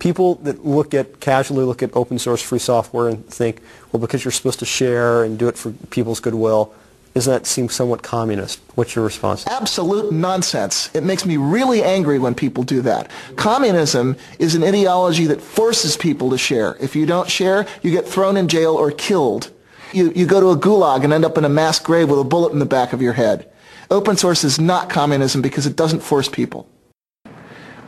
people 0.00 0.36
that 0.36 0.64
look 0.64 0.94
at 0.94 1.20
casually 1.20 1.64
look 1.64 1.82
at 1.82 1.94
open 1.94 2.18
source 2.18 2.42
free 2.42 2.58
software 2.58 3.08
and 3.08 3.24
think, 3.26 3.60
well, 3.92 4.00
because 4.00 4.24
you're 4.24 4.32
supposed 4.32 4.58
to 4.58 4.66
share 4.66 5.22
and 5.22 5.38
do 5.38 5.46
it 5.46 5.56
for 5.56 5.70
people's 5.90 6.18
goodwill, 6.18 6.74
doesn't 7.14 7.32
that 7.32 7.46
seem 7.46 7.68
somewhat 7.68 8.02
communist? 8.02 8.60
What's 8.76 8.94
your 8.94 9.04
response? 9.04 9.46
Absolute 9.46 10.12
nonsense. 10.12 10.90
It 10.94 11.02
makes 11.02 11.26
me 11.26 11.36
really 11.36 11.82
angry 11.82 12.18
when 12.18 12.34
people 12.34 12.62
do 12.62 12.82
that. 12.82 13.10
Communism 13.36 14.16
is 14.38 14.54
an 14.54 14.62
ideology 14.62 15.26
that 15.26 15.40
forces 15.40 15.96
people 15.96 16.30
to 16.30 16.38
share. 16.38 16.76
If 16.80 16.94
you 16.94 17.06
don't 17.06 17.28
share, 17.28 17.66
you 17.82 17.90
get 17.90 18.06
thrown 18.06 18.36
in 18.36 18.48
jail 18.48 18.74
or 18.74 18.92
killed. 18.92 19.50
You, 19.92 20.12
you 20.14 20.24
go 20.24 20.40
to 20.40 20.50
a 20.50 20.56
gulag 20.56 21.02
and 21.02 21.12
end 21.12 21.24
up 21.24 21.36
in 21.36 21.44
a 21.44 21.48
mass 21.48 21.80
grave 21.80 22.08
with 22.08 22.20
a 22.20 22.24
bullet 22.24 22.52
in 22.52 22.60
the 22.60 22.66
back 22.66 22.92
of 22.92 23.02
your 23.02 23.14
head. 23.14 23.50
Open 23.90 24.16
source 24.16 24.44
is 24.44 24.60
not 24.60 24.88
communism 24.88 25.42
because 25.42 25.66
it 25.66 25.74
doesn't 25.74 26.00
force 26.00 26.28
people. 26.28 26.68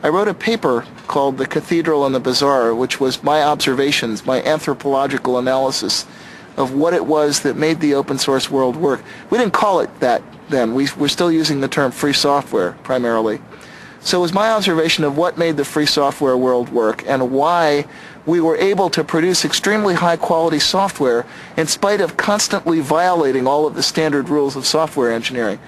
I 0.03 0.09
wrote 0.09 0.27
a 0.27 0.33
paper 0.33 0.85
called 1.07 1.37
The 1.37 1.45
Cathedral 1.45 2.05
and 2.05 2.13
the 2.13 2.19
Bazaar, 2.19 2.75
which 2.75 2.99
was 2.99 3.23
my 3.23 3.41
observations, 3.41 4.25
my 4.25 4.43
anthropological 4.43 5.37
analysis 5.37 6.05
of 6.57 6.73
what 6.73 6.93
it 6.93 7.05
was 7.05 7.39
that 7.43 7.55
made 7.55 7.79
the 7.79 7.93
open 7.93 8.17
source 8.17 8.51
world 8.51 8.75
work. 8.75 9.01
We 9.29 9.37
didn't 9.37 9.53
call 9.53 9.79
it 9.79 10.01
that 10.01 10.21
then. 10.49 10.75
We, 10.75 10.89
we're 10.97 11.07
still 11.07 11.31
using 11.31 11.61
the 11.61 11.69
term 11.69 11.91
free 11.91 12.11
software 12.11 12.73
primarily. 12.83 13.39
So 14.01 14.17
it 14.17 14.21
was 14.21 14.33
my 14.33 14.51
observation 14.51 15.05
of 15.05 15.15
what 15.15 15.37
made 15.37 15.55
the 15.55 15.63
free 15.63 15.85
software 15.85 16.35
world 16.35 16.67
work 16.67 17.07
and 17.07 17.31
why 17.31 17.85
we 18.25 18.41
were 18.41 18.57
able 18.57 18.89
to 18.89 19.05
produce 19.05 19.45
extremely 19.45 19.93
high 19.93 20.17
quality 20.17 20.59
software 20.59 21.25
in 21.55 21.67
spite 21.67 22.01
of 22.01 22.17
constantly 22.17 22.81
violating 22.81 23.47
all 23.47 23.65
of 23.65 23.75
the 23.75 23.83
standard 23.83 24.27
rules 24.27 24.57
of 24.57 24.65
software 24.65 25.13
engineering. 25.13 25.59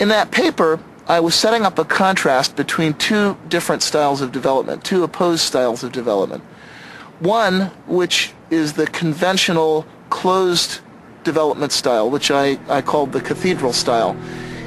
In 0.00 0.08
that 0.08 0.30
paper, 0.30 0.80
I 1.06 1.20
was 1.20 1.34
setting 1.34 1.66
up 1.66 1.78
a 1.78 1.84
contrast 1.84 2.56
between 2.56 2.94
two 2.94 3.36
different 3.48 3.82
styles 3.82 4.22
of 4.22 4.32
development, 4.32 4.84
two 4.84 5.04
opposed 5.04 5.42
styles 5.42 5.84
of 5.84 5.92
development. 5.92 6.42
One, 7.20 7.66
which 7.86 8.32
is 8.50 8.72
the 8.72 8.86
conventional 8.86 9.86
closed 10.08 10.80
development 11.22 11.72
style, 11.72 12.10
which 12.10 12.30
I, 12.30 12.58
I 12.68 12.80
called 12.80 13.12
the 13.12 13.20
cathedral 13.20 13.74
style. 13.74 14.16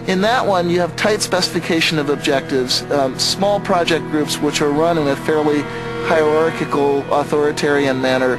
In 0.05 0.21
that 0.21 0.45
one, 0.45 0.69
you 0.69 0.80
have 0.80 0.95
tight 0.95 1.21
specification 1.21 1.97
of 1.97 2.09
objectives, 2.09 2.83
um, 2.91 3.17
small 3.17 3.59
project 3.59 4.05
groups 4.05 4.38
which 4.38 4.61
are 4.61 4.69
run 4.69 4.99
in 4.99 5.08
a 5.08 5.15
fairly 5.15 5.61
hierarchical, 6.08 6.99
authoritarian 7.11 7.99
manner, 7.99 8.38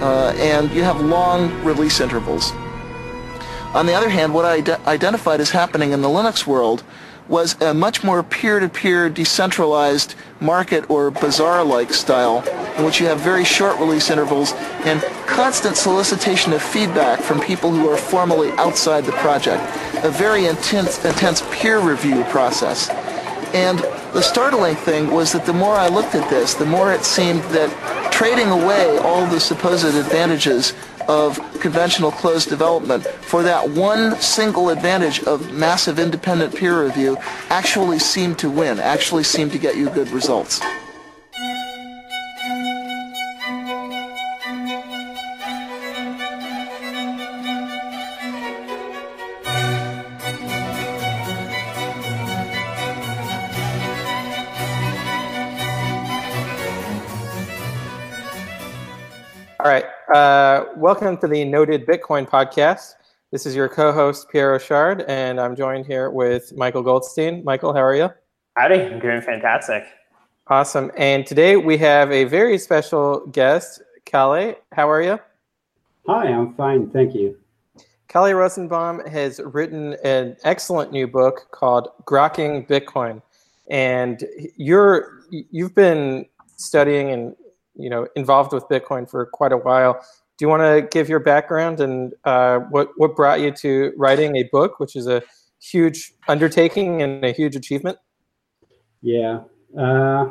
uh, 0.00 0.32
and 0.38 0.70
you 0.70 0.82
have 0.82 1.00
long 1.00 1.52
release 1.62 2.00
intervals. 2.00 2.52
On 3.74 3.84
the 3.84 3.92
other 3.92 4.08
hand, 4.08 4.32
what 4.32 4.46
I 4.46 4.80
identified 4.90 5.40
as 5.40 5.50
happening 5.50 5.92
in 5.92 6.00
the 6.00 6.08
Linux 6.08 6.46
world 6.46 6.82
was 7.28 7.60
a 7.60 7.74
much 7.74 8.02
more 8.02 8.22
peer-to-peer 8.22 9.10
decentralized 9.10 10.14
market 10.40 10.88
or 10.88 11.10
bazaar-like 11.10 11.92
style 11.92 12.42
in 12.78 12.84
which 12.84 13.00
you 13.00 13.06
have 13.06 13.20
very 13.20 13.44
short 13.44 13.78
release 13.78 14.10
intervals 14.10 14.52
and 14.84 15.02
constant 15.26 15.76
solicitation 15.76 16.52
of 16.52 16.62
feedback 16.62 17.20
from 17.20 17.40
people 17.40 17.70
who 17.70 17.88
are 17.88 17.96
formally 17.96 18.50
outside 18.52 19.04
the 19.04 19.12
project. 19.12 19.62
A 20.04 20.10
very 20.10 20.46
intense, 20.46 21.04
intense 21.04 21.42
peer 21.50 21.80
review 21.80 22.24
process. 22.24 22.88
And 23.54 23.78
the 24.12 24.22
startling 24.22 24.76
thing 24.76 25.10
was 25.10 25.32
that 25.32 25.44
the 25.44 25.52
more 25.52 25.74
I 25.74 25.88
looked 25.88 26.14
at 26.14 26.28
this, 26.30 26.54
the 26.54 26.66
more 26.66 26.92
it 26.92 27.04
seemed 27.04 27.42
that 27.44 28.12
trading 28.12 28.48
away 28.48 28.98
all 28.98 29.26
the 29.26 29.40
supposed 29.40 29.84
advantages 29.84 30.72
of 31.08 31.38
conventional 31.60 32.10
closed 32.10 32.48
development 32.48 33.04
for 33.06 33.42
that 33.42 33.68
one 33.70 34.14
single 34.20 34.68
advantage 34.68 35.24
of 35.24 35.52
massive 35.52 35.98
independent 35.98 36.54
peer 36.54 36.84
review 36.84 37.16
actually 37.48 37.98
seemed 37.98 38.38
to 38.38 38.50
win, 38.50 38.78
actually 38.78 39.24
seemed 39.24 39.50
to 39.52 39.58
get 39.58 39.76
you 39.76 39.88
good 39.90 40.08
results. 40.10 40.60
All 59.60 59.66
right. 59.66 59.84
Uh, 60.12 60.64
welcome 60.76 61.18
to 61.18 61.28
the 61.28 61.44
Noded 61.44 61.84
Bitcoin 61.84 62.26
podcast. 62.26 62.94
This 63.30 63.44
is 63.44 63.54
your 63.54 63.68
co-host 63.68 64.30
Pierre 64.30 64.52
Rochard, 64.52 65.04
and 65.06 65.38
I'm 65.38 65.54
joined 65.54 65.84
here 65.84 66.08
with 66.08 66.56
Michael 66.56 66.82
Goldstein. 66.82 67.44
Michael, 67.44 67.74
how 67.74 67.82
are 67.82 67.94
you? 67.94 68.08
Howdy, 68.56 68.80
I'm 68.80 69.00
doing 69.00 69.20
fantastic. 69.20 69.84
Awesome. 70.46 70.90
And 70.96 71.26
today 71.26 71.58
we 71.58 71.76
have 71.76 72.10
a 72.10 72.24
very 72.24 72.56
special 72.56 73.26
guest, 73.26 73.82
Kalle. 74.06 74.54
How 74.72 74.88
are 74.88 75.02
you? 75.02 75.20
Hi, 76.06 76.28
I'm 76.28 76.54
fine, 76.54 76.88
thank 76.88 77.14
you. 77.14 77.36
Kalle 78.08 78.32
Rosenbaum 78.32 79.06
has 79.08 79.42
written 79.44 79.94
an 80.04 80.38
excellent 80.42 80.90
new 80.90 81.06
book 81.06 81.48
called 81.50 81.88
Grokking 82.06 82.66
Bitcoin, 82.66 83.20
and 83.68 84.24
you're 84.56 85.20
you've 85.28 85.74
been 85.74 86.24
studying 86.56 87.10
and 87.10 87.36
you 87.78 87.90
know 87.90 88.06
involved 88.16 88.52
with 88.52 88.64
Bitcoin 88.68 89.08
for 89.08 89.26
quite 89.26 89.52
a 89.52 89.56
while. 89.56 89.94
Do 90.36 90.44
you 90.44 90.48
want 90.48 90.62
to 90.62 90.88
give 90.90 91.08
your 91.08 91.20
background 91.20 91.80
and 91.80 92.12
uh, 92.24 92.60
what 92.70 92.90
what 92.96 93.16
brought 93.16 93.40
you 93.40 93.50
to 93.52 93.92
writing 93.96 94.36
a 94.36 94.44
book, 94.44 94.78
which 94.78 94.94
is 94.96 95.06
a 95.06 95.22
huge 95.60 96.12
undertaking 96.28 97.02
and 97.02 97.24
a 97.24 97.32
huge 97.32 97.56
achievement? 97.56 97.98
Yeah, 99.02 99.40
uh, 99.78 100.30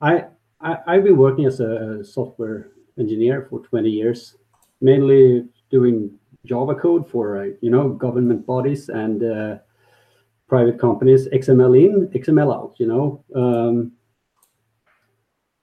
I, 0.00 0.24
I 0.60 0.94
have 0.94 1.04
been 1.04 1.16
working 1.16 1.46
as 1.46 1.60
a 1.60 2.04
software 2.04 2.70
engineer 2.98 3.46
for 3.48 3.60
20 3.60 3.88
years, 3.88 4.36
mainly 4.80 5.46
doing 5.70 6.18
Java 6.44 6.74
code 6.74 7.08
for 7.08 7.42
uh, 7.42 7.48
you 7.60 7.70
know 7.70 7.90
government 7.90 8.46
bodies 8.46 8.88
and 8.88 9.22
uh, 9.22 9.56
private 10.48 10.78
companies, 10.78 11.28
XML 11.28 11.76
in, 11.84 12.08
XML 12.08 12.54
out. 12.54 12.74
You 12.78 12.86
know, 12.86 13.24
um, 13.34 13.92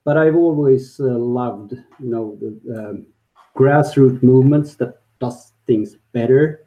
but 0.06 0.18
I've 0.18 0.36
always 0.36 1.00
uh, 1.00 1.04
loved, 1.04 1.74
you 1.74 2.10
know, 2.10 2.38
the 2.40 2.90
um, 2.90 3.08
grassroots 3.56 4.22
movements 4.22 4.76
that 4.76 5.02
does 5.20 5.54
things 5.66 5.96
better, 6.12 6.66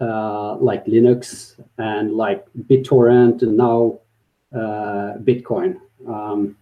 uh, 0.00 0.56
like 0.56 0.84
Linux 0.86 1.60
and 1.78 2.12
like 2.12 2.46
BitTorrent 2.68 3.42
and 3.42 3.56
now 3.56 4.00
uh, 4.54 5.18
Bitcoin. 5.18 5.80
Um, 6.06 6.56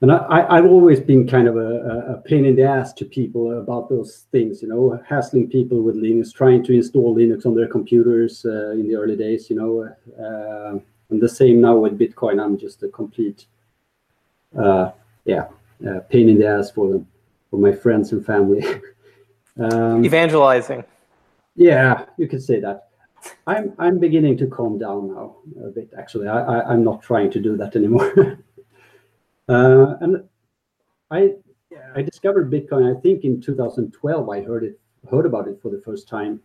and 0.00 0.12
I, 0.12 0.56
have 0.56 0.66
always 0.66 1.00
been 1.00 1.26
kind 1.26 1.48
of 1.48 1.56
a, 1.56 2.14
a, 2.14 2.22
pain 2.26 2.44
in 2.44 2.56
the 2.56 2.64
ass 2.64 2.92
to 2.94 3.06
people 3.06 3.58
about 3.58 3.88
those 3.88 4.26
things, 4.32 4.60
you 4.60 4.68
know, 4.68 5.00
hassling 5.08 5.48
people 5.48 5.80
with 5.80 5.96
Linux, 5.96 6.34
trying 6.34 6.62
to 6.64 6.74
install 6.74 7.16
Linux 7.16 7.46
on 7.46 7.54
their 7.54 7.68
computers 7.68 8.44
uh, 8.44 8.72
in 8.72 8.86
the 8.86 8.96
early 8.96 9.16
days, 9.16 9.48
you 9.48 9.56
know. 9.56 9.88
Uh, 10.22 10.78
and 11.08 11.22
the 11.22 11.28
same 11.28 11.62
now 11.62 11.76
with 11.76 11.98
Bitcoin. 11.98 12.42
I'm 12.42 12.58
just 12.58 12.82
a 12.82 12.88
complete 12.88 13.46
yeah, 15.24 15.48
uh, 15.88 16.00
pain 16.10 16.28
in 16.28 16.38
the 16.38 16.46
ass 16.46 16.70
for 16.70 16.88
them, 16.88 17.06
for 17.50 17.58
my 17.58 17.72
friends 17.72 18.12
and 18.12 18.24
family. 18.24 18.64
um, 19.58 20.04
Evangelizing. 20.04 20.84
Yeah, 21.56 22.06
you 22.16 22.28
could 22.28 22.42
say 22.42 22.60
that. 22.60 22.88
I'm 23.46 23.72
I'm 23.78 23.98
beginning 23.98 24.36
to 24.38 24.46
calm 24.46 24.78
down 24.78 25.08
now 25.08 25.36
a 25.64 25.70
bit. 25.70 25.90
Actually, 25.96 26.28
I, 26.28 26.40
I 26.40 26.74
am 26.74 26.84
not 26.84 27.02
trying 27.02 27.30
to 27.30 27.40
do 27.40 27.56
that 27.56 27.76
anymore. 27.76 28.12
uh, 29.48 29.94
and 30.00 30.24
I 31.10 31.34
I 31.94 32.02
discovered 32.02 32.50
Bitcoin. 32.50 32.96
I 32.96 33.00
think 33.00 33.24
in 33.24 33.40
2012 33.40 34.28
I 34.28 34.42
heard 34.42 34.64
it 34.64 34.78
heard 35.10 35.26
about 35.26 35.48
it 35.48 35.60
for 35.62 35.70
the 35.70 35.80
first 35.80 36.08
time. 36.08 36.40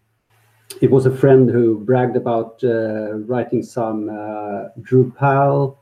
It 0.82 0.92
was 0.92 1.06
a 1.06 1.16
friend 1.16 1.50
who 1.50 1.80
bragged 1.80 2.16
about 2.16 2.64
uh, 2.64 3.16
writing 3.16 3.64
some 3.64 4.10
uh, 4.10 4.70
Drupal 4.82 5.79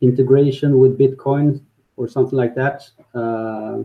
integration 0.00 0.78
with 0.78 0.98
Bitcoin 0.98 1.60
or 1.96 2.08
something 2.08 2.36
like 2.36 2.54
that. 2.54 2.88
Uh, 3.14 3.82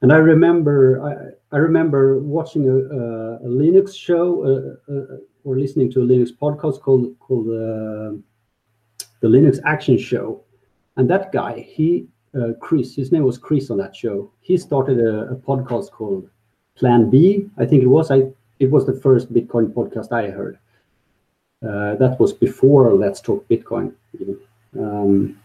and 0.00 0.12
I 0.12 0.16
remember 0.16 1.02
I, 1.02 1.56
I 1.56 1.58
remember 1.58 2.20
watching 2.20 2.68
a, 2.68 2.76
a, 2.76 3.36
a 3.36 3.48
Linux 3.48 3.96
show 3.96 4.78
uh, 4.88 4.92
uh, 4.92 5.16
or 5.44 5.58
listening 5.58 5.90
to 5.92 6.02
a 6.02 6.04
Linux 6.04 6.30
podcast 6.30 6.80
called 6.80 7.18
called 7.18 7.48
uh, 7.48 8.16
the 9.20 9.28
Linux 9.28 9.58
Action 9.64 9.98
Show, 9.98 10.44
and 10.96 11.10
that 11.10 11.32
guy 11.32 11.60
he 11.60 12.06
uh, 12.36 12.52
Chris 12.60 12.94
his 12.94 13.10
name 13.10 13.24
was 13.24 13.38
Chris 13.38 13.70
on 13.70 13.78
that 13.78 13.96
show. 13.96 14.30
He 14.40 14.56
started 14.56 15.00
a, 15.00 15.30
a 15.30 15.36
podcast 15.36 15.90
called 15.90 16.30
Plan 16.76 17.10
B. 17.10 17.46
I 17.58 17.66
think 17.66 17.82
it 17.82 17.88
was 17.88 18.12
I 18.12 18.22
it 18.60 18.70
was 18.70 18.86
the 18.86 19.00
first 19.00 19.32
Bitcoin 19.32 19.72
podcast 19.72 20.12
I 20.12 20.30
heard. 20.30 20.58
Uh, 21.66 21.96
that 21.96 22.18
was 22.20 22.32
before 22.32 22.92
Let's 22.94 23.20
Talk 23.20 23.46
Bitcoin. 23.48 23.92
Um, 24.78 25.40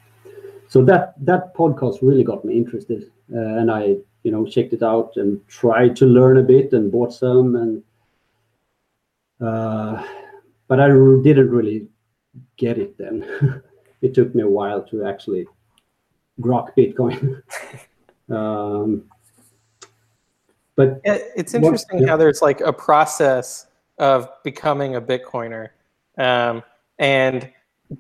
so 0.67 0.83
that 0.85 1.13
that 1.25 1.55
podcast 1.55 1.99
really 2.01 2.23
got 2.23 2.45
me 2.45 2.55
interested, 2.55 3.11
uh, 3.33 3.39
and 3.39 3.71
I 3.71 3.97
you 4.23 4.31
know 4.31 4.45
checked 4.45 4.73
it 4.73 4.83
out 4.83 5.13
and 5.17 5.45
tried 5.47 5.95
to 5.97 6.05
learn 6.05 6.37
a 6.37 6.43
bit 6.43 6.73
and 6.73 6.91
bought 6.91 7.13
some 7.13 7.55
and 7.55 7.83
uh, 9.41 10.03
but 10.67 10.79
I 10.79 10.87
didn't 10.87 11.49
really 11.49 11.87
get 12.57 12.77
it 12.77 12.97
then. 12.97 13.61
it 14.01 14.13
took 14.13 14.33
me 14.33 14.43
a 14.43 14.47
while 14.47 14.81
to 14.83 15.05
actually 15.05 15.45
grok 16.41 16.75
Bitcoin. 16.77 17.41
um, 18.35 19.03
but 20.75 21.01
it's 21.03 21.53
interesting 21.53 21.99
what, 21.99 22.09
how 22.09 22.17
there's 22.17 22.41
like 22.41 22.61
a 22.61 22.73
process 22.73 23.67
of 23.99 24.27
becoming 24.43 24.95
a 24.95 25.01
Bitcoiner, 25.01 25.69
um, 26.17 26.63
and 26.99 27.49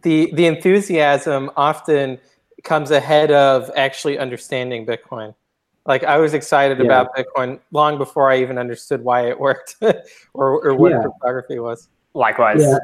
the 0.01 0.31
the 0.33 0.45
enthusiasm 0.45 1.51
often 1.55 2.19
comes 2.63 2.91
ahead 2.91 3.31
of 3.31 3.69
actually 3.75 4.17
understanding 4.17 4.85
Bitcoin. 4.85 5.35
Like 5.85 6.03
I 6.03 6.17
was 6.17 6.33
excited 6.33 6.77
yeah. 6.79 6.85
about 6.85 7.15
Bitcoin 7.15 7.59
long 7.71 7.97
before 7.97 8.31
I 8.31 8.39
even 8.39 8.57
understood 8.57 9.03
why 9.03 9.27
it 9.27 9.39
worked 9.39 9.75
or, 10.33 10.65
or 10.65 10.75
what 10.75 10.91
yeah. 10.91 11.01
cryptography 11.01 11.59
was. 11.59 11.89
Likewise. 12.13 12.61
Yeah. 12.61 12.77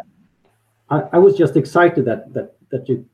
I, 0.89 1.03
I 1.13 1.17
was 1.17 1.37
just 1.37 1.55
excited 1.55 2.03
that 2.05 2.33
that 2.33 2.55
that 2.71 2.89
you 2.89 3.05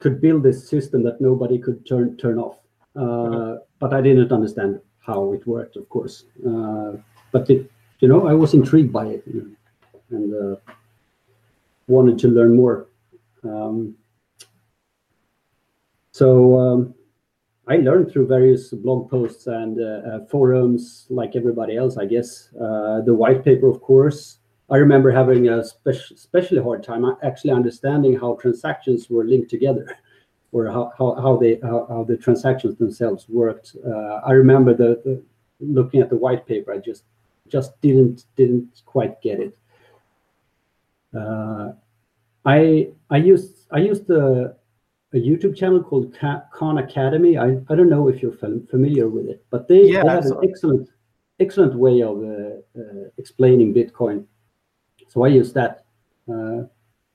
could 0.00 0.20
build 0.20 0.42
this 0.42 0.68
system 0.68 1.02
that 1.04 1.20
nobody 1.20 1.58
could 1.58 1.86
turn 1.86 2.16
turn 2.16 2.38
off. 2.38 2.58
Uh, 2.96 3.00
mm-hmm. 3.00 3.56
But 3.78 3.94
I 3.94 4.00
didn't 4.00 4.32
understand 4.32 4.80
how 4.98 5.32
it 5.32 5.46
worked, 5.46 5.76
of 5.76 5.88
course. 5.88 6.24
Uh, 6.44 6.96
but 7.30 7.48
it, 7.48 7.70
you 8.00 8.08
know, 8.08 8.26
I 8.26 8.34
was 8.34 8.54
intrigued 8.54 8.92
by 8.92 9.06
it 9.06 9.24
and 10.10 10.34
uh, 10.34 10.56
wanted 11.88 12.18
to 12.20 12.28
learn 12.28 12.54
more. 12.56 12.88
Um, 13.42 13.96
so 16.12 16.58
um, 16.58 16.94
I 17.68 17.76
learned 17.76 18.10
through 18.10 18.26
various 18.26 18.70
blog 18.70 19.10
posts 19.10 19.46
and 19.46 19.78
uh, 19.80 20.08
uh, 20.08 20.26
forums, 20.26 21.06
like 21.10 21.36
everybody 21.36 21.76
else, 21.76 21.96
I 21.96 22.06
guess. 22.06 22.48
Uh, 22.54 23.02
the 23.02 23.14
white 23.14 23.44
paper, 23.44 23.68
of 23.68 23.80
course. 23.80 24.38
I 24.70 24.76
remember 24.76 25.10
having 25.10 25.48
a 25.48 25.64
spe- 25.64 26.12
especially 26.12 26.62
hard 26.62 26.82
time 26.82 27.04
actually 27.22 27.52
understanding 27.52 28.18
how 28.18 28.34
transactions 28.34 29.08
were 29.08 29.24
linked 29.24 29.50
together, 29.50 29.96
or 30.52 30.66
how, 30.66 30.92
how, 30.98 31.14
how 31.14 31.36
they 31.36 31.58
how, 31.62 31.86
how 31.88 32.04
the 32.04 32.16
transactions 32.16 32.76
themselves 32.76 33.28
worked. 33.28 33.76
Uh, 33.86 34.20
I 34.26 34.32
remember 34.32 34.74
the, 34.74 35.00
the 35.04 35.22
looking 35.60 36.00
at 36.00 36.10
the 36.10 36.16
white 36.16 36.46
paper. 36.46 36.72
I 36.72 36.78
just 36.78 37.04
just 37.48 37.80
didn't 37.80 38.24
didn't 38.36 38.82
quite 38.84 39.20
get 39.22 39.40
it. 39.40 39.56
Uh, 41.16 41.72
I 42.44 42.88
I 43.10 43.16
used 43.16 43.66
I 43.70 43.78
used 43.78 44.06
the 44.06 44.56
a 45.14 45.16
YouTube 45.16 45.56
channel 45.56 45.82
called 45.82 46.14
Khan 46.52 46.78
Academy. 46.78 47.38
I, 47.38 47.56
I 47.70 47.74
don't 47.74 47.88
know 47.88 48.08
if 48.08 48.22
you're 48.22 48.32
familiar 48.32 49.08
with 49.08 49.26
it, 49.26 49.42
but 49.50 49.66
they, 49.66 49.84
yeah, 49.84 50.02
they 50.02 50.08
have 50.10 50.26
an 50.26 50.38
excellent 50.42 50.90
excellent 51.40 51.74
way 51.74 52.02
of 52.02 52.18
uh, 52.22 52.80
uh, 52.80 53.08
explaining 53.16 53.72
Bitcoin. 53.72 54.24
So 55.08 55.24
I 55.24 55.28
use 55.28 55.52
that. 55.54 55.84
Uh, 56.28 56.64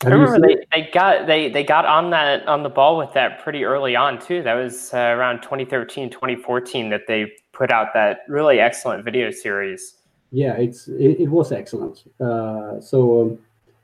I 0.05 0.09
remember 0.09 0.39
they, 0.39 0.65
they 0.73 0.89
got 0.91 1.27
they 1.27 1.49
they 1.49 1.63
got 1.63 1.85
on 1.85 2.09
that 2.09 2.47
on 2.47 2.63
the 2.63 2.69
ball 2.69 2.97
with 2.97 3.13
that 3.13 3.39
pretty 3.39 3.63
early 3.63 3.95
on 3.95 4.19
too. 4.19 4.41
That 4.41 4.55
was 4.55 4.93
uh, 4.93 4.97
around 4.97 5.41
2013, 5.41 6.09
2014 6.09 6.89
that 6.89 7.01
they 7.07 7.31
put 7.51 7.71
out 7.71 7.93
that 7.93 8.21
really 8.27 8.59
excellent 8.59 9.05
video 9.05 9.29
series. 9.29 9.95
Yeah, 10.31 10.53
it's 10.53 10.87
it, 10.87 11.21
it 11.21 11.29
was 11.29 11.51
excellent. 11.51 12.05
Uh, 12.19 12.81
so 12.81 13.21
um, 13.21 13.39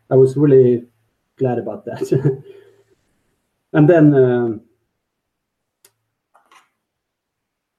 I 0.09 0.15
was 0.15 0.35
really 0.35 0.85
glad 1.38 1.59
about 1.59 1.85
that. 1.85 2.01
and 3.73 3.89
then 3.89 4.13
um, 4.13 4.61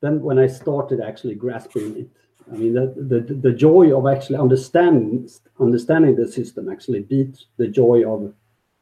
then 0.01 0.23
when 0.23 0.39
I 0.39 0.47
started 0.47 1.01
actually 1.01 1.35
grasping 1.35 1.97
it, 1.99 2.09
I 2.53 2.57
mean 2.57 2.75
the, 2.75 2.95
the 2.97 3.35
the 3.35 3.53
joy 3.53 3.97
of 3.97 4.07
actually 4.07 4.37
understanding 4.37 5.29
understanding 5.59 6.17
the 6.17 6.31
system 6.31 6.69
actually 6.69 7.01
beat 7.01 7.45
the 7.57 7.69
joy 7.69 8.05
of 8.09 8.33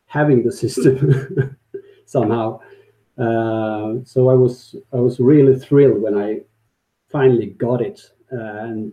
having 0.07 0.43
the 0.43 0.53
system 0.53 1.57
somehow. 2.07 2.61
Uh, 3.19 3.97
so 4.05 4.29
I 4.31 4.35
was 4.35 4.77
I 4.93 4.97
was 4.97 5.19
really 5.19 5.59
thrilled 5.59 6.01
when 6.01 6.17
I 6.17 6.43
finally 7.09 7.47
got 7.47 7.81
it 7.81 8.01
uh, 8.33 8.65
and 8.69 8.93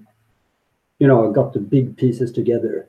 you 0.99 1.07
know 1.07 1.31
got 1.31 1.53
the 1.53 1.59
big 1.59 1.95
pieces 1.97 2.31
together 2.31 2.87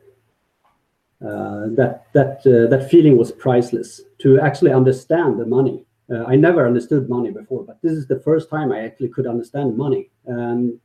that 1.21 2.05
that 2.13 2.41
uh, 2.47 2.69
that 2.69 2.89
feeling 2.91 3.17
was 3.17 3.33
priceless 3.33 4.03
to 4.19 4.41
actually 4.41 4.73
understand 4.73 5.39
the 5.39 5.47
money. 5.47 5.85
Uh, 6.11 6.25
I 6.25 6.37
never 6.37 6.67
understood 6.67 7.09
money 7.09 7.31
before, 7.31 7.65
but 7.65 7.81
this 7.83 7.93
is 7.93 8.07
the 8.07 8.21
first 8.21 8.49
time 8.49 8.71
I 8.71 8.81
actually 8.81 9.09
could 9.09 9.27
understand 9.27 9.77
money, 9.77 10.11
and 10.27 10.79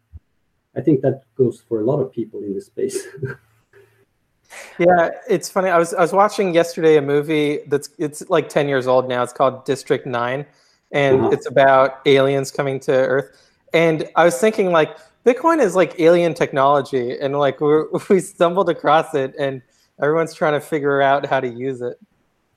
I 0.76 0.82
think 0.82 1.02
that 1.02 1.24
goes 1.36 1.62
for 1.68 1.82
a 1.82 1.86
lot 1.86 2.00
of 2.00 2.12
people 2.12 2.44
in 2.44 2.54
this 2.54 2.68
space. 2.68 3.08
yeah, 4.80 5.10
it's 5.30 5.50
funny. 5.50 5.70
I 5.70 5.78
was 5.78 5.94
I 5.94 6.02
was 6.02 6.14
watching 6.14 6.54
yesterday 6.54 6.98
a 6.98 7.02
movie 7.02 7.60
that's 7.68 7.90
it's 7.98 8.28
like 8.30 8.50
ten 8.50 8.68
years 8.68 8.88
old 8.88 9.08
now. 9.08 9.24
It's 9.24 9.34
called 9.34 9.66
District 9.66 10.06
Nine, 10.06 10.46
and 10.92 11.22
uh-huh. 11.22 11.30
it's 11.32 11.48
about 11.48 12.00
aliens 12.06 12.52
coming 12.52 12.80
to 12.82 12.92
Earth. 12.92 13.38
And 13.74 14.10
I 14.16 14.26
was 14.26 14.38
thinking 14.40 14.72
like 14.72 14.98
Bitcoin 15.26 15.62
is 15.62 15.76
like 15.76 16.00
alien 16.00 16.34
technology, 16.34 17.18
and 17.20 17.38
like 17.38 17.62
we 17.62 17.84
we 18.10 18.20
stumbled 18.20 18.70
across 18.70 19.14
it 19.14 19.36
and 19.38 19.62
everyone's 20.02 20.34
trying 20.34 20.54
to 20.54 20.62
figure 20.62 21.02
out 21.02 21.26
how 21.26 21.40
to 21.40 21.48
use 21.48 21.82
it. 21.82 22.00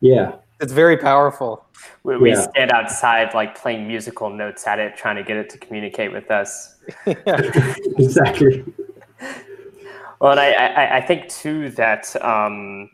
Yeah. 0.00 0.36
It's 0.60 0.72
very 0.72 0.96
powerful. 0.96 1.64
We, 2.04 2.16
we 2.16 2.30
yeah. 2.30 2.42
stand 2.48 2.72
outside 2.72 3.34
like 3.34 3.56
playing 3.56 3.86
musical 3.86 4.30
notes 4.30 4.66
at 4.66 4.78
it, 4.78 4.96
trying 4.96 5.16
to 5.16 5.22
get 5.22 5.36
it 5.36 5.50
to 5.50 5.58
communicate 5.58 6.12
with 6.12 6.30
us. 6.30 6.76
exactly. 7.06 8.64
Well, 10.20 10.32
and 10.32 10.40
I, 10.40 10.52
I, 10.52 10.96
I 10.96 11.00
think 11.00 11.28
too 11.28 11.70
that 11.70 12.14
um, 12.24 12.88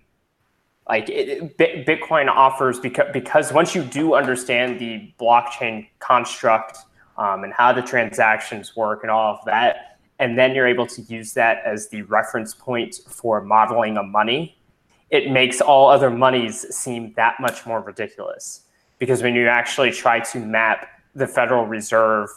like 0.88 1.08
it, 1.08 1.56
Bitcoin 1.58 2.29
offers 2.29 2.81
because 2.81 3.06
because 3.12 3.53
once 3.53 3.75
you 3.75 3.85
do 3.85 4.14
understand 4.14 4.81
the 4.81 5.12
blockchain 5.20 5.87
construct 6.00 6.79
um, 7.17 7.44
and 7.44 7.53
how 7.53 7.73
the 7.73 7.82
transactions 7.82 8.75
work 8.75 9.00
and 9.03 9.11
all 9.11 9.35
of 9.35 9.44
that, 9.44 9.90
and 10.20 10.38
then 10.38 10.55
you're 10.55 10.69
able 10.69 10.87
to 10.87 11.02
use 11.02 11.32
that 11.32 11.62
as 11.64 11.88
the 11.88 12.02
reference 12.02 12.55
point 12.55 13.00
for 13.08 13.40
modeling 13.40 13.96
a 13.96 14.02
money, 14.02 14.56
it 15.08 15.31
makes 15.31 15.61
all 15.62 15.88
other 15.88 16.11
monies 16.11 16.72
seem 16.75 17.12
that 17.14 17.40
much 17.40 17.67
more 17.67 17.81
ridiculous. 17.81 18.67
Because 18.99 19.22
when 19.22 19.34
you 19.34 19.49
actually 19.49 19.90
try 19.90 20.20
to 20.20 20.38
map 20.38 20.87
the 21.14 21.26
Federal 21.26 21.67
Reserve 21.67 22.28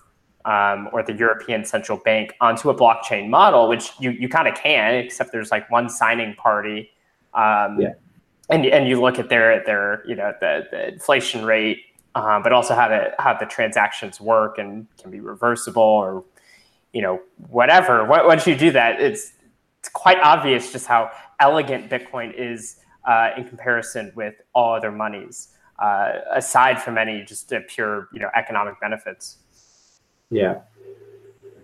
um, 0.46 0.90
or 0.94 1.04
the 1.04 1.14
European 1.14 1.66
Central 1.66 1.98
Bank 1.98 2.34
onto 2.40 2.70
a 2.70 2.76
blockchain 2.76 3.30
model, 3.30 3.68
which 3.68 3.92
you, 4.00 4.12
you 4.12 4.30
kind 4.30 4.48
of 4.48 4.56
can, 4.56 4.96
except 4.96 5.34
there's 5.34 5.52
like 5.52 5.70
one 5.70 5.90
signing 5.90 6.36
party. 6.36 6.90
Um, 7.34 7.82
yeah. 7.82 7.94
And, 8.50 8.66
and 8.66 8.88
you 8.88 9.00
look 9.00 9.20
at 9.20 9.30
their 9.30 9.64
their 9.66 10.04
you 10.06 10.16
know 10.16 10.34
the, 10.42 10.68
the 10.70 10.90
inflation 10.90 11.46
rate, 11.46 11.80
um, 12.16 12.44
but 12.44 12.52
also 12.52 12.76
how 12.76 12.90
the 12.90 13.14
how 13.18 13.34
the 13.38 13.46
transactions 13.46 14.20
work 14.20 14.58
and 14.58 14.86
can 15.02 15.12
be 15.12 15.22
reversible 15.22 15.82
or 15.82 16.26
you 16.94 17.02
know, 17.02 17.20
whatever. 17.50 18.06
Once 18.06 18.48
you 18.48 18.56
do 18.56 18.72
that, 18.72 19.02
it's 19.02 19.34
it's 19.80 19.90
quite 19.90 20.20
obvious 20.20 20.72
just 20.72 20.88
how 20.88 21.12
elegant 21.40 21.90
Bitcoin 21.90 22.34
is 22.38 22.78
uh, 23.06 23.32
in 23.36 23.46
comparison 23.46 24.14
with 24.16 24.36
all 24.54 24.76
other 24.76 24.92
monies, 24.92 25.50
uh, 25.80 26.14
aside 26.32 26.82
from 26.82 26.98
any 26.98 27.24
just 27.24 27.52
pure 27.68 28.08
you 28.14 28.20
know 28.20 28.30
economic 28.36 28.80
benefits. 28.80 29.40
Yeah, 30.30 30.60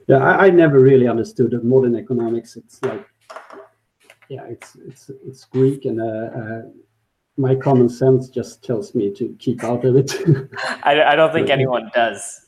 yeah. 0.07 0.17
I, 0.17 0.47
I 0.47 0.49
never 0.49 0.79
really 0.79 1.07
understood 1.07 1.53
modern 1.63 1.95
economics. 1.95 2.57
It's 2.57 2.83
like, 2.83 3.07
yeah, 4.29 4.43
it's 4.45 4.75
it's 4.87 5.11
it's 5.25 5.45
Greek 5.45 5.85
and. 5.85 6.01
Uh, 6.01 6.05
uh, 6.05 6.61
my 7.37 7.55
common 7.55 7.87
sense 7.87 8.27
just 8.27 8.65
tells 8.65 8.93
me 8.93 9.09
to 9.13 9.33
keep 9.39 9.63
out 9.63 9.85
of 9.85 9.95
it. 9.95 10.11
I, 10.83 11.01
I 11.03 11.15
don't 11.15 11.31
think 11.31 11.49
anyone 11.49 11.89
does. 11.95 12.47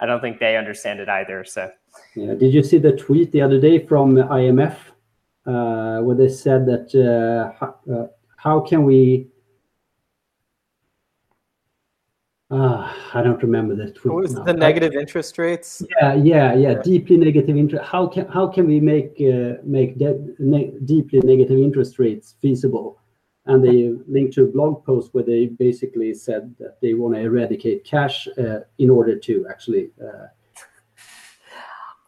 I 0.00 0.06
don't 0.06 0.20
think 0.20 0.38
they 0.38 0.56
understand 0.56 1.00
it 1.00 1.08
either. 1.08 1.44
So, 1.44 1.70
yeah. 2.14 2.34
Did 2.34 2.54
you 2.54 2.62
see 2.62 2.78
the 2.78 2.92
tweet 2.92 3.32
the 3.32 3.40
other 3.42 3.60
day 3.60 3.84
from 3.84 4.14
IMF 4.14 4.76
uh, 5.46 6.00
where 6.02 6.16
they 6.16 6.28
said 6.28 6.66
that 6.66 6.94
uh, 6.94 7.52
how, 7.58 7.74
uh, 7.92 8.06
how 8.36 8.60
can 8.60 8.84
we? 8.84 9.28
Uh, 12.50 12.90
I 13.12 13.22
don't 13.22 13.42
remember 13.42 13.74
the 13.74 13.90
tweet. 13.90 14.14
What 14.14 14.22
was 14.22 14.34
now. 14.34 14.44
the 14.44 14.54
negative 14.54 14.94
interest 14.94 15.36
rates? 15.36 15.82
Yeah, 16.00 16.14
yeah, 16.14 16.54
yeah. 16.54 16.74
Deeply 16.82 17.18
negative 17.18 17.56
interest. 17.56 17.84
How 17.84 18.06
can 18.06 18.26
how 18.28 18.46
can 18.46 18.66
we 18.66 18.80
make 18.80 19.20
uh, 19.20 19.60
make 19.64 19.96
ne 19.98 20.72
deeply 20.84 21.20
negative 21.20 21.58
interest 21.58 21.98
rates 21.98 22.36
feasible? 22.40 22.97
And 23.48 23.64
they 23.64 23.94
linked 24.06 24.34
to 24.34 24.44
a 24.44 24.46
blog 24.46 24.84
post 24.84 25.14
where 25.14 25.24
they 25.24 25.46
basically 25.46 26.12
said 26.12 26.54
that 26.58 26.80
they 26.80 26.92
want 26.94 27.14
to 27.14 27.20
eradicate 27.20 27.82
cash 27.84 28.28
uh, 28.38 28.60
in 28.78 28.90
order 28.90 29.18
to 29.18 29.46
actually. 29.50 29.90
Uh, 30.00 30.26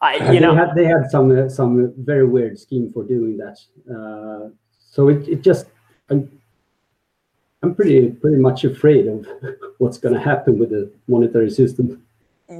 I, 0.03 0.31
you 0.31 0.39
know, 0.39 0.53
they 0.53 0.59
had 0.59 0.75
they 0.75 0.85
had 0.85 1.11
some 1.11 1.31
uh, 1.31 1.49
some 1.49 1.93
very 1.97 2.25
weird 2.25 2.57
scheme 2.59 2.91
for 2.93 3.03
doing 3.03 3.37
that. 3.37 3.57
Uh, 3.89 4.49
so 4.79 5.09
it, 5.09 5.27
it 5.27 5.41
just 5.41 5.65
I'm, 6.09 6.31
I'm 7.63 7.75
pretty 7.75 8.09
pretty 8.09 8.37
much 8.37 8.63
afraid 8.63 9.07
of 9.07 9.27
what's 9.79 9.97
going 9.97 10.13
to 10.13 10.21
happen 10.21 10.59
with 10.59 10.69
the 10.69 10.91
monetary 11.07 11.49
system. 11.49 12.03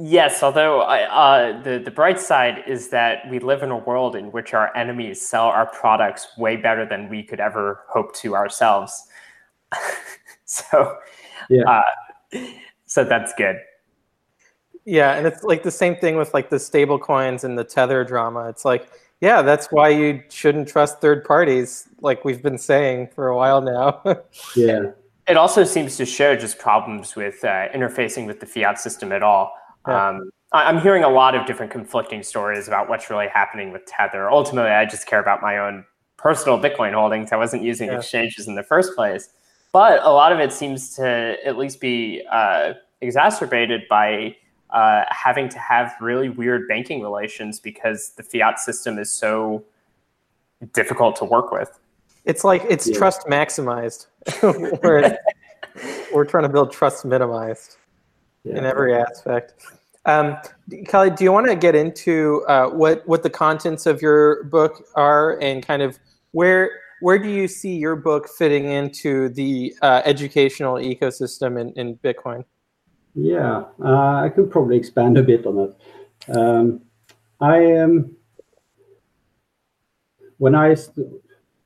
Yes, 0.00 0.42
although 0.42 0.80
uh, 0.80 1.60
the 1.62 1.78
the 1.78 1.90
bright 1.90 2.18
side 2.18 2.64
is 2.66 2.88
that 2.88 3.28
we 3.30 3.38
live 3.38 3.62
in 3.62 3.70
a 3.70 3.76
world 3.76 4.16
in 4.16 4.32
which 4.32 4.54
our 4.54 4.74
enemies 4.74 5.20
sell 5.26 5.44
our 5.44 5.66
products 5.66 6.28
way 6.38 6.56
better 6.56 6.86
than 6.86 7.10
we 7.10 7.22
could 7.22 7.40
ever 7.40 7.84
hope 7.88 8.14
to 8.16 8.34
ourselves. 8.34 9.06
So, 10.44 10.98
Yeah. 11.48 11.62
uh, 12.32 12.38
so 12.84 13.04
that's 13.04 13.32
good. 13.38 13.56
Yeah, 14.84 15.14
and 15.14 15.26
it's 15.26 15.42
like 15.42 15.62
the 15.62 15.70
same 15.70 15.96
thing 15.96 16.16
with 16.16 16.34
like 16.34 16.50
the 16.50 16.58
stable 16.58 16.98
coins 16.98 17.44
and 17.44 17.56
the 17.56 17.64
tether 17.64 18.04
drama. 18.04 18.50
It's 18.50 18.64
like, 18.64 18.90
yeah, 19.22 19.40
that's 19.40 19.68
why 19.68 19.88
you 19.88 20.22
shouldn't 20.28 20.68
trust 20.68 21.00
third 21.00 21.24
parties, 21.24 21.88
like 22.02 22.24
we've 22.24 22.42
been 22.42 22.58
saying 22.58 23.08
for 23.14 23.28
a 23.28 23.36
while 23.36 23.62
now. 23.62 24.02
yeah. 24.56 24.90
It 25.26 25.38
also 25.38 25.64
seems 25.64 25.96
to 25.96 26.04
show 26.04 26.36
just 26.36 26.58
problems 26.58 27.16
with 27.16 27.42
uh, 27.44 27.68
interfacing 27.74 28.26
with 28.26 28.40
the 28.40 28.46
fiat 28.46 28.78
system 28.78 29.10
at 29.12 29.22
all. 29.22 29.54
Yeah. 29.86 30.08
Um, 30.08 30.30
I- 30.52 30.64
I'm 30.68 30.80
hearing 30.80 31.02
a 31.04 31.08
lot 31.08 31.34
of 31.34 31.46
different 31.46 31.72
conflicting 31.72 32.22
stories 32.22 32.68
about 32.68 32.88
what's 32.88 33.08
really 33.10 33.28
happening 33.28 33.72
with 33.72 33.84
Tether. 33.86 34.30
Ultimately, 34.30 34.70
I 34.70 34.84
just 34.84 35.06
care 35.06 35.20
about 35.20 35.40
my 35.42 35.58
own 35.58 35.84
personal 36.18 36.58
Bitcoin 36.58 36.92
holdings. 36.92 37.32
I 37.32 37.36
wasn't 37.36 37.62
using 37.62 37.88
Yeah. 37.90 37.96
exchanges 37.98 38.46
in 38.46 38.54
the 38.54 38.62
first 38.62 38.94
place. 38.94 39.30
But 39.72 40.02
a 40.04 40.10
lot 40.10 40.32
of 40.32 40.38
it 40.38 40.52
seems 40.52 40.94
to 40.96 41.36
at 41.44 41.56
least 41.56 41.80
be 41.80 42.22
uh, 42.30 42.74
exacerbated 43.00 43.82
by 43.88 44.36
uh, 44.70 45.04
having 45.08 45.48
to 45.50 45.58
have 45.58 45.94
really 46.00 46.28
weird 46.28 46.68
banking 46.68 47.02
relations 47.02 47.58
because 47.58 48.10
the 48.16 48.22
fiat 48.22 48.58
system 48.58 48.98
is 48.98 49.12
so 49.12 49.64
difficult 50.72 51.16
to 51.16 51.24
work 51.24 51.50
with. 51.52 51.78
it's 52.24 52.44
like 52.44 52.62
it's 52.70 52.86
Yeah. 52.88 52.96
trust 52.98 53.26
maximized. 53.26 54.06
we're, 54.82 55.18
we're 56.12 56.24
trying 56.24 56.44
to 56.44 56.48
build 56.48 56.70
trust 56.72 57.04
minimized 57.04 57.76
yeah. 58.44 58.58
in 58.58 58.64
every 58.64 58.94
aspect. 58.94 59.54
Um, 60.04 60.36
Kalle, 60.86 61.10
do 61.10 61.22
you 61.22 61.32
want 61.32 61.46
to 61.46 61.54
get 61.54 61.74
into 61.74 62.44
uh, 62.48 62.68
what 62.68 63.06
what 63.06 63.22
the 63.22 63.30
contents 63.30 63.86
of 63.86 64.02
your 64.02 64.44
book 64.44 64.84
are 64.94 65.40
and 65.40 65.64
kind 65.64 65.82
of 65.82 65.98
where 66.32 66.70
where 67.00 67.18
do 67.18 67.28
you 67.28 67.48
see 67.48 67.76
your 67.76 67.96
book 67.96 68.28
fitting 68.28 68.64
into 68.64 69.28
the 69.30 69.74
uh, 69.82 70.02
educational 70.04 70.74
ecosystem 70.74 71.60
in, 71.60 71.72
in 71.72 71.96
Bitcoin? 71.96 72.44
Yeah, 73.14 73.64
uh, 73.84 74.22
I 74.24 74.30
could 74.34 74.50
probably 74.50 74.76
expand 74.76 75.18
a 75.18 75.22
bit 75.22 75.46
on 75.46 75.56
that. 75.56 76.38
Um, 76.38 76.80
I 77.40 77.76
um, 77.76 78.16
when 80.38 80.54
I 80.54 80.74
st- 80.74 81.06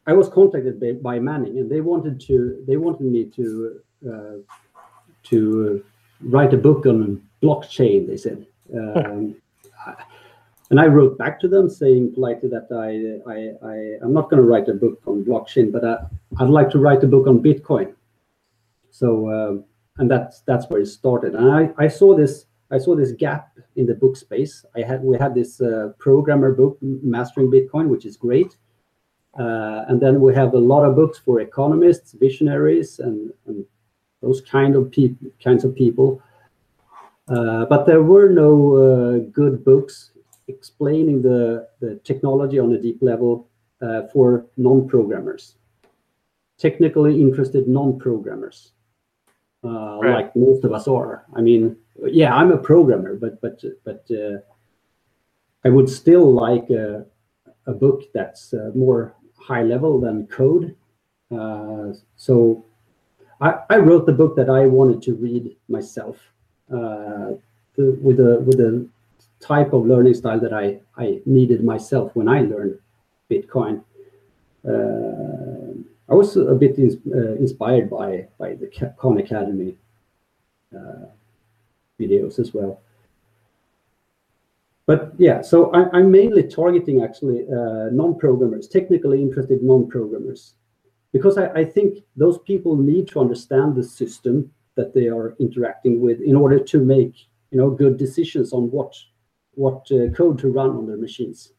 I 0.07 0.13
was 0.13 0.29
contacted 0.29 0.81
by, 0.81 0.93
by 0.93 1.19
Manning, 1.19 1.59
and 1.59 1.71
they 1.71 1.81
wanted 1.81 2.21
to 2.23 2.65
they 2.67 2.77
wanted 2.77 3.07
me 3.07 3.25
to 3.37 3.81
uh, 4.11 4.37
to 5.25 5.85
write 6.23 6.55
a 6.55 6.57
book 6.57 6.87
on 6.87 7.23
blockchain. 7.43 8.07
They 8.07 8.17
said, 8.17 8.47
um, 8.75 9.37
and 10.71 10.81
I 10.81 10.87
wrote 10.87 11.17
back 11.17 11.39
to 11.41 11.49
them 11.49 11.69
saying 11.69 12.15
politely 12.15 12.49
that 12.51 12.69
I 12.73 13.31
I, 13.31 13.67
I 13.67 14.05
I'm 14.05 14.13
not 14.13 14.31
going 14.31 14.43
to 14.43 14.49
write 14.49 14.69
a 14.69 14.75
book 14.75 15.01
on 15.07 15.25
blockchain, 15.25 15.73
but 15.73 15.85
I, 15.85 15.99
I'd 16.39 16.49
like 16.49 16.71
to 16.71 16.79
write 16.79 17.03
a 17.05 17.07
book 17.07 17.27
on 17.27 17.43
Bitcoin. 17.43 17.95
So. 18.91 19.31
Um, 19.31 19.65
and 19.99 20.11
that's 20.11 20.41
that's 20.43 20.69
where 20.69 20.81
it 20.81 20.87
started. 20.87 21.35
And 21.35 21.51
I, 21.51 21.71
I 21.79 21.89
saw 21.89 22.17
this 22.17 22.47
I 22.71 22.79
saw 22.79 22.97
this 22.97 23.13
gap 23.13 23.51
in 23.77 23.87
the 23.87 23.95
book 23.95 24.17
space. 24.17 24.65
I 24.75 24.83
had 24.83 25.03
we 25.03 25.17
had 25.19 25.35
this 25.35 25.61
uh, 25.61 25.93
programmer 25.99 26.53
book, 26.53 26.79
Mastering 26.81 27.51
Bitcoin, 27.51 27.89
which 27.89 28.05
is 28.05 28.17
great, 28.17 28.57
uh, 29.39 29.85
and 29.89 30.01
then 30.01 30.21
we 30.21 30.35
have 30.35 30.55
a 30.55 30.59
lot 30.59 30.85
of 30.85 30.97
books 30.97 31.19
for 31.19 31.41
economists, 31.41 32.13
visionaries, 32.13 32.99
and, 32.99 33.33
and 33.47 33.65
those 34.27 34.41
kind 34.41 34.75
of 34.77 34.91
people 34.91 35.31
kinds 35.43 35.65
of 35.65 35.75
people. 35.75 36.09
Uh, 37.29 37.65
but 37.73 37.87
there 37.87 38.03
were 38.03 38.29
no 38.29 38.51
uh, 38.85 39.19
good 39.41 39.65
books 39.65 40.13
explaining 40.49 41.23
the 41.23 41.69
the 41.81 41.93
technology 42.11 42.59
on 42.59 42.73
a 42.73 42.79
deep 42.87 42.99
level 43.01 43.33
uh, 43.85 44.03
for 44.13 44.47
non-programmers, 44.57 45.57
technically 46.59 47.21
interested 47.21 47.63
non-programmers 47.69 48.59
uh, 49.65 49.99
Right. 50.03 50.15
like 50.17 50.37
most 50.37 50.65
of 50.65 50.73
us 50.73 50.87
are. 50.89 51.25
I 51.35 51.41
mean, 51.41 51.77
yeah, 52.21 52.35
I'm 52.35 52.53
a 52.53 52.59
programmer, 52.71 53.17
but 53.17 53.41
but 53.41 53.57
but 53.85 54.03
uh, 54.11 54.39
I 55.65 55.69
would 55.75 55.89
still 55.89 56.27
like 56.47 56.71
a, 56.71 57.07
a 57.67 57.73
book 57.73 58.03
that's 58.15 58.55
uh, 58.55 58.71
more 58.75 59.15
high 59.49 59.63
level 59.63 60.01
than 60.01 60.27
code. 60.27 60.75
Uh, 61.31 61.93
so 62.17 62.65
I, 63.41 63.59
I 63.69 63.77
wrote 63.77 64.07
the 64.07 64.13
book 64.13 64.37
that 64.37 64.49
I 64.49 64.67
wanted 64.67 65.03
to 65.03 65.15
read 65.15 65.57
myself 65.69 66.17
uh, 66.73 67.33
with 67.77 68.21
a 68.21 68.41
with 68.41 68.61
a 68.61 68.87
type 69.41 69.73
of 69.73 69.87
learning 69.87 70.15
style 70.15 70.41
that 70.41 70.53
I, 70.53 70.81
I 70.97 71.21
needed 71.27 71.63
myself 71.63 72.13
when 72.15 72.29
I 72.29 72.41
learned 72.41 72.79
Bitcoin. 73.31 73.83
Uh, 74.67 75.75
I 76.09 76.15
was 76.15 76.37
a 76.37 76.55
bit 76.55 76.79
ins- 76.79 76.97
uh, 77.15 77.35
inspired 77.35 77.91
by 77.91 78.29
by 78.39 78.55
the 78.55 78.69
Khan 78.99 79.19
Academy 79.19 79.77
uh, 80.75 81.07
videos 82.01 82.39
as 82.39 82.55
well. 82.55 82.81
But 84.87 85.15
yeah, 85.19 85.43
so 85.43 85.73
I, 85.73 85.91
I'm 85.93 86.11
mainly 86.11 86.45
targeting 86.45 87.03
actually 87.03 87.45
uh, 87.49 87.91
non-programmers, 87.91 88.69
technically 88.69 89.21
interested 89.21 89.63
non-programmers, 89.63 90.55
because 91.13 91.39
I, 91.39 91.47
I 91.49 91.65
think 91.65 92.05
those 92.17 92.39
people 92.39 92.77
need 92.77 93.09
to 93.09 93.21
understand 93.21 93.75
the 93.75 93.83
system 93.83 94.51
that 94.75 94.95
they 94.95 95.09
are 95.09 95.35
interacting 95.39 96.01
with 96.01 96.21
in 96.21 96.37
order 96.37 96.59
to 96.59 96.79
make 96.79 97.15
you 97.51 97.59
know 97.59 97.71
good 97.71 97.97
decisions 97.97 98.53
on 98.53 98.71
what 98.71 98.95
what 99.53 99.91
uh, 99.91 100.09
code 100.11 100.39
to 100.39 100.49
run 100.49 100.71
on 100.71 100.87
their 100.87 100.99
machines, 100.99 101.53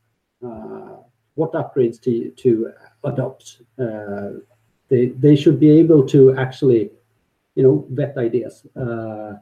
uh, 0.45 0.97
what 1.35 1.53
upgrades 1.53 1.99
to 2.01 2.31
to 2.31 2.71
adopt. 3.03 3.61
Uh, 3.79 4.39
they 4.89 5.07
they 5.07 5.35
should 5.35 5.59
be 5.59 5.71
able 5.71 6.07
to 6.07 6.35
actually, 6.37 6.91
you 7.55 7.63
know, 7.63 7.85
vet 7.89 8.17
ideas, 8.17 8.65
uh, 8.75 9.33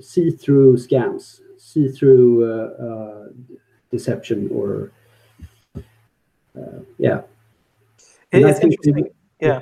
see 0.00 0.30
through 0.30 0.76
scams, 0.76 1.40
see 1.56 1.88
through 1.88 2.44
uh, 2.44 2.84
uh, 2.86 3.28
deception, 3.90 4.50
or 4.52 4.92
yeah. 6.98 7.22
And 8.32 8.44
it's 8.44 8.60
interesting. 8.60 9.08
Yeah. 9.40 9.60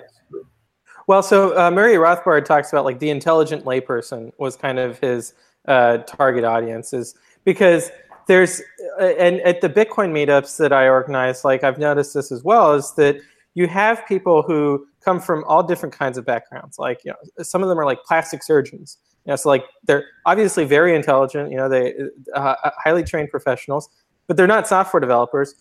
Well, 1.07 1.23
so 1.23 1.57
uh, 1.57 1.71
Murray 1.71 1.95
Rothbard 1.95 2.45
talks 2.45 2.73
about 2.73 2.85
like 2.85 2.99
the 2.99 3.11
intelligent 3.11 3.65
layperson 3.65 4.33
was 4.39 4.57
kind 4.57 4.79
of 4.79 4.99
his 4.99 5.35
uh, 5.69 5.99
target 5.99 6.45
audiences 6.45 7.15
because 7.45 7.91
there's 8.27 8.61
uh, 9.01 9.05
and 9.05 9.41
at 9.43 9.61
the 9.61 9.69
Bitcoin 9.69 10.11
meetups 10.11 10.57
that 10.59 10.73
I 10.73 10.89
organize, 10.89 11.45
like 11.45 11.63
I've 11.63 11.79
noticed 11.79 12.15
this 12.15 12.33
as 12.33 12.43
well, 12.43 12.75
is 12.75 12.93
that 12.95 13.19
you 13.55 13.69
have 13.69 14.07
people 14.07 14.43
who 14.43 14.87
come 15.01 15.21
from 15.21 15.45
all 15.45 15.63
different 15.63 15.95
kinds 15.95 16.19
of 16.19 16.27
backgrounds. 16.27 16.79
Like 16.79 17.05
you 17.05 17.13
know, 17.13 17.43
some 17.45 17.63
of 17.63 17.69
them 17.69 17.79
are 17.79 17.85
like 17.85 18.03
plastic 18.05 18.43
surgeons. 18.43 18.99
You 19.25 19.31
know, 19.31 19.37
so 19.37 19.49
like 19.49 19.65
they're 19.85 20.05
obviously 20.27 20.65
very 20.65 20.95
intelligent. 20.95 21.51
You 21.51 21.57
know, 21.57 21.69
they 21.69 21.95
uh, 22.35 22.55
highly 22.83 23.05
trained 23.05 23.31
professionals, 23.31 23.89
but 24.27 24.37
they're 24.37 24.47
not 24.47 24.67
software 24.67 25.01
developers. 25.01 25.55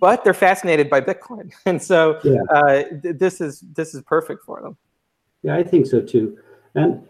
But 0.00 0.24
they're 0.24 0.34
fascinated 0.34 0.90
by 0.90 1.00
Bitcoin, 1.00 1.52
and 1.66 1.82
so 1.82 2.18
Yeah. 2.24 2.42
uh, 2.50 2.82
th- 3.02 3.18
this 3.18 3.40
is 3.40 3.60
this 3.60 3.94
is 3.94 4.02
perfect 4.02 4.44
for 4.44 4.60
them. 4.60 4.76
Yeah, 5.42 5.56
I 5.56 5.62
think 5.62 5.86
so 5.86 6.00
too, 6.00 6.38
and 6.74 7.02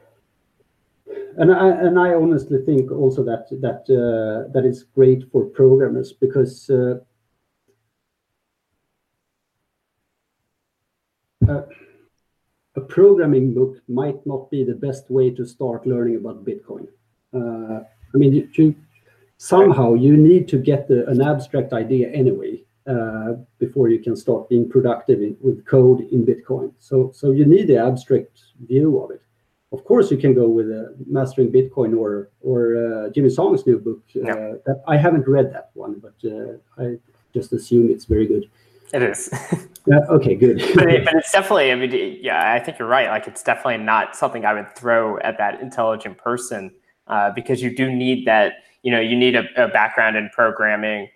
and 1.37 1.53
I 1.53 1.69
and 1.71 1.99
I 1.99 2.15
honestly 2.15 2.59
think 2.65 2.91
also 2.91 3.23
that 3.25 3.49
that 3.61 3.83
uh, 3.91 4.53
that 4.53 4.65
is 4.65 4.85
great 4.95 5.31
for 5.31 5.45
programmers 5.45 6.13
because 6.13 6.71
uh, 6.71 7.01
uh, 11.49 11.63
a 12.77 12.81
programming 12.81 13.55
book 13.55 13.77
might 13.89 14.25
not 14.27 14.51
be 14.51 14.65
the 14.65 14.75
best 14.75 15.11
way 15.11 15.31
to 15.31 15.45
start 15.45 15.87
learning 15.87 16.17
about 16.17 16.45
Bitcoin. 16.45 16.87
Uh, 17.35 17.85
I 18.15 18.19
mean, 18.19 18.33
you, 18.33 18.49
you, 18.55 18.75
somehow 19.37 19.95
you 19.95 20.17
need 20.17 20.49
to 20.49 20.59
get 20.59 20.89
the, 20.89 21.07
an 21.09 21.21
abstract 21.23 21.73
idea 21.73 22.09
anyway 22.11 22.63
before 23.59 23.89
you 23.89 23.99
can 23.99 24.17
start 24.17 24.49
being 24.49 24.69
productive 24.69 25.21
in, 25.21 25.37
with 25.41 25.65
code 25.67 26.01
in 26.13 26.27
Bitcoin. 26.27 26.73
So, 26.79 27.11
so 27.15 27.31
you 27.33 27.45
need 27.45 27.69
the 27.69 27.79
abstract 27.79 28.41
view 28.67 28.99
of 29.03 29.11
it. 29.11 29.23
Of 29.73 29.85
course, 29.85 30.11
you 30.11 30.19
can 30.19 30.35
go 30.35 30.49
with 30.49 30.71
uh, 30.71 30.93
mastering 31.07 31.51
Bitcoin 31.51 31.97
or 31.99 32.31
or 32.43 32.77
uh, 32.77 33.09
Jimmy 33.11 33.31
Song's 33.31 33.67
new 33.67 33.79
book. 33.79 34.03
Uh, 34.15 34.21
Yeah. 34.21 34.55
that 34.67 34.83
I 34.87 34.97
haven't 34.99 35.27
read 35.27 35.53
that 35.55 35.71
one, 35.73 35.95
but 36.07 36.17
uh, 36.25 36.59
I 36.83 36.99
just 37.33 37.53
assume 37.53 37.91
it's 37.91 38.05
very 38.05 38.27
good. 38.27 38.51
It 38.93 39.03
is. 39.03 39.31
Uh, 39.93 39.97
okay, 40.11 40.37
good. 40.37 40.59
but, 40.77 40.89
it, 40.89 41.05
but 41.05 41.15
it's 41.17 41.33
definitely, 41.33 41.73
I 41.73 41.75
mean, 41.75 42.19
yeah, 42.23 42.53
I 42.53 42.61
think 42.61 42.79
you're 42.79 42.87
right. 42.87 43.09
Like, 43.09 43.27
it's 43.27 43.43
definitely 43.43 43.79
not 43.79 44.15
something 44.15 44.45
I 44.45 44.55
would 44.55 44.77
throw 44.77 45.19
at 45.19 45.39
that 45.39 45.61
intelligent 45.61 46.19
person 46.19 46.71
uh, 47.09 47.33
because 47.33 47.61
you 47.61 47.75
do 47.75 47.91
need 47.91 48.25
that, 48.29 48.53
you 48.85 48.93
know, 48.93 49.01
you 49.01 49.17
need 49.17 49.35
a, 49.35 49.45
a 49.57 49.67
background 49.67 50.17
in 50.17 50.31
programming. 50.31 51.09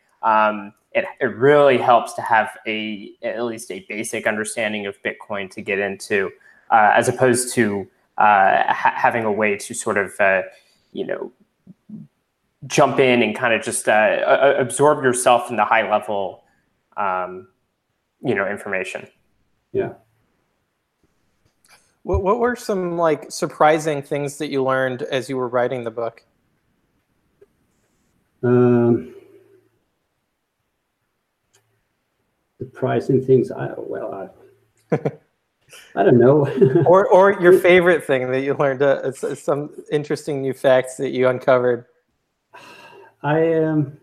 It, 0.97 1.05
it 1.21 1.27
really 1.27 1.79
helps 1.79 2.15
to 2.15 2.23
have 2.23 2.49
a, 2.67 3.13
at 3.23 3.45
least 3.45 3.71
a 3.71 3.85
basic 3.89 4.27
understanding 4.27 4.87
of 4.87 4.97
Bitcoin 5.03 5.51
to 5.51 5.61
get 5.61 5.79
into, 5.79 6.31
uh, 6.71 6.93
as 6.95 7.07
opposed 7.09 7.55
to 7.55 7.87
uh, 8.19 8.73
ha- 8.73 8.95
having 8.97 9.25
a 9.25 9.31
way 9.31 9.57
to 9.59 9.75
sort 9.75 9.99
of, 9.99 10.19
uh, 10.19 10.43
you 10.93 11.07
know, 11.07 11.31
jump 12.67 12.99
in 12.99 13.23
and 13.23 13.37
kind 13.37 13.53
of 13.53 13.63
just 13.63 13.87
uh, 13.89 13.93
a- 14.27 14.49
a- 14.49 14.61
absorb 14.61 15.05
yourself 15.05 15.51
in 15.51 15.57
the 15.57 15.65
high 15.67 15.89
level, 15.89 16.45
um, 16.97 17.49
you 18.23 18.35
know, 18.35 18.49
information. 18.49 19.07
yeah. 19.73 19.93
What, 22.05 22.23
what 22.23 22.39
were 22.39 22.55
some 22.55 22.97
like 22.97 23.33
surprising 23.33 24.01
things 24.01 24.39
that 24.39 24.49
you 24.49 24.63
learned 24.63 25.03
as 25.03 25.29
you 25.29 25.37
were 25.37 25.49
writing 25.49 25.83
the 25.83 25.91
book? 25.91 26.25
Um, 28.45 29.16
surprising 32.59 33.23
things. 33.25 33.51
I 33.51 33.73
well, 33.77 34.31
I, 34.93 34.97
I 35.95 36.03
don't 36.03 36.19
know. 36.19 36.47
or 36.87 37.07
or 37.09 37.41
your 37.41 37.59
favorite 37.59 38.05
thing 38.05 38.31
that 38.31 38.41
you 38.41 38.55
learned? 38.55 38.83
Uh, 38.83 39.13
some 39.13 39.71
interesting 39.91 40.43
new 40.43 40.53
facts 40.53 40.97
that 40.97 41.11
you 41.11 41.29
uncovered. 41.29 41.87
I 43.23 43.55
um, 43.55 43.99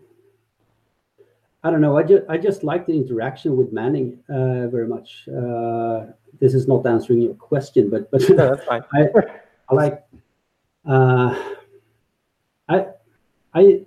I 1.62 1.70
don't 1.70 1.80
know. 1.80 1.96
I 1.96 2.02
just 2.02 2.22
I 2.28 2.36
just 2.36 2.62
like 2.62 2.86
the 2.86 2.92
interaction 2.92 3.56
with 3.56 3.72
Manning 3.72 4.18
uh, 4.28 4.68
very 4.68 4.86
much. 4.86 5.26
Uh, 5.28 6.12
this 6.40 6.52
is 6.52 6.68
not 6.68 6.86
answering 6.86 7.20
your 7.22 7.34
question, 7.34 7.88
but 7.88 8.10
but 8.10 8.28
no, 8.28 8.54
that's 8.54 8.64
fine. 8.66 8.82
I, 8.94 9.08
I 9.70 9.74
like. 9.74 10.04
Uh, 10.86 11.52
I 12.68 12.86
I 13.54 13.84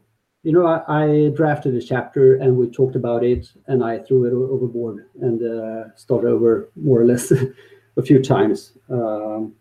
you 0.47 0.53
know, 0.53 0.65
I, 0.65 1.03
I, 1.03 1.29
drafted 1.35 1.75
a 1.75 1.81
chapter 1.81 2.35
and 2.35 2.55
we 2.55 2.69
talked 2.69 2.95
about 2.95 3.21
it, 3.21 3.51
and 3.65 3.83
I 3.83 3.99
threw 3.99 4.23
it 4.23 4.31
overboard 4.31 5.05
and 5.19 5.43
uh, 5.43 5.93
started 5.97 6.29
over 6.29 6.69
more 6.77 7.01
or 7.01 7.05
less 7.05 7.33
a 7.97 8.01
few 8.01 8.23
times. 8.23 8.71
Um, 8.89 9.53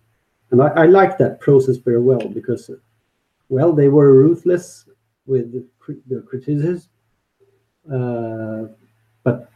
and 0.52 0.62
I, 0.62 0.68
I 0.68 0.86
liked 0.86 1.18
that 1.18 1.40
process 1.40 1.76
very 1.76 2.00
well 2.00 2.28
because, 2.28 2.70
well, 3.48 3.72
they 3.72 3.88
were 3.88 4.12
ruthless 4.12 4.88
with 5.26 5.52
the 5.52 6.22
criticism, 6.28 6.88
uh, 7.92 8.68
but 9.24 9.50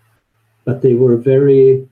but 0.64 0.82
they 0.82 0.94
were 0.94 1.16
very 1.16 1.88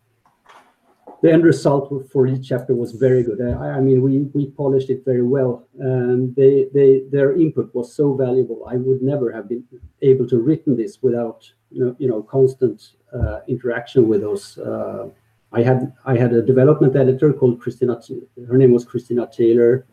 the 1.23 1.33
end 1.33 1.45
result 1.45 2.09
for 2.13 2.27
each 2.27 2.49
chapter 2.49 2.75
was 2.75 2.93
very 2.93 3.23
good. 3.23 3.41
I, 3.41 3.79
I, 3.79 3.81
mean, 3.81 4.03
we 4.03 4.19
we 4.35 4.51
polished 4.51 4.89
it 4.89 5.05
very 5.05 5.23
well, 5.23 5.67
and 5.79 6.35
they 6.37 6.69
they 6.73 7.03
their 7.11 7.35
input 7.37 7.75
was 7.75 7.93
so 7.93 8.15
valuable. 8.15 8.67
I 8.71 8.77
would 8.77 9.03
never 9.03 9.33
have 9.33 9.49
been 9.49 9.65
able 10.03 10.29
to 10.29 10.39
written 10.39 10.77
this 10.77 11.03
without 11.03 11.51
you 11.71 11.85
know 11.85 11.97
you 11.99 12.09
know 12.09 12.23
constant 12.23 12.93
uh, 13.13 13.41
interaction 13.49 14.07
with 14.07 14.21
those. 14.21 14.59
Uh, 14.59 15.09
I 15.53 15.63
had 15.63 15.93
I 16.05 16.17
had 16.17 16.33
a 16.33 16.43
development 16.43 16.95
editor 16.95 17.33
called 17.33 17.61
Christina. 17.61 18.01
Her 18.47 18.57
name 18.57 18.73
was 18.73 18.85
Christina 18.85 19.29
Taylor. 19.31 19.87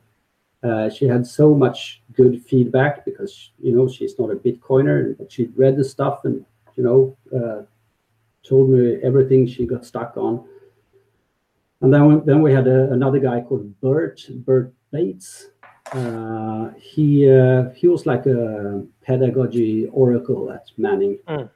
Uh, 0.64 0.90
she 0.90 1.06
had 1.06 1.26
so 1.26 1.54
much 1.54 2.02
good 2.14 2.44
feedback 2.44 3.04
because 3.04 3.52
you 3.58 3.76
know 3.76 3.88
she's 3.88 4.20
not 4.20 4.30
a 4.30 4.36
Bitcoiner, 4.36 5.18
but 5.18 5.32
she 5.32 5.46
read 5.56 5.76
the 5.76 5.84
stuff 5.84 6.24
and 6.24 6.46
you 6.76 6.84
know 6.84 7.18
uh, 7.36 7.64
told 8.48 8.70
me 8.70 8.98
everything 9.02 9.48
she 9.48 9.66
got 9.66 9.84
stuck 9.84 10.18
on 10.18 10.46
and 11.86 11.94
then, 11.94 12.26
then 12.26 12.42
we 12.42 12.52
had 12.52 12.68
a, 12.68 12.92
another 12.92 13.20
guy 13.20 13.42
called 13.42 13.80
Bert, 13.80 14.20
Bert 14.44 14.74
Bates. 14.92 15.50
Uh, 15.94 16.72
he 16.80 17.30
uh, 17.30 17.70
he 17.76 17.88
was 17.88 18.08
like 18.08 18.26
a 18.26 18.84
pedagogy 19.04 19.86
oracle 19.92 20.52
at 20.52 20.72
Manning. 20.78 21.20
Mm. 21.28 21.48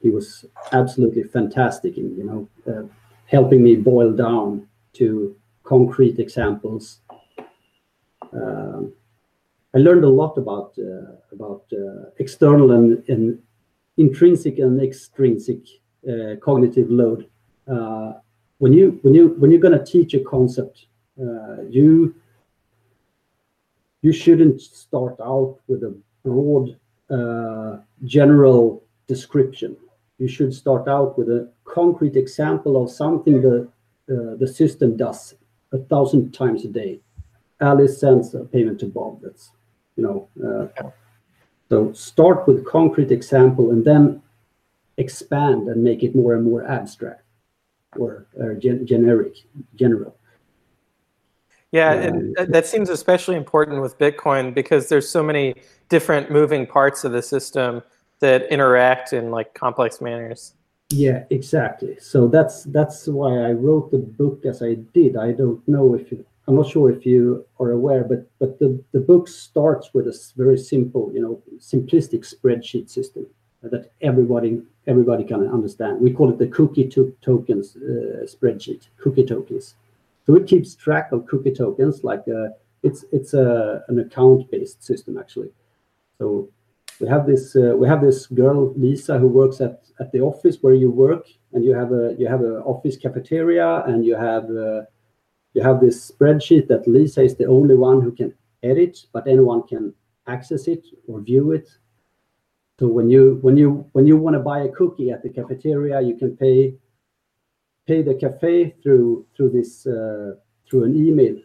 He 0.00 0.10
was 0.10 0.44
absolutely 0.70 1.24
fantastic 1.24 1.98
in 1.98 2.16
you 2.16 2.24
know 2.24 2.48
uh, 2.72 2.84
helping 3.26 3.60
me 3.64 3.74
boil 3.74 4.12
down 4.12 4.68
to 4.92 5.36
concrete 5.64 6.20
examples. 6.20 7.00
Um, 8.32 8.92
I 9.74 9.78
learned 9.78 10.04
a 10.04 10.08
lot 10.08 10.38
about 10.38 10.74
uh, 10.78 11.16
about 11.32 11.64
uh, 11.72 12.10
external 12.20 12.70
and, 12.70 13.02
and, 13.08 13.42
intrinsic 13.98 14.58
and 14.58 14.80
extrinsic 14.80 15.62
uh, 16.06 16.36
cognitive 16.40 16.90
load 16.90 17.28
when 18.58 18.72
you 18.72 18.98
when 19.02 19.14
you 19.14 19.28
when 19.38 19.50
you're 19.50 19.60
going 19.60 19.78
to 19.78 19.84
teach 19.84 20.14
a 20.14 20.20
concept, 20.20 20.86
uh, 21.20 21.62
you 21.68 22.14
you 24.02 24.12
shouldn't 24.12 24.60
start 24.60 25.16
out 25.20 25.58
with 25.66 25.82
a 25.82 25.96
broad 26.24 26.76
uh, 27.10 27.78
general 28.04 28.82
description. 29.06 29.76
You 30.18 30.28
should 30.28 30.54
start 30.54 30.88
out 30.88 31.18
with 31.18 31.28
a 31.28 31.50
concrete 31.64 32.16
example 32.16 32.82
of 32.82 32.90
something 32.90 33.42
the 33.42 33.68
uh, 34.10 34.36
the 34.36 34.46
system 34.46 34.96
does 34.96 35.34
a 35.72 35.78
thousand 35.78 36.32
times 36.32 36.64
a 36.64 36.68
day. 36.68 37.00
Alice 37.60 37.98
sends 37.98 38.34
a 38.34 38.44
payment 38.44 38.80
to 38.80 38.86
Bob. 38.86 39.20
That's 39.22 39.50
you 39.96 40.02
know. 40.04 40.28
Uh, 40.42 40.90
so 41.68 41.92
start 41.92 42.46
with 42.46 42.64
concrete 42.64 43.10
example 43.10 43.72
and 43.72 43.84
then 43.84 44.22
expand 44.98 45.66
and 45.68 45.82
make 45.82 46.04
it 46.04 46.14
more 46.14 46.34
and 46.34 46.44
more 46.44 46.64
abstract 46.64 47.25
or, 47.98 48.26
or 48.36 48.54
gen 48.54 48.86
generic, 48.86 49.36
general. 49.74 50.16
Yeah, 51.72 51.92
and 51.92 52.38
um, 52.38 52.50
that 52.50 52.66
seems 52.66 52.88
especially 52.88 53.36
important 53.36 53.82
with 53.82 53.98
Bitcoin 53.98 54.54
because 54.54 54.88
there's 54.88 55.08
so 55.08 55.22
many 55.22 55.54
different 55.88 56.30
moving 56.30 56.66
parts 56.66 57.04
of 57.04 57.12
the 57.12 57.22
system 57.22 57.82
that 58.20 58.50
interact 58.50 59.12
in 59.12 59.30
like 59.30 59.52
complex 59.54 60.00
manners. 60.00 60.54
Yeah, 60.90 61.24
exactly. 61.30 61.98
So 62.00 62.28
that's 62.28 62.64
that's 62.64 63.08
why 63.08 63.38
I 63.38 63.52
wrote 63.52 63.90
the 63.90 63.98
book 63.98 64.46
as 64.46 64.62
I 64.62 64.74
did. 64.94 65.16
I 65.16 65.32
don't 65.32 65.66
know 65.66 65.94
if 65.94 66.12
you, 66.12 66.24
I'm 66.46 66.54
not 66.54 66.68
sure 66.68 66.90
if 66.90 67.04
you 67.04 67.44
are 67.58 67.72
aware, 67.72 68.04
but 68.04 68.30
but 68.38 68.58
the 68.60 68.82
the 68.92 69.00
book 69.00 69.26
starts 69.26 69.92
with 69.92 70.06
a 70.06 70.16
very 70.36 70.56
simple, 70.56 71.10
you 71.12 71.20
know, 71.20 71.42
simplistic 71.58 72.22
spreadsheet 72.24 72.88
system 72.88 73.26
that 73.70 73.90
everybody 74.00 74.62
everybody 74.86 75.24
can 75.24 75.48
understand. 75.48 76.00
We 76.00 76.12
call 76.12 76.30
it 76.30 76.38
the 76.38 76.46
cookie 76.46 76.88
to 76.88 77.14
tokens 77.20 77.76
uh, 77.76 78.24
spreadsheet, 78.24 78.88
cookie 78.98 79.26
tokens. 79.26 79.74
So 80.26 80.34
it 80.34 80.46
keeps 80.46 80.74
track 80.74 81.12
of 81.12 81.26
cookie 81.26 81.54
tokens 81.54 82.04
like 82.04 82.24
uh, 82.28 82.48
it's 82.82 83.04
it's 83.12 83.34
a, 83.34 83.82
an 83.88 83.98
account 83.98 84.50
based 84.50 84.82
system 84.82 85.18
actually. 85.18 85.50
So 86.18 86.48
we 87.00 87.08
have 87.08 87.26
this 87.26 87.56
uh, 87.56 87.74
we 87.76 87.86
have 87.88 88.00
this 88.00 88.26
girl 88.26 88.72
Lisa 88.76 89.18
who 89.18 89.28
works 89.28 89.60
at 89.60 89.82
at 90.00 90.12
the 90.12 90.20
office 90.20 90.58
where 90.62 90.74
you 90.74 90.90
work, 90.90 91.26
and 91.52 91.64
you 91.64 91.74
have 91.74 91.92
a 91.92 92.14
you 92.18 92.26
have 92.26 92.42
an 92.42 92.56
office 92.72 92.96
cafeteria, 92.96 93.84
and 93.86 94.04
you 94.04 94.14
have 94.14 94.44
uh, 94.50 94.82
you 95.54 95.62
have 95.62 95.80
this 95.80 96.10
spreadsheet 96.10 96.68
that 96.68 96.86
Lisa 96.86 97.22
is 97.22 97.36
the 97.36 97.46
only 97.46 97.76
one 97.76 98.00
who 98.00 98.12
can 98.12 98.34
edit, 98.62 99.06
but 99.12 99.26
anyone 99.26 99.62
can 99.62 99.94
access 100.26 100.66
it 100.66 100.84
or 101.06 101.20
view 101.20 101.52
it 101.52 101.68
so 102.78 102.86
when 102.88 103.08
you 103.08 103.38
when 103.40 103.56
you 103.56 103.88
when 103.92 104.06
you 104.06 104.18
want 104.18 104.34
to 104.34 104.40
buy 104.40 104.60
a 104.60 104.68
cookie 104.68 105.10
at 105.10 105.22
the 105.22 105.30
cafeteria, 105.30 106.00
you 106.02 106.16
can 106.16 106.36
pay 106.36 106.74
pay 107.86 108.02
the 108.02 108.14
cafe 108.14 108.74
through 108.82 109.26
through 109.34 109.50
this 109.50 109.86
uh, 109.86 110.34
through 110.68 110.84
an 110.84 110.94
email 110.94 111.36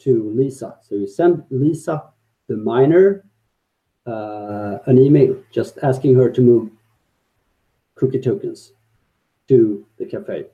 to 0.00 0.30
Lisa. 0.36 0.76
So 0.82 0.94
you 0.94 1.08
send 1.08 1.42
Lisa 1.50 2.04
the 2.46 2.56
miner 2.56 3.24
uh, 4.06 4.78
an 4.86 4.98
email 4.98 5.36
just 5.50 5.78
asking 5.82 6.14
her 6.14 6.30
to 6.30 6.40
move 6.40 6.70
cookie 7.96 8.20
tokens 8.20 8.72
to 9.48 9.84
the 9.98 10.06
cafe, 10.06 10.46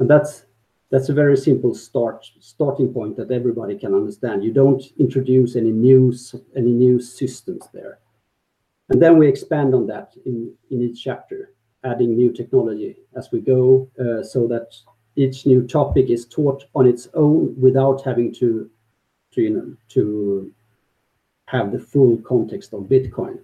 and 0.00 0.10
that's 0.10 0.46
that's 0.90 1.08
a 1.08 1.14
very 1.14 1.36
simple 1.36 1.72
start 1.72 2.26
starting 2.40 2.92
point 2.92 3.16
that 3.16 3.30
everybody 3.30 3.78
can 3.78 3.94
understand. 3.94 4.42
You 4.42 4.52
don't 4.52 4.82
introduce 4.98 5.54
any 5.54 5.70
new 5.70 6.12
any 6.56 6.72
new 6.72 7.00
systems 7.00 7.68
there. 7.72 8.00
And 8.88 9.02
then 9.02 9.18
we 9.18 9.28
expand 9.28 9.74
on 9.74 9.86
that 9.88 10.14
in, 10.24 10.52
in 10.70 10.82
each 10.82 11.02
chapter, 11.02 11.52
adding 11.84 12.16
new 12.16 12.32
technology 12.32 12.96
as 13.16 13.30
we 13.32 13.40
go 13.40 13.88
uh, 13.98 14.22
so 14.22 14.46
that 14.46 14.74
each 15.16 15.46
new 15.46 15.66
topic 15.66 16.10
is 16.10 16.26
taught 16.26 16.64
on 16.74 16.86
its 16.86 17.08
own 17.14 17.54
without 17.60 18.04
having 18.04 18.32
to, 18.34 18.70
to, 19.32 19.42
you 19.42 19.50
know, 19.50 19.76
to 19.88 20.52
have 21.46 21.72
the 21.72 21.78
full 21.78 22.18
context 22.18 22.72
of 22.72 22.82
Bitcoin. 22.82 23.38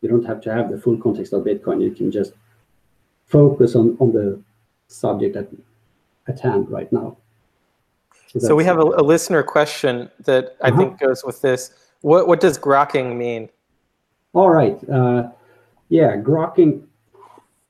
You 0.00 0.08
don't 0.08 0.24
have 0.24 0.40
to 0.42 0.52
have 0.52 0.70
the 0.70 0.78
full 0.78 0.98
context 0.98 1.32
of 1.32 1.44
Bitcoin. 1.44 1.82
You 1.82 1.92
can 1.92 2.10
just 2.10 2.32
focus 3.26 3.74
on, 3.74 3.96
on 4.00 4.12
the 4.12 4.40
subject 4.88 5.36
at, 5.36 5.48
at 6.28 6.40
hand 6.40 6.70
right 6.70 6.92
now. 6.92 7.16
So, 8.28 8.38
so 8.40 8.56
we 8.56 8.64
have 8.64 8.78
a, 8.78 8.82
a, 8.82 9.02
listener 9.02 9.42
question 9.42 10.10
that 10.24 10.56
I 10.60 10.68
uh 10.68 10.72
-huh. 10.72 10.78
think 10.78 11.00
goes 11.00 11.24
with 11.24 11.40
this. 11.40 11.70
What, 12.00 12.26
what 12.26 12.40
does 12.40 12.58
grokking 12.58 13.16
mean? 13.16 13.48
All 14.34 14.48
right. 14.48 14.78
Uh, 14.88 15.28
yeah, 15.90 16.16
grokking. 16.16 16.84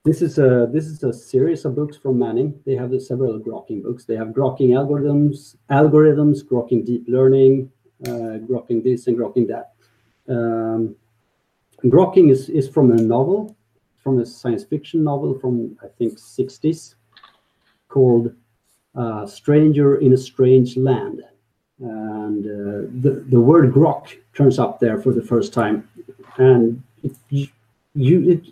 This 0.05 0.23
is 0.23 0.39
a 0.39 0.69
this 0.73 0.87
is 0.87 1.03
a 1.03 1.13
series 1.13 1.65
of 1.65 1.75
books 1.75 1.97
from 1.97 2.21
Manning. 2.21 2.61
They 2.65 2.77
have 2.77 2.91
the 2.91 3.01
several 3.01 3.41
grokking 3.41 3.83
books. 3.83 4.05
They 4.05 4.15
have 4.15 4.29
grokking 4.29 4.71
algorithms, 4.71 5.57
algorithms, 5.71 6.45
grokking 6.45 6.87
deep 6.87 7.05
learning, 7.09 7.71
uh, 8.07 8.39
grokking 8.49 8.85
this 8.85 9.09
and 9.09 9.19
grokking 9.19 9.49
that. 9.49 9.73
Um, 10.29 10.95
grokking 11.85 12.31
is 12.31 12.49
is 12.49 12.69
from 12.69 12.93
a 12.93 12.97
novel, 12.97 13.57
from 13.97 14.21
a 14.21 14.27
science 14.27 14.63
fiction 14.63 15.03
novel 15.03 15.37
from 15.41 15.77
I 15.83 15.89
think 15.99 16.17
60s, 16.17 16.95
called 17.89 18.33
uh, 18.95 19.27
"Stranger 19.27 19.97
in 19.97 20.13
a 20.13 20.17
Strange 20.17 20.77
Land," 20.77 21.23
and 21.81 22.47
uh, 22.47 22.89
the 23.01 23.25
the 23.29 23.41
word 23.41 23.73
grok 23.73 24.17
turns 24.33 24.61
up 24.61 24.79
there 24.79 25.01
for 25.01 25.13
the 25.13 25.23
first 25.23 25.53
time 25.53 25.89
and 26.39 26.83
it, 27.03 27.13
you 27.95 28.31
it, 28.31 28.45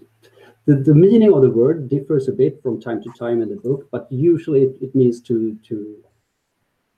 the, 0.67 0.77
the 0.77 0.95
meaning 0.95 1.33
of 1.33 1.43
the 1.43 1.51
word 1.51 1.89
differs 1.89 2.29
a 2.29 2.33
bit 2.33 2.63
from 2.63 2.81
time 2.81 3.03
to 3.03 3.11
time 3.19 3.43
in 3.43 3.49
the 3.49 3.57
book, 3.57 3.89
but 3.91 4.07
usually 4.11 4.63
it, 4.63 4.77
it 4.81 4.95
means 4.95 5.21
to 5.23 5.59
to 5.65 5.97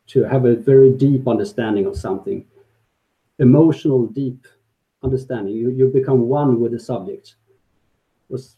to 0.09 0.25
have 0.25 0.45
a 0.45 0.57
very 0.57 0.93
deep 0.93 1.27
understanding 1.29 1.87
of 1.87 1.97
something, 1.97 2.45
emotional 3.39 4.07
deep 4.07 4.47
understanding. 5.03 5.55
You 5.55 5.71
you 5.71 5.89
become 5.89 6.29
one 6.29 6.61
with 6.61 6.73
the 6.73 6.81
subject. 6.81 7.37
Was 8.29 8.57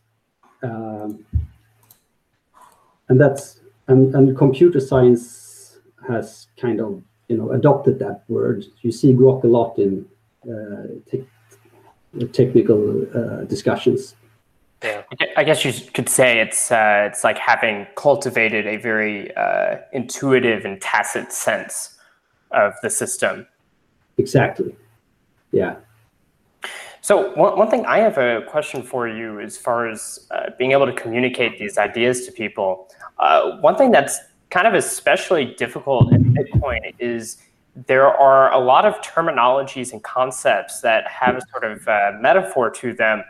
um, 0.63 1.25
and 3.09 3.21
that's 3.21 3.61
and, 3.89 4.15
and 4.15 4.37
computer 4.37 4.81
science 4.81 5.79
has 6.09 6.47
kind 6.57 6.81
of 6.81 7.03
you 7.29 7.37
know 7.37 7.53
adopted 7.53 7.99
that 7.99 8.25
word. 8.29 8.65
You 8.81 8.91
see 8.91 9.13
grok 9.13 9.45
a 9.45 9.47
lot 9.47 9.79
in 9.79 10.07
uh, 10.49 10.89
technical 12.33 13.07
uh, 13.15 13.45
discussions. 13.45 14.15
Yeah. 14.83 15.03
I 15.37 15.45
guess 15.45 15.65
you 15.65 15.73
could 15.95 16.09
say 16.11 16.41
it's 16.41 16.71
uh, 16.71 17.09
it's 17.11 17.25
like 17.25 17.39
having 17.39 17.87
cultivated 17.97 18.67
a 18.67 18.77
very 18.77 19.35
uh, 19.35 19.77
intuitive 19.93 20.67
and 20.67 20.81
tacit 20.81 21.33
sense 21.33 21.97
of 22.51 22.75
the 22.83 22.91
system. 22.91 23.47
Exactly. 24.19 24.77
Yeah. 25.53 25.77
So 27.01 27.35
one, 27.35 27.59
one 27.59 27.71
thing 27.71 27.87
I 27.87 27.99
have 27.99 28.19
a 28.19 28.43
question 28.49 28.83
for 28.83 29.09
you 29.09 29.41
as 29.41 29.57
far 29.57 29.89
as 29.89 30.27
uh, 30.31 30.51
being 30.59 30.73
able 30.73 30.87
to 30.87 30.93
communicate 30.93 31.59
these 31.59 31.79
ideas 31.79 32.27
to 32.27 32.33
people. 32.33 32.89
Uh, 33.19 33.59
one 33.59 33.77
thing 33.77 33.91
that's 33.91 34.19
kind 34.51 34.67
of 34.67 34.75
especially 34.75 35.55
difficult 35.55 36.13
in 36.13 36.35
Bitcoin 36.35 36.95
is 36.99 37.39
there 37.87 38.07
are 38.07 38.53
a 38.53 38.59
lot 38.59 38.85
of 38.85 38.95
terminologies 39.01 39.93
and 39.93 40.03
concepts 40.03 40.81
that 40.81 41.07
have 41.09 41.37
a 41.37 41.41
sort 41.51 41.65
of 41.65 41.87
uh, 41.89 42.13
metaphor 42.21 42.71
to 42.71 42.93
them 42.93 43.25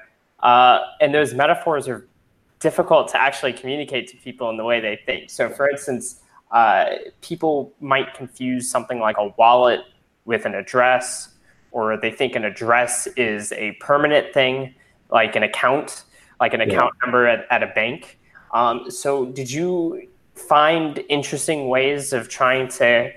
uh, 0.44 0.80
and 1.00 1.14
those 1.14 1.34
metaphors 1.34 1.88
are 1.88 2.06
difficult 2.60 3.08
to 3.08 3.20
actually 3.20 3.52
communicate 3.52 4.06
to 4.08 4.16
people 4.18 4.50
in 4.50 4.56
the 4.56 4.64
way 4.64 4.78
they 4.78 5.00
think. 5.06 5.30
So, 5.30 5.48
for 5.48 5.68
instance, 5.68 6.20
uh, 6.52 6.84
people 7.22 7.72
might 7.80 8.14
confuse 8.14 8.70
something 8.70 9.00
like 9.00 9.16
a 9.18 9.28
wallet 9.38 9.80
with 10.26 10.44
an 10.44 10.54
address, 10.54 11.30
or 11.72 11.96
they 11.96 12.10
think 12.10 12.36
an 12.36 12.44
address 12.44 13.08
is 13.16 13.52
a 13.52 13.72
permanent 13.80 14.32
thing, 14.34 14.74
like 15.10 15.34
an 15.34 15.42
account, 15.42 16.04
like 16.40 16.52
an 16.52 16.60
account 16.60 16.92
number 17.02 17.26
at, 17.26 17.46
at 17.50 17.62
a 17.62 17.68
bank. 17.68 18.18
Um, 18.52 18.90
so, 18.90 19.26
did 19.26 19.50
you 19.50 20.08
find 20.34 21.02
interesting 21.08 21.68
ways 21.68 22.12
of 22.12 22.28
trying 22.28 22.68
to 22.68 23.10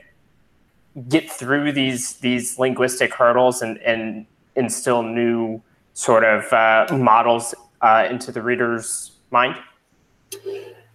get 1.10 1.30
through 1.30 1.72
these 1.72 2.16
these 2.16 2.58
linguistic 2.58 3.14
hurdles 3.14 3.62
and, 3.62 3.78
and 3.80 4.26
instill 4.56 5.04
new 5.04 5.62
sort 5.94 6.24
of 6.24 6.52
uh, 6.52 6.88
models 6.98 7.54
uh, 7.82 8.08
into 8.10 8.32
the 8.32 8.42
reader's 8.42 9.12
mind? 9.32 9.56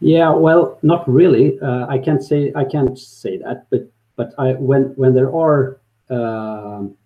Yeah, 0.00 0.30
well, 0.30 0.78
not 0.82 1.08
really. 1.08 1.58
Uh, 1.60 1.86
I 1.88 1.98
can't 1.98 2.22
say 2.22 2.52
I 2.56 2.64
can't 2.64 2.98
say 2.98 3.36
that, 3.38 3.66
but 3.70 3.88
but 4.16 4.34
I 4.38 4.52
when 4.54 4.92
when 4.96 5.14
there 5.14 5.34
are 5.34 5.80
um, 6.10 6.96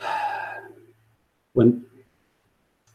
when 1.52 1.84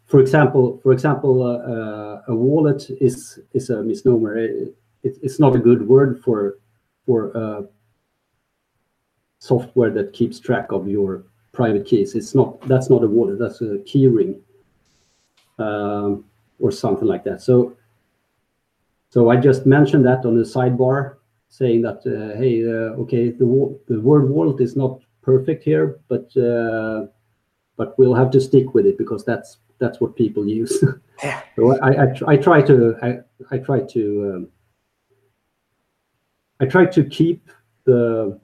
for 0.05 0.19
example 0.19 0.79
for 0.81 0.91
example 0.91 1.43
uh, 1.43 1.57
uh, 1.57 2.21
a 2.27 2.35
wallet 2.35 2.89
is 3.01 3.39
is 3.53 3.69
a 3.69 3.83
misnomer 3.83 4.37
it, 4.37 4.75
it, 5.03 5.17
it's 5.21 5.39
not 5.39 5.55
a 5.55 5.59
good 5.59 5.87
word 5.87 6.21
for 6.23 6.57
for 7.05 7.35
uh, 7.37 7.61
software 9.39 9.91
that 9.91 10.13
keeps 10.13 10.39
track 10.39 10.71
of 10.71 10.87
your 10.87 11.23
private 11.53 11.85
keys. 11.85 12.15
It's 12.15 12.35
not 12.35 12.61
that's 12.67 12.89
not 12.89 13.03
a 13.03 13.07
wallet. 13.07 13.39
That's 13.39 13.61
a 13.61 13.79
key 13.79 14.07
ring 14.07 14.41
um, 15.59 16.25
or 16.59 16.71
something 16.71 17.07
like 17.07 17.23
that. 17.23 17.41
So 17.41 17.75
so 19.09 19.29
I 19.29 19.37
just 19.37 19.65
mentioned 19.65 20.05
that 20.05 20.25
on 20.25 20.37
the 20.37 20.43
sidebar, 20.43 21.15
saying 21.49 21.81
that 21.83 21.99
uh, 22.05 22.37
hey, 22.37 22.63
uh, 22.65 23.01
okay, 23.03 23.29
the 23.29 23.79
the 23.87 24.01
word 24.01 24.29
wallet 24.29 24.59
is 24.59 24.75
not 24.75 25.01
perfect 25.21 25.63
here, 25.63 25.99
but 26.07 26.35
uh, 26.37 27.07
but 27.77 27.97
we'll 27.97 28.13
have 28.13 28.31
to 28.31 28.41
stick 28.41 28.73
with 28.73 28.85
it 28.85 28.97
because 28.97 29.23
that's 29.25 29.57
that's 29.79 29.99
what 29.99 30.15
people 30.15 30.47
use. 30.47 30.83
Yeah. 31.23 31.41
so 31.55 31.79
I, 31.79 32.03
I, 32.03 32.07
I 32.27 32.35
try 32.35 32.61
to 32.63 32.93
I, 33.01 33.19
I 33.49 33.57
try 33.59 33.79
to 33.79 34.33
um, 34.35 34.47
I 36.59 36.65
try 36.65 36.85
to 36.87 37.05
keep 37.05 37.49
the 37.85 38.37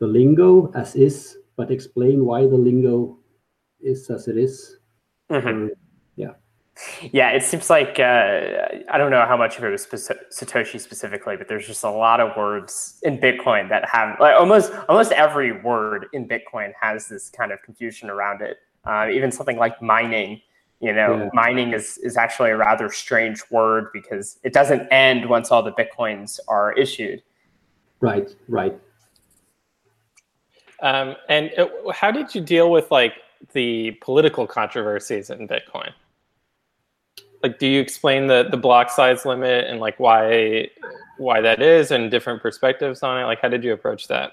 the 0.00 0.06
lingo 0.06 0.72
as 0.74 0.96
is, 0.96 1.36
but 1.56 1.70
explain 1.70 2.24
why 2.24 2.42
the 2.42 2.56
lingo 2.56 3.18
is 3.80 4.10
as 4.10 4.26
it 4.26 4.36
is. 4.36 4.78
Mm-hmm. 5.30 5.68
yeah. 6.16 6.32
Yeah, 7.12 7.30
it 7.30 7.42
seems 7.42 7.68
like 7.68 8.00
uh, 8.00 8.40
I 8.90 8.96
don't 8.96 9.10
know 9.10 9.24
how 9.26 9.36
much 9.36 9.58
of 9.58 9.64
it 9.64 9.70
was 9.70 9.86
Satoshi 9.86 10.80
specifically, 10.80 11.36
but 11.36 11.46
there's 11.46 11.66
just 11.66 11.84
a 11.84 11.90
lot 11.90 12.20
of 12.20 12.34
words 12.36 12.98
in 13.02 13.18
Bitcoin 13.18 13.68
that 13.68 13.86
have 13.86 14.18
like 14.18 14.34
almost 14.34 14.72
almost 14.88 15.12
every 15.12 15.60
word 15.60 16.06
in 16.14 16.26
Bitcoin 16.26 16.72
has 16.80 17.06
this 17.06 17.28
kind 17.28 17.52
of 17.52 17.62
confusion 17.62 18.08
around 18.08 18.40
it. 18.40 18.58
Uh, 18.86 19.08
even 19.12 19.30
something 19.30 19.58
like 19.58 19.82
mining, 19.82 20.40
you 20.80 20.94
know, 20.94 21.18
yeah. 21.18 21.28
mining 21.34 21.74
is 21.74 21.98
is 21.98 22.16
actually 22.16 22.50
a 22.50 22.56
rather 22.56 22.90
strange 22.90 23.42
word 23.50 23.88
because 23.92 24.38
it 24.42 24.54
doesn't 24.54 24.88
end 24.90 25.28
once 25.28 25.50
all 25.50 25.62
the 25.62 25.72
bitcoins 25.72 26.40
are 26.48 26.72
issued. 26.72 27.22
Right, 28.00 28.34
right. 28.48 28.74
Um, 30.82 31.16
and 31.28 31.50
it, 31.56 31.70
how 31.94 32.10
did 32.10 32.34
you 32.34 32.40
deal 32.40 32.70
with 32.70 32.90
like 32.90 33.14
the 33.52 33.92
political 34.00 34.46
controversies 34.46 35.30
in 35.30 35.46
Bitcoin? 35.48 35.92
Like, 37.42 37.58
do 37.58 37.66
you 37.66 37.80
explain 37.80 38.26
the 38.26 38.48
the 38.50 38.56
block 38.56 38.90
size 38.90 39.24
limit 39.24 39.66
and 39.66 39.80
like 39.80 39.98
why 39.98 40.68
why 41.18 41.40
that 41.40 41.62
is 41.62 41.90
and 41.90 42.10
different 42.10 42.42
perspectives 42.42 43.02
on 43.02 43.20
it? 43.20 43.24
Like, 43.24 43.40
how 43.40 43.48
did 43.48 43.64
you 43.64 43.72
approach 43.72 44.08
that? 44.08 44.32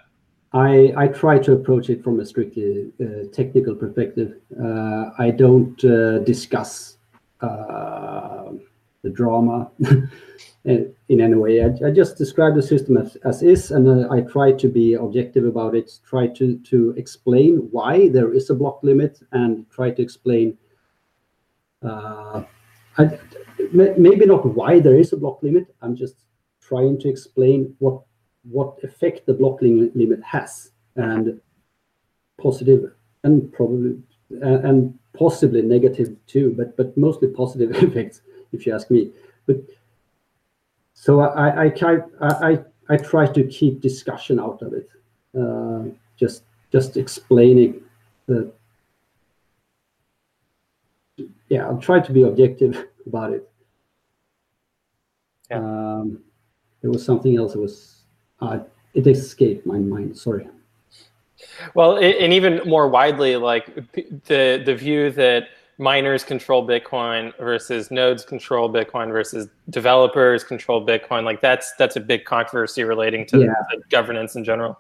I, 0.53 0.93
I 0.95 1.07
try 1.07 1.39
to 1.39 1.53
approach 1.53 1.89
it 1.89 2.03
from 2.03 2.19
a 2.19 2.25
strictly 2.25 2.91
uh, 3.01 3.27
technical 3.33 3.75
perspective. 3.75 4.37
Uh, 4.57 5.09
I 5.19 5.31
don't 5.31 5.83
uh, 5.83 6.19
discuss 6.19 6.97
uh, 7.41 8.51
the 9.03 9.09
drama 9.09 9.71
in 10.65 10.95
any 11.09 11.35
way. 11.35 11.63
I, 11.63 11.87
I, 11.87 11.91
just 11.91 12.17
describe 12.17 12.55
the 12.55 12.61
system 12.61 12.97
as, 12.97 13.15
as 13.17 13.41
is, 13.41 13.71
and 13.71 13.87
uh, 13.87 14.11
I 14.11 14.21
try 14.21 14.51
to 14.51 14.67
be 14.67 14.93
objective 14.95 15.45
about 15.45 15.75
it. 15.75 15.91
Try 16.05 16.27
to 16.27 16.57
to 16.57 16.93
explain 16.97 17.67
why 17.71 18.09
there 18.09 18.33
is 18.33 18.49
a 18.49 18.55
block 18.55 18.79
limit, 18.83 19.19
and 19.31 19.69
try 19.69 19.91
to 19.91 20.01
explain. 20.01 20.57
Uh, 21.81 22.43
I, 22.97 23.19
maybe 23.71 24.25
not 24.25 24.45
why 24.45 24.79
there 24.79 24.99
is 24.99 25.13
a 25.13 25.17
block 25.17 25.43
limit. 25.43 25.73
I'm 25.81 25.95
just 25.95 26.15
trying 26.61 26.99
to 26.99 27.09
explain 27.09 27.75
what 27.79 28.01
what 28.43 28.77
effect 28.83 29.25
the 29.25 29.33
block 29.33 29.61
limit 29.61 30.21
has, 30.23 30.71
and 30.95 31.39
positive 32.41 32.93
and 33.23 33.51
probably 33.53 33.97
uh, 34.43 34.59
and 34.67 34.97
possibly 35.17 35.61
negative 35.61 36.15
too, 36.27 36.53
but 36.57 36.75
but 36.77 36.97
mostly 36.97 37.27
positive 37.29 37.71
effects, 37.83 38.21
if 38.57 38.65
you 38.65 38.73
ask 38.73 38.89
me. 38.91 39.11
But 39.45 39.57
so 40.93 41.21
I, 41.21 41.65
I, 41.65 41.69
try, 41.69 41.99
I, 42.19 42.27
I 42.49 42.59
I 42.89 42.97
try 42.97 43.27
to 43.27 43.43
keep 43.43 43.81
discussion 43.81 44.39
out 44.39 44.61
of 44.61 44.73
it. 44.73 44.89
Uh, 45.37 45.83
just 46.17 46.43
just 46.71 46.97
explaining 46.97 47.81
the 48.27 48.51
yeah 51.49 51.65
i'll 51.65 51.77
try 51.77 51.99
to 51.99 52.11
be 52.11 52.23
objective 52.23 52.87
about 53.05 53.31
it 53.31 53.49
yeah. 55.49 55.57
um, 55.57 56.19
there 56.81 56.91
was 56.91 57.05
something 57.05 57.37
else 57.37 57.53
that 57.53 57.59
was 57.59 58.03
uh, 58.41 58.59
it 58.93 59.07
escaped 59.07 59.65
my 59.65 59.77
mind 59.77 60.17
sorry 60.17 60.47
well 61.73 61.97
and 61.97 62.33
even 62.33 62.61
more 62.65 62.87
widely 62.87 63.35
like 63.35 63.73
the 64.25 64.61
the 64.65 64.75
view 64.75 65.11
that 65.11 65.49
miners 65.77 66.23
control 66.23 66.67
Bitcoin 66.67 67.31
versus 67.37 67.91
nodes 67.91 68.25
control 68.25 68.71
Bitcoin 68.71 69.11
versus 69.11 69.47
developers 69.69 70.43
control 70.43 70.85
Bitcoin. 70.85 71.23
Like 71.23 71.41
that's 71.41 71.73
that's 71.77 71.95
a 71.95 71.99
big 71.99 72.25
controversy 72.25 72.83
relating 72.83 73.25
to 73.27 73.39
yeah. 73.39 73.53
the, 73.71 73.81
governance 73.89 74.35
in 74.35 74.43
general. 74.43 74.79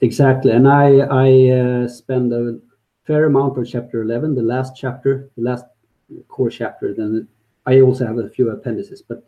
Exactly, 0.00 0.50
and 0.52 0.66
I 0.66 1.00
I 1.00 1.50
uh, 1.50 1.88
spend 1.88 2.32
a 2.32 2.58
fair 3.06 3.26
amount 3.26 3.58
of 3.58 3.68
chapter 3.68 4.02
eleven, 4.02 4.34
the 4.34 4.42
last 4.42 4.74
chapter, 4.76 5.30
the 5.36 5.42
last 5.42 5.64
core 6.28 6.50
chapter. 6.50 6.94
Then 6.94 7.28
I 7.66 7.80
also 7.80 8.06
have 8.06 8.18
a 8.18 8.28
few 8.28 8.50
appendices, 8.50 9.02
but 9.02 9.22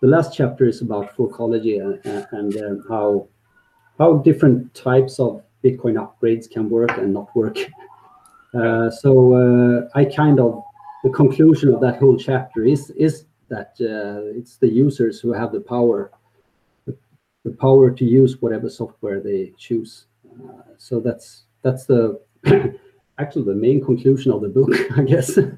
the 0.00 0.08
last 0.08 0.34
chapter 0.34 0.66
is 0.66 0.80
about 0.80 1.16
forkology 1.16 1.80
and, 1.80 2.26
and 2.32 2.56
uh, 2.56 2.82
how 2.88 3.28
how 3.98 4.18
different 4.18 4.74
types 4.74 5.18
of 5.18 5.42
Bitcoin 5.64 5.94
upgrades 5.96 6.50
can 6.50 6.70
work 6.70 6.96
and 6.98 7.12
not 7.12 7.34
work. 7.34 7.58
Uh, 8.54 8.90
so 8.90 9.34
uh, 9.34 9.88
I 9.94 10.04
kind 10.04 10.38
of 10.38 10.62
the 11.04 11.10
conclusion 11.10 11.72
of 11.74 11.80
that 11.80 11.98
whole 11.98 12.16
chapter 12.16 12.64
is 12.64 12.90
is 12.90 13.24
that 13.48 13.72
uh, 13.80 14.38
it's 14.38 14.56
the 14.56 14.68
users 14.68 15.20
who 15.20 15.32
have 15.32 15.52
the 15.52 15.60
power, 15.60 16.10
the, 16.86 16.96
the, 17.44 17.50
power 17.50 17.90
to 17.90 18.04
use 18.04 18.40
whatever 18.40 18.70
software 18.70 19.20
they 19.20 19.52
choose. 19.58 20.06
Uh, 20.26 20.62
so 20.78 21.00
that's 21.00 21.44
that's 21.62 21.86
the 21.86 22.20
actually 23.18 23.44
the 23.44 23.54
main 23.54 23.84
conclusion 23.84 24.32
of 24.32 24.42
the 24.42 24.48
book, 24.48 24.70
I 24.96 25.02
guess. 25.02 25.36
no, 25.36 25.52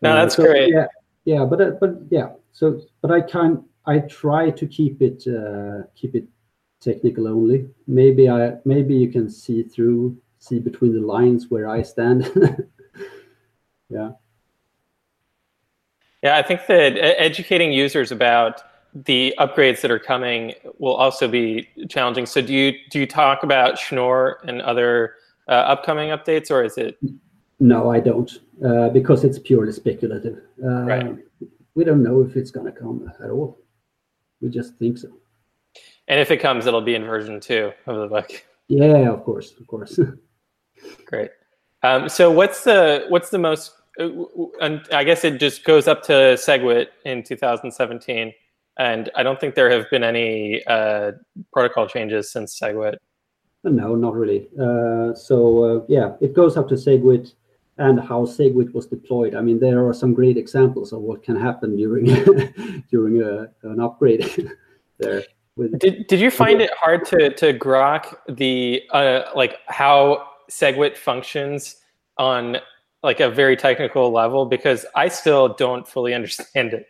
that's 0.00 0.36
so, 0.36 0.44
great. 0.44 0.72
Yeah, 0.72 0.86
yeah, 1.24 1.44
but 1.44 1.80
but 1.80 1.96
yeah. 2.10 2.30
So 2.52 2.80
but 3.02 3.10
I 3.10 3.20
kind 3.20 3.62
I 3.84 3.98
try 4.00 4.50
to 4.50 4.66
keep 4.66 5.02
it 5.02 5.26
uh, 5.26 5.82
keep 5.96 6.14
it 6.14 6.26
technical 6.80 7.26
only. 7.26 7.68
Maybe 7.86 8.28
I 8.28 8.56
maybe 8.64 8.94
you 8.94 9.10
can 9.10 9.28
see 9.28 9.62
through 9.64 10.16
see 10.46 10.58
between 10.58 10.94
the 10.94 11.00
lines 11.00 11.50
where 11.50 11.68
I 11.68 11.82
stand. 11.82 12.30
yeah. 13.90 14.12
Yeah, 16.22 16.36
I 16.36 16.42
think 16.42 16.66
that 16.66 16.96
educating 17.20 17.72
users 17.72 18.10
about 18.10 18.62
the 18.94 19.34
upgrades 19.38 19.82
that 19.82 19.90
are 19.90 19.98
coming 19.98 20.54
will 20.78 20.94
also 20.94 21.28
be 21.28 21.68
challenging. 21.88 22.26
So 22.26 22.40
do 22.40 22.52
you 22.52 22.72
do 22.90 22.98
you 22.98 23.06
talk 23.06 23.42
about 23.42 23.78
Schnorr 23.78 24.40
and 24.48 24.62
other 24.62 25.14
uh, 25.48 25.52
upcoming 25.52 26.08
updates, 26.10 26.50
or 26.50 26.64
is 26.64 26.78
it? 26.78 26.98
No, 27.60 27.90
I 27.90 28.00
don't, 28.00 28.30
uh, 28.64 28.88
because 28.90 29.24
it's 29.24 29.38
purely 29.38 29.72
speculative. 29.72 30.40
Uh, 30.62 30.82
right. 30.82 31.16
We 31.74 31.84
don't 31.84 32.02
know 32.02 32.22
if 32.22 32.36
it's 32.36 32.50
going 32.50 32.66
to 32.66 32.72
come 32.72 33.10
at 33.22 33.30
all. 33.30 33.58
We 34.40 34.48
just 34.48 34.76
think 34.76 34.98
so. 34.98 35.08
And 36.08 36.20
if 36.20 36.30
it 36.30 36.38
comes, 36.38 36.66
it'll 36.66 36.80
be 36.80 36.94
in 36.94 37.04
version 37.04 37.40
two 37.40 37.72
of 37.86 37.96
the 37.96 38.06
book. 38.06 38.30
Yeah, 38.68 39.10
of 39.10 39.24
course, 39.24 39.52
of 39.60 39.66
course. 39.66 39.98
Great. 41.04 41.30
Um, 41.82 42.08
so 42.08 42.30
what's 42.30 42.64
the 42.64 43.06
what's 43.08 43.30
the 43.30 43.38
most? 43.38 43.72
Uh, 43.98 44.10
and 44.60 44.82
I 44.92 45.04
guess 45.04 45.24
it 45.24 45.38
just 45.38 45.64
goes 45.64 45.88
up 45.88 46.02
to 46.04 46.12
SegWit 46.12 46.88
in 47.04 47.22
2017, 47.22 48.32
and 48.78 49.10
I 49.14 49.22
don't 49.22 49.40
think 49.40 49.54
there 49.54 49.70
have 49.70 49.88
been 49.90 50.02
any 50.02 50.64
uh, 50.66 51.12
protocol 51.52 51.86
changes 51.86 52.30
since 52.30 52.58
SegWit. 52.58 52.96
No, 53.64 53.94
not 53.94 54.14
really. 54.14 54.48
Uh, 54.60 55.14
so 55.14 55.64
uh, 55.64 55.84
yeah, 55.88 56.12
it 56.20 56.34
goes 56.34 56.56
up 56.56 56.68
to 56.68 56.74
SegWit 56.74 57.32
and 57.78 58.00
how 58.00 58.24
SegWit 58.24 58.72
was 58.72 58.86
deployed. 58.86 59.34
I 59.34 59.40
mean, 59.40 59.58
there 59.58 59.86
are 59.86 59.92
some 59.92 60.14
great 60.14 60.36
examples 60.36 60.92
of 60.92 61.00
what 61.00 61.22
can 61.22 61.36
happen 61.36 61.76
during 61.76 62.04
during 62.90 63.22
a, 63.22 63.48
an 63.62 63.80
upgrade 63.80 64.50
there. 64.98 65.24
With, 65.56 65.78
did 65.78 66.06
Did 66.06 66.20
you 66.20 66.30
find 66.30 66.60
it 66.60 66.70
hard 66.78 67.04
to 67.06 67.30
to 67.34 67.54
grok 67.54 68.16
the 68.28 68.82
uh, 68.92 69.22
like 69.34 69.56
how 69.68 70.28
SegWit 70.50 70.96
functions 70.96 71.76
on 72.18 72.58
like 73.02 73.20
a 73.20 73.30
very 73.30 73.56
technical 73.56 74.10
level? 74.10 74.46
Because 74.46 74.86
I 74.94 75.08
still 75.08 75.54
don't 75.54 75.86
fully 75.86 76.14
understand 76.14 76.74
it. 76.74 76.86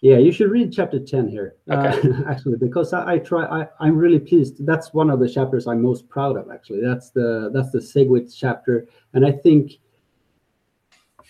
Yeah, 0.00 0.18
you 0.18 0.32
should 0.32 0.50
read 0.50 0.70
chapter 0.70 1.00
10 1.00 1.28
here, 1.28 1.56
okay. 1.70 2.08
uh, 2.10 2.22
actually, 2.30 2.58
because 2.58 2.92
I, 2.92 3.14
I 3.14 3.18
try, 3.18 3.44
I, 3.44 3.66
I'm 3.80 3.96
really 3.96 4.18
pleased. 4.18 4.66
That's 4.66 4.92
one 4.92 5.08
of 5.08 5.18
the 5.18 5.26
chapters 5.26 5.66
I'm 5.66 5.80
most 5.80 6.10
proud 6.10 6.36
of, 6.36 6.50
actually. 6.50 6.82
That's 6.82 7.08
the 7.08 7.50
that's 7.54 7.70
the 7.70 7.78
SegWit 7.78 8.36
chapter. 8.36 8.86
And 9.14 9.24
I 9.24 9.32
think 9.32 9.72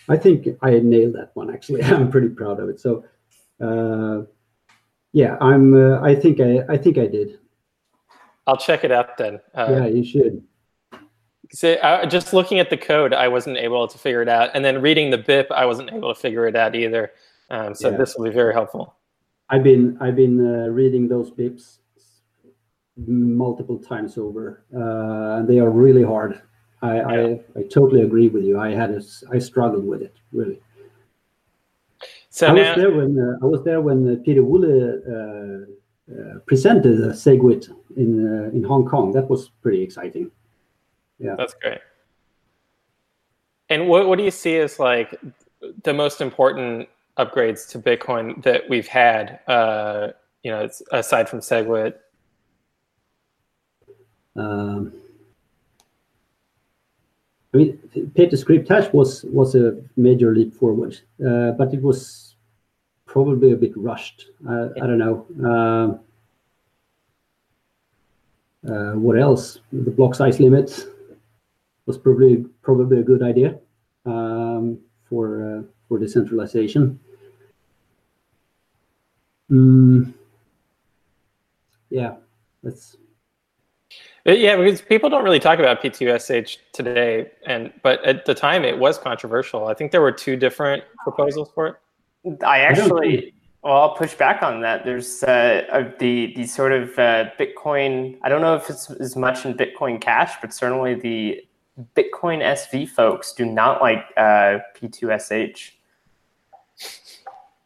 I 0.09 0.17
think 0.17 0.49
I 0.61 0.79
nailed 0.79 1.15
that 1.15 1.31
one, 1.35 1.49
actually. 1.53 1.83
I'm 1.85 2.11
pretty 2.11 2.27
proud 2.27 2.59
of 2.59 2.67
it. 2.67 2.81
So 2.81 3.05
uh, 3.61 4.23
yeah, 5.13 5.37
I'm 5.39 5.73
uh, 5.73 6.01
I 6.01 6.13
think 6.13 6.41
I 6.41 6.65
I 6.67 6.77
think 6.77 6.97
I 6.97 7.07
did. 7.07 7.39
I'll 8.45 8.57
check 8.57 8.83
it 8.83 8.91
out 8.91 9.17
then. 9.17 9.39
Uh, 9.53 9.67
yeah, 9.69 9.85
you 9.85 10.03
should. 10.03 10.43
Just 11.53 12.33
looking 12.33 12.59
at 12.59 12.69
the 12.69 12.77
code, 12.77 13.13
I 13.13 13.27
wasn't 13.27 13.57
able 13.57 13.87
to 13.87 13.97
figure 13.97 14.21
it 14.21 14.29
out, 14.29 14.51
and 14.53 14.63
then 14.63 14.81
reading 14.81 15.09
the 15.09 15.17
BIP, 15.17 15.51
I 15.51 15.65
wasn't 15.65 15.91
able 15.91 16.13
to 16.13 16.19
figure 16.19 16.47
it 16.47 16.55
out 16.55 16.75
either. 16.75 17.11
Um, 17.49 17.75
so 17.75 17.89
yeah. 17.89 17.97
this 17.97 18.15
will 18.15 18.25
be 18.25 18.31
very 18.31 18.53
helpful. 18.53 18.95
I've 19.49 19.63
been 19.63 19.97
I've 20.01 20.15
been 20.15 20.39
uh, 20.39 20.67
reading 20.69 21.07
those 21.07 21.31
BIPs 21.31 21.77
multiple 22.97 23.77
times 23.77 24.17
over, 24.17 24.63
uh, 24.75 25.39
and 25.39 25.47
they 25.47 25.59
are 25.59 25.69
really 25.69 26.03
hard. 26.03 26.41
I, 26.81 26.95
yeah. 26.97 27.07
I, 27.55 27.59
I 27.59 27.63
totally 27.63 28.01
agree 28.01 28.27
with 28.27 28.43
you. 28.43 28.59
I 28.59 28.71
had 28.71 28.91
a, 28.91 29.01
I 29.31 29.39
struggled 29.39 29.85
with 29.85 30.01
it 30.01 30.15
really. 30.31 30.61
So 32.29 32.47
I 32.47 32.53
now, 32.53 32.67
was 32.67 32.75
there 32.75 32.91
when 32.91 33.19
uh, 33.19 33.45
I 33.45 33.45
was 33.45 33.63
there 33.63 33.81
when 33.81 34.11
uh, 34.11 34.15
Pieter 34.23 34.41
Wuille 34.41 34.99
uh, 35.07 35.65
uh, 36.11 36.39
presented 36.45 37.01
uh, 37.01 37.13
SegWit 37.13 37.69
in 37.97 38.51
in 38.53 38.63
Hong 38.63 38.85
Kong. 38.85 39.11
That 39.13 39.29
was 39.29 39.49
pretty 39.61 39.81
exciting. 39.81 40.31
Yeah, 41.19 41.35
that's 41.37 41.53
great. 41.53 41.79
And 43.69 43.87
what 43.87 44.07
what 44.07 44.17
do 44.17 44.23
you 44.23 44.31
see 44.31 44.57
as 44.57 44.79
like 44.79 45.19
the 45.83 45.93
most 45.93 46.21
important 46.21 46.87
upgrades 47.17 47.67
to 47.69 47.79
Bitcoin 47.79 48.43
that 48.43 48.69
we've 48.69 48.87
had, 48.87 49.39
uh, 49.47 50.09
you 50.43 50.51
know, 50.51 50.69
aside 50.91 51.29
from 51.29 51.39
SegWit? 51.39 51.95
Um, 54.35 54.93
I 57.53 57.57
mean, 57.57 58.11
pay-to-script-hash 58.15 58.91
was 58.91 59.23
was 59.23 59.55
a 59.55 59.81
major 59.95 60.35
leap 60.35 60.53
forward, 60.53 60.99
uh, 61.25 61.51
but 61.51 61.73
it 61.73 61.81
was 61.81 62.35
probably 63.05 63.53
a 63.53 63.55
bit 63.55 63.71
rushed. 63.77 64.25
Uh, 64.47 64.69
I 64.75 64.85
don't 64.85 64.97
know. 64.97 65.25
Um, 65.49 65.99
uh, 68.69 68.93
what 68.97 69.17
else? 69.17 69.59
The 69.71 69.91
block 69.91 70.15
size 70.15 70.39
limit 70.41 70.85
was 71.85 71.97
probably 71.97 72.45
probably 72.61 72.99
a 72.99 73.03
good 73.03 73.21
idea 73.21 73.59
um, 74.05 74.79
for 75.07 75.59
uh, 75.59 75.61
for 75.87 75.99
decentralization. 75.99 76.99
Mm, 79.51 80.13
yeah, 81.89 82.15
that's. 82.63 82.97
Uh, 84.27 84.31
yeah, 84.31 84.55
because 84.55 84.81
people 84.81 85.07
don't 85.07 85.23
really 85.23 85.39
talk 85.39 85.59
about 85.59 85.83
P2SH 85.83 86.57
today, 86.73 87.29
and 87.45 87.71
but 87.83 88.03
at 88.03 88.25
the 88.25 88.33
time 88.33 88.63
it 88.65 88.77
was 88.77 88.97
controversial. 88.97 89.67
I 89.67 89.75
think 89.75 89.91
there 89.91 90.01
were 90.01 90.11
two 90.11 90.35
different 90.35 90.83
proposals 91.03 91.51
for 91.53 91.67
it. 91.67 92.43
I 92.43 92.61
actually, 92.61 93.35
well, 93.61 93.75
I'll 93.75 93.95
push 93.95 94.15
back 94.15 94.41
on 94.41 94.61
that. 94.61 94.83
There's 94.83 95.21
uh, 95.21 95.91
the 95.99 96.33
the 96.35 96.47
sort 96.47 96.71
of 96.71 96.89
uh, 96.97 97.29
Bitcoin. 97.39 98.17
I 98.23 98.29
don't 98.29 98.41
know 98.41 98.55
if 98.55 98.67
it's 98.67 98.89
as 98.89 99.15
much 99.15 99.45
in 99.45 99.53
Bitcoin 99.53 100.01
Cash, 100.01 100.33
but 100.41 100.51
certainly 100.51 100.95
the 100.95 101.45
Bitcoin 101.95 102.41
SV 102.41 102.87
folks 102.87 103.33
do 103.33 103.45
not 103.45 103.81
like 103.81 104.05
uh, 104.17 104.59
P2SH. 104.75 105.71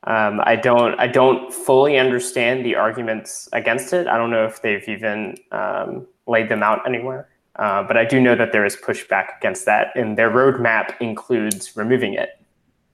Um, 0.06 0.42
I 0.44 0.56
don't 0.56 1.00
I 1.00 1.08
don't 1.08 1.54
fully 1.54 1.98
understand 1.98 2.66
the 2.66 2.76
arguments 2.76 3.50
against 3.54 3.94
it. 3.94 4.08
I 4.08 4.18
don't 4.18 4.32
know 4.32 4.46
if 4.46 4.62
they've 4.62 4.88
even 4.88 5.36
um, 5.52 6.08
laid 6.26 6.50
them 6.50 6.64
out 6.64 6.88
anywhere. 6.88 7.30
Uh, 7.58 7.84
but 7.84 7.98
I 7.98 8.06
do 8.06 8.22
know 8.22 8.36
that 8.36 8.54
there 8.54 8.66
is 8.66 8.78
pushback 8.78 9.38
against 9.38 9.66
that, 9.66 9.92
and 9.96 10.18
their 10.18 10.30
roadmap 10.30 10.96
includes 11.02 11.76
removing 11.76 12.14
it. 12.14 12.40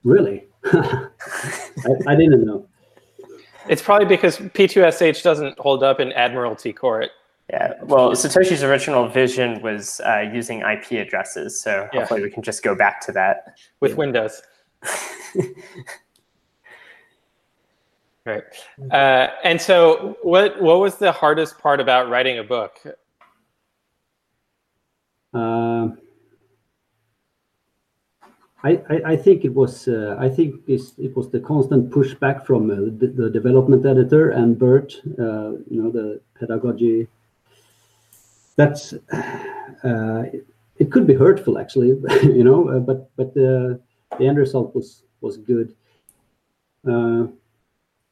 Really? 0.02 0.44
I, 0.64 1.08
I, 2.08 2.16
didn't 2.16 2.44
know. 2.44 2.66
It's 3.68 3.80
probably 3.80 4.08
because 4.08 4.38
P2SH 4.38 5.22
doesn't 5.22 5.56
hold 5.60 5.84
up 5.84 6.00
in 6.00 6.10
Admiralty 6.12 6.72
Court. 6.72 7.10
Yeah, 7.50 7.74
well, 7.82 8.10
Satoshi's 8.10 8.64
original 8.64 9.08
vision 9.08 9.62
was 9.62 10.00
uh, 10.00 10.28
using 10.32 10.62
IP 10.62 10.92
addresses, 10.92 11.60
so 11.60 11.88
yeah. 11.92 12.00
hopefully 12.00 12.22
we 12.22 12.30
can 12.30 12.42
just 12.42 12.64
go 12.64 12.74
back 12.74 13.00
to 13.02 13.12
that. 13.12 13.56
With 13.80 13.92
yeah. 13.92 13.96
Windows. 13.96 14.42
Right. 18.26 18.42
Uh, 18.90 19.28
and 19.44 19.60
so, 19.60 20.16
what 20.24 20.60
what 20.60 20.80
was 20.80 20.96
the 20.96 21.12
hardest 21.12 21.58
part 21.60 21.78
about 21.78 22.10
writing 22.10 22.40
a 22.40 22.42
book? 22.42 22.80
Uh, 25.32 25.90
I, 28.64 28.82
I, 28.90 29.00
I 29.12 29.16
think 29.16 29.44
it 29.44 29.54
was 29.54 29.86
uh, 29.86 30.16
I 30.18 30.28
think 30.28 30.56
it 30.66 31.14
was 31.14 31.30
the 31.30 31.38
constant 31.38 31.90
pushback 31.90 32.44
from 32.44 32.68
uh, 32.68 32.74
the, 32.98 33.12
the, 33.14 33.30
development 33.30 33.86
editor 33.86 34.30
and 34.30 34.58
Bert, 34.58 35.00
uh, 35.20 35.52
you 35.70 35.80
know, 35.80 35.90
the 35.92 36.20
pedagogy. 36.34 37.06
That's 38.56 38.92
uh, 38.92 40.24
it 40.78 40.90
could 40.90 41.06
be 41.06 41.14
hurtful 41.14 41.58
actually, 41.58 41.88
you 42.22 42.44
know, 42.44 42.80
but 42.80 43.10
but 43.16 43.34
the 43.34 43.80
the 44.18 44.26
end 44.26 44.38
result 44.38 44.74
was 44.74 45.02
was 45.20 45.36
good. 45.36 45.74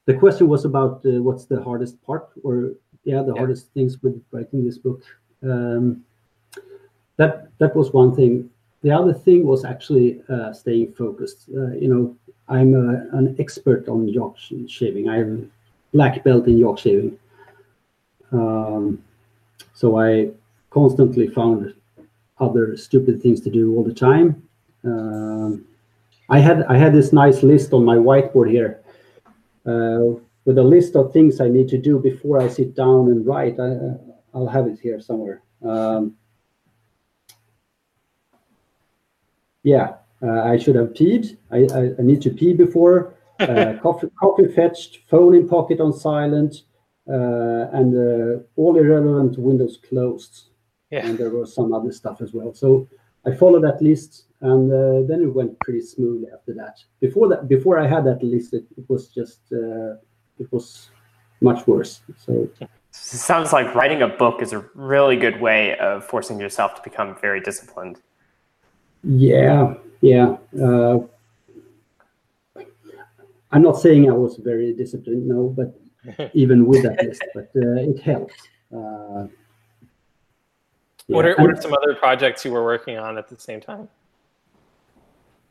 The 0.06 0.14
question 0.14 0.48
was 0.48 0.64
about 0.64 1.04
uh, 1.06 1.22
what's 1.22 1.46
the 1.46 1.62
hardest 1.62 2.02
part 2.02 2.28
or 2.42 2.72
yeah 3.04 3.22
the 3.22 3.32
yeah. 3.32 3.38
hardest 3.38 3.72
things 3.72 4.02
with 4.02 4.22
writing 4.30 4.64
this 4.64 4.78
book. 4.78 5.02
Um, 5.42 6.04
that 7.16 7.48
that 7.58 7.74
was 7.74 7.92
one 7.92 8.14
thing. 8.14 8.50
The 8.82 8.90
other 8.90 9.14
thing 9.14 9.46
was 9.46 9.64
actually 9.64 10.22
uh, 10.28 10.52
staying 10.52 10.92
focused. 10.92 11.48
Uh, 11.54 11.72
you 11.72 11.88
know 11.88 12.16
i'm 12.48 12.74
a, 12.74 13.08
an 13.16 13.34
expert 13.38 13.88
on 13.88 14.06
yak 14.06 14.36
shaving. 14.68 15.08
I 15.08 15.16
have 15.16 15.28
a 15.28 15.46
black 15.94 16.22
belt 16.22 16.46
in 16.46 16.58
yak 16.58 16.76
shaving. 16.78 17.18
Um, 18.32 19.02
so 19.74 19.98
i 19.98 20.30
constantly 20.70 21.28
found 21.28 21.74
other 22.38 22.76
stupid 22.76 23.22
things 23.22 23.40
to 23.40 23.50
do 23.50 23.76
all 23.76 23.84
the 23.84 23.94
time 23.94 24.42
um, 24.84 25.64
i 26.30 26.38
had 26.38 26.64
i 26.64 26.76
had 26.76 26.92
this 26.92 27.12
nice 27.12 27.42
list 27.42 27.72
on 27.72 27.84
my 27.84 27.96
whiteboard 27.96 28.50
here 28.50 28.80
uh, 29.66 30.18
with 30.44 30.58
a 30.58 30.62
list 30.62 30.96
of 30.96 31.12
things 31.12 31.40
I 31.40 31.48
need 31.48 31.68
to 31.68 31.78
do 31.78 31.98
before 31.98 32.40
I 32.40 32.48
sit 32.48 32.74
down 32.74 33.08
and 33.08 33.26
write. 33.26 33.58
I, 33.58 33.96
will 34.32 34.48
have 34.48 34.66
it 34.66 34.78
here 34.80 35.00
somewhere. 35.00 35.42
Um, 35.62 36.16
yeah, 39.62 39.94
uh, 40.22 40.42
I 40.42 40.58
should 40.58 40.74
have 40.74 40.88
peed. 40.88 41.36
I, 41.50 41.66
I, 41.74 41.80
I, 41.98 42.02
need 42.02 42.20
to 42.22 42.30
pee 42.30 42.52
before 42.52 43.14
uh, 43.40 43.74
coffee, 43.82 44.08
coffee 44.20 44.48
fetched, 44.48 44.98
phone 45.08 45.34
in 45.34 45.48
pocket 45.48 45.80
on 45.80 45.92
silent, 45.92 46.56
uh, 46.56 46.73
and 47.06 47.94
uh, 47.94 48.42
all 48.56 48.76
irrelevant 48.76 49.38
windows 49.38 49.78
closed. 49.88 50.48
Yeah. 50.90 51.06
And 51.06 51.18
there 51.18 51.30
was 51.30 51.54
some 51.54 51.72
other 51.72 51.92
stuff 51.92 52.20
as 52.20 52.32
well. 52.32 52.54
So 52.54 52.88
I 53.26 53.34
followed 53.34 53.64
that 53.64 53.82
list, 53.82 54.26
and 54.40 54.70
uh, 54.70 55.06
then 55.08 55.22
it 55.22 55.34
went 55.34 55.58
pretty 55.60 55.80
smoothly 55.80 56.28
after 56.32 56.54
that. 56.54 56.76
Before 57.00 57.28
that, 57.28 57.48
before 57.48 57.78
I 57.78 57.86
had 57.86 58.04
that 58.04 58.22
list, 58.22 58.54
it, 58.54 58.64
it 58.76 58.84
was 58.88 59.08
just 59.08 59.40
uh, 59.52 59.94
it 60.38 60.50
was 60.52 60.90
much 61.40 61.66
worse. 61.66 62.00
So 62.16 62.48
Sounds 62.96 63.52
like 63.52 63.74
writing 63.74 64.02
a 64.02 64.08
book 64.08 64.40
is 64.40 64.52
a 64.52 64.60
really 64.74 65.16
good 65.16 65.40
way 65.40 65.76
of 65.78 66.04
forcing 66.04 66.38
yourself 66.38 66.76
to 66.76 66.82
become 66.82 67.16
very 67.20 67.40
disciplined. 67.40 68.00
Yeah, 69.02 69.74
yeah. 70.00 70.36
Uh, 70.62 71.00
I'm 73.50 73.62
not 73.62 73.80
saying 73.80 74.08
I 74.08 74.12
was 74.12 74.36
very 74.36 74.72
disciplined, 74.74 75.26
no, 75.26 75.48
but 75.48 75.76
even 76.34 76.66
with 76.66 76.82
that 76.82 77.02
list, 77.04 77.24
but 77.34 77.50
uh, 77.56 77.90
it 77.90 78.00
helped. 78.00 78.48
Uh, 78.74 79.26
What 81.06 81.26
are 81.26 81.36
what 81.36 81.50
are 81.50 81.60
some 81.60 81.74
other 81.74 81.94
projects 81.94 82.44
you 82.44 82.52
were 82.52 82.64
working 82.64 82.96
on 82.98 83.18
at 83.18 83.28
the 83.28 83.38
same 83.38 83.60
time, 83.60 83.88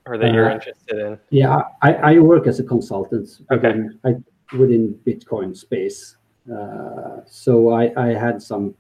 or 0.06 0.18
that 0.18 0.34
you're 0.34 0.50
Uh, 0.50 0.56
interested 0.56 0.98
in? 1.00 1.20
Yeah, 1.30 1.62
I, 1.82 1.94
I 1.94 2.20
work 2.20 2.48
as 2.48 2.60
a 2.60 2.64
consultant 2.64 3.28
Okay. 3.52 3.68
within, 3.68 4.00
I, 4.04 4.12
within 4.58 5.00
Bitcoin 5.06 5.56
space. 5.56 6.18
Uh, 6.52 7.22
so 7.26 7.70
I, 7.70 7.84
I 7.96 8.08
had 8.26 8.42
some 8.42 8.76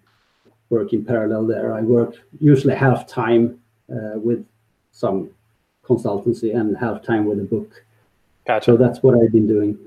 work 0.70 0.94
in 0.94 1.06
parallel 1.06 1.46
there. 1.46 1.74
I 1.74 1.82
work 1.82 2.16
usually 2.40 2.76
half 2.76 3.06
time 3.08 3.60
uh, 3.96 4.18
with 4.28 4.46
some 4.92 5.30
consultancy 5.86 6.56
and 6.58 6.76
half 6.78 7.02
time 7.04 7.26
with 7.26 7.40
a 7.40 7.44
book. 7.44 7.86
Gotcha. 8.48 8.66
So 8.66 8.78
that's 8.78 9.04
what 9.04 9.14
I've 9.16 9.32
been 9.32 9.48
doing. 9.48 9.78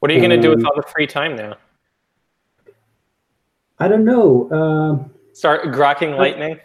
What 0.00 0.10
are 0.10 0.14
you 0.14 0.20
going 0.20 0.30
to 0.30 0.40
do 0.40 0.50
with 0.50 0.60
um, 0.60 0.66
all 0.66 0.76
the 0.76 0.88
free 0.88 1.06
time 1.06 1.36
now? 1.36 1.56
I 3.78 3.88
don't 3.88 4.04
know. 4.04 4.50
Um 4.50 5.10
Start 5.32 5.66
grokking 5.66 6.16
lightning? 6.16 6.58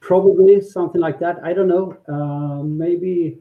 probably 0.00 0.60
something 0.60 1.00
like 1.00 1.18
that. 1.18 1.38
I 1.42 1.52
don't 1.52 1.66
know. 1.66 1.96
Uh, 2.06 2.62
maybe 2.62 3.38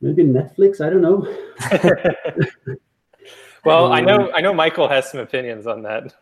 maybe 0.00 0.24
Netflix. 0.24 0.80
I 0.80 0.90
don't 0.90 1.02
know. 1.02 1.26
Well, 3.64 3.92
I 3.94 4.00
know 4.02 4.24
Um, 4.24 4.30
I 4.34 4.42
know 4.42 4.52
Michael 4.52 4.88
has 4.88 5.10
some 5.10 5.20
opinions 5.20 5.66
on 5.66 5.80
that. 5.84 6.12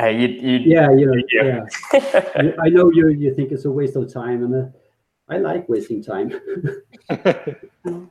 Uh, 0.00 0.06
you, 0.06 0.26
you, 0.28 0.58
Yeah, 0.74 0.90
you 0.90 1.04
know, 1.04 1.22
Yeah. 1.30 1.66
yeah. 1.92 2.52
I 2.64 2.70
know 2.70 2.90
you 2.90 3.08
you 3.08 3.34
think 3.34 3.52
it's 3.52 3.66
a 3.66 3.70
waste 3.70 3.94
of 3.96 4.10
time, 4.10 4.42
and 4.44 4.54
uh, 4.54 4.68
I 5.28 5.36
like 5.36 5.68
wasting 5.68 6.02
time. 6.02 6.32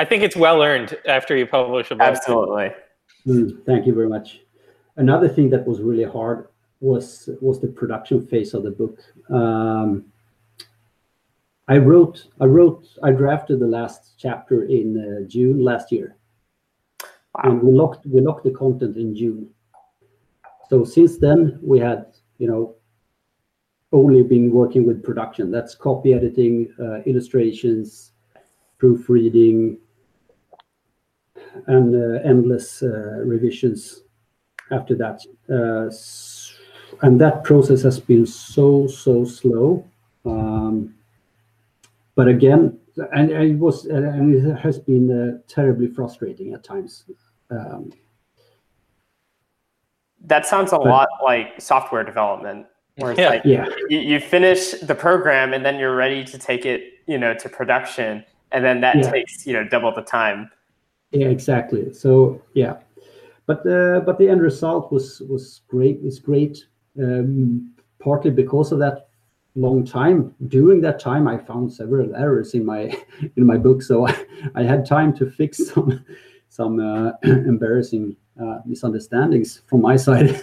I 0.00 0.04
think 0.06 0.22
it's 0.22 0.34
well 0.34 0.62
earned 0.62 0.96
after 1.06 1.36
you 1.36 1.46
publish 1.46 1.90
a 1.90 1.94
book. 1.94 2.06
absolutely. 2.06 2.70
Mm, 3.26 3.66
thank 3.66 3.86
you 3.86 3.94
very 3.94 4.08
much. 4.08 4.40
Another 4.96 5.28
thing 5.28 5.50
that 5.50 5.66
was 5.66 5.82
really 5.82 6.10
hard 6.10 6.48
was 6.80 7.28
was 7.42 7.60
the 7.60 7.68
production 7.68 8.26
phase 8.26 8.54
of 8.54 8.62
the 8.62 8.70
book. 8.70 8.98
Um, 9.28 10.06
I 11.68 11.76
wrote, 11.76 12.28
I 12.40 12.46
wrote, 12.46 12.86
I 13.02 13.10
drafted 13.10 13.60
the 13.60 13.66
last 13.66 14.14
chapter 14.16 14.64
in 14.64 14.86
uh, 14.96 15.28
June 15.28 15.62
last 15.62 15.92
year, 15.92 16.16
and 17.44 17.62
we 17.62 17.70
locked 17.70 18.06
we 18.06 18.22
locked 18.22 18.44
the 18.44 18.52
content 18.52 18.96
in 18.96 19.14
June. 19.14 19.50
So 20.70 20.82
since 20.82 21.18
then, 21.18 21.58
we 21.62 21.78
had 21.78 22.06
you 22.38 22.48
know 22.48 22.76
only 23.92 24.22
been 24.22 24.50
working 24.50 24.86
with 24.86 25.04
production. 25.04 25.50
That's 25.50 25.74
copy 25.74 26.14
editing, 26.14 26.72
uh, 26.80 27.02
illustrations, 27.02 28.12
proofreading, 28.78 29.76
and 31.66 31.94
uh, 31.94 32.20
endless 32.28 32.82
uh, 32.82 33.22
revisions 33.24 34.02
after 34.70 34.94
that. 34.96 35.20
Uh, 35.48 35.90
and 37.06 37.20
that 37.20 37.44
process 37.44 37.82
has 37.82 37.98
been 38.00 38.26
so 38.26 38.86
so 38.86 39.24
slow. 39.24 39.84
Um, 40.24 40.94
but 42.14 42.28
again, 42.28 42.78
and 43.14 43.30
it 43.30 43.54
was 43.58 43.86
and 43.86 44.34
it 44.34 44.56
has 44.56 44.78
been 44.78 45.10
uh, 45.10 45.38
terribly 45.48 45.88
frustrating 45.88 46.52
at 46.54 46.62
times. 46.64 47.04
Um, 47.50 47.92
That 50.26 50.44
sounds 50.46 50.72
a 50.72 50.76
But- 50.76 50.86
lot 50.86 51.08
like 51.24 51.60
software 51.60 52.04
development, 52.04 52.66
where 52.96 53.12
it's 53.12 53.20
Yeah. 53.20 53.30
like 53.30 53.44
yeah, 53.44 53.66
you, 53.88 53.98
you 53.98 54.20
finish 54.20 54.72
the 54.72 54.94
program 54.94 55.54
and 55.54 55.64
then 55.64 55.78
you're 55.78 55.96
ready 55.96 56.22
to 56.24 56.36
take 56.38 56.66
it, 56.66 56.82
you 57.06 57.16
know, 57.18 57.32
to 57.34 57.48
production, 57.48 58.22
and 58.52 58.62
then 58.62 58.80
that 58.82 58.96
Yeah. 58.96 59.10
takes 59.10 59.46
you 59.46 59.54
know 59.54 59.64
double 59.64 59.92
the 59.94 60.02
time. 60.02 60.50
Yeah, 61.12 61.26
exactly. 61.26 61.92
So 61.92 62.42
yeah, 62.54 62.76
but 63.46 63.66
uh, 63.66 64.00
but 64.00 64.18
the 64.18 64.28
end 64.28 64.42
result 64.42 64.92
was 64.92 65.20
was 65.22 65.62
great. 65.68 65.98
It's 66.02 66.18
great, 66.18 66.66
um, 66.98 67.74
partly 67.98 68.30
because 68.30 68.72
of 68.72 68.78
that 68.78 69.08
long 69.56 69.84
time. 69.84 70.34
During 70.46 70.80
that 70.82 71.00
time, 71.00 71.26
I 71.26 71.36
found 71.36 71.72
several 71.72 72.14
errors 72.14 72.54
in 72.54 72.64
my 72.64 72.96
in 73.36 73.44
my 73.44 73.56
book, 73.56 73.82
so 73.82 74.06
I 74.54 74.62
had 74.62 74.86
time 74.86 75.16
to 75.16 75.30
fix 75.30 75.66
some 75.72 76.04
some 76.48 76.78
uh, 76.80 77.12
embarrassing 77.22 78.16
uh, 78.40 78.58
misunderstandings 78.64 79.62
from 79.66 79.82
my 79.82 79.96
side, 79.96 80.40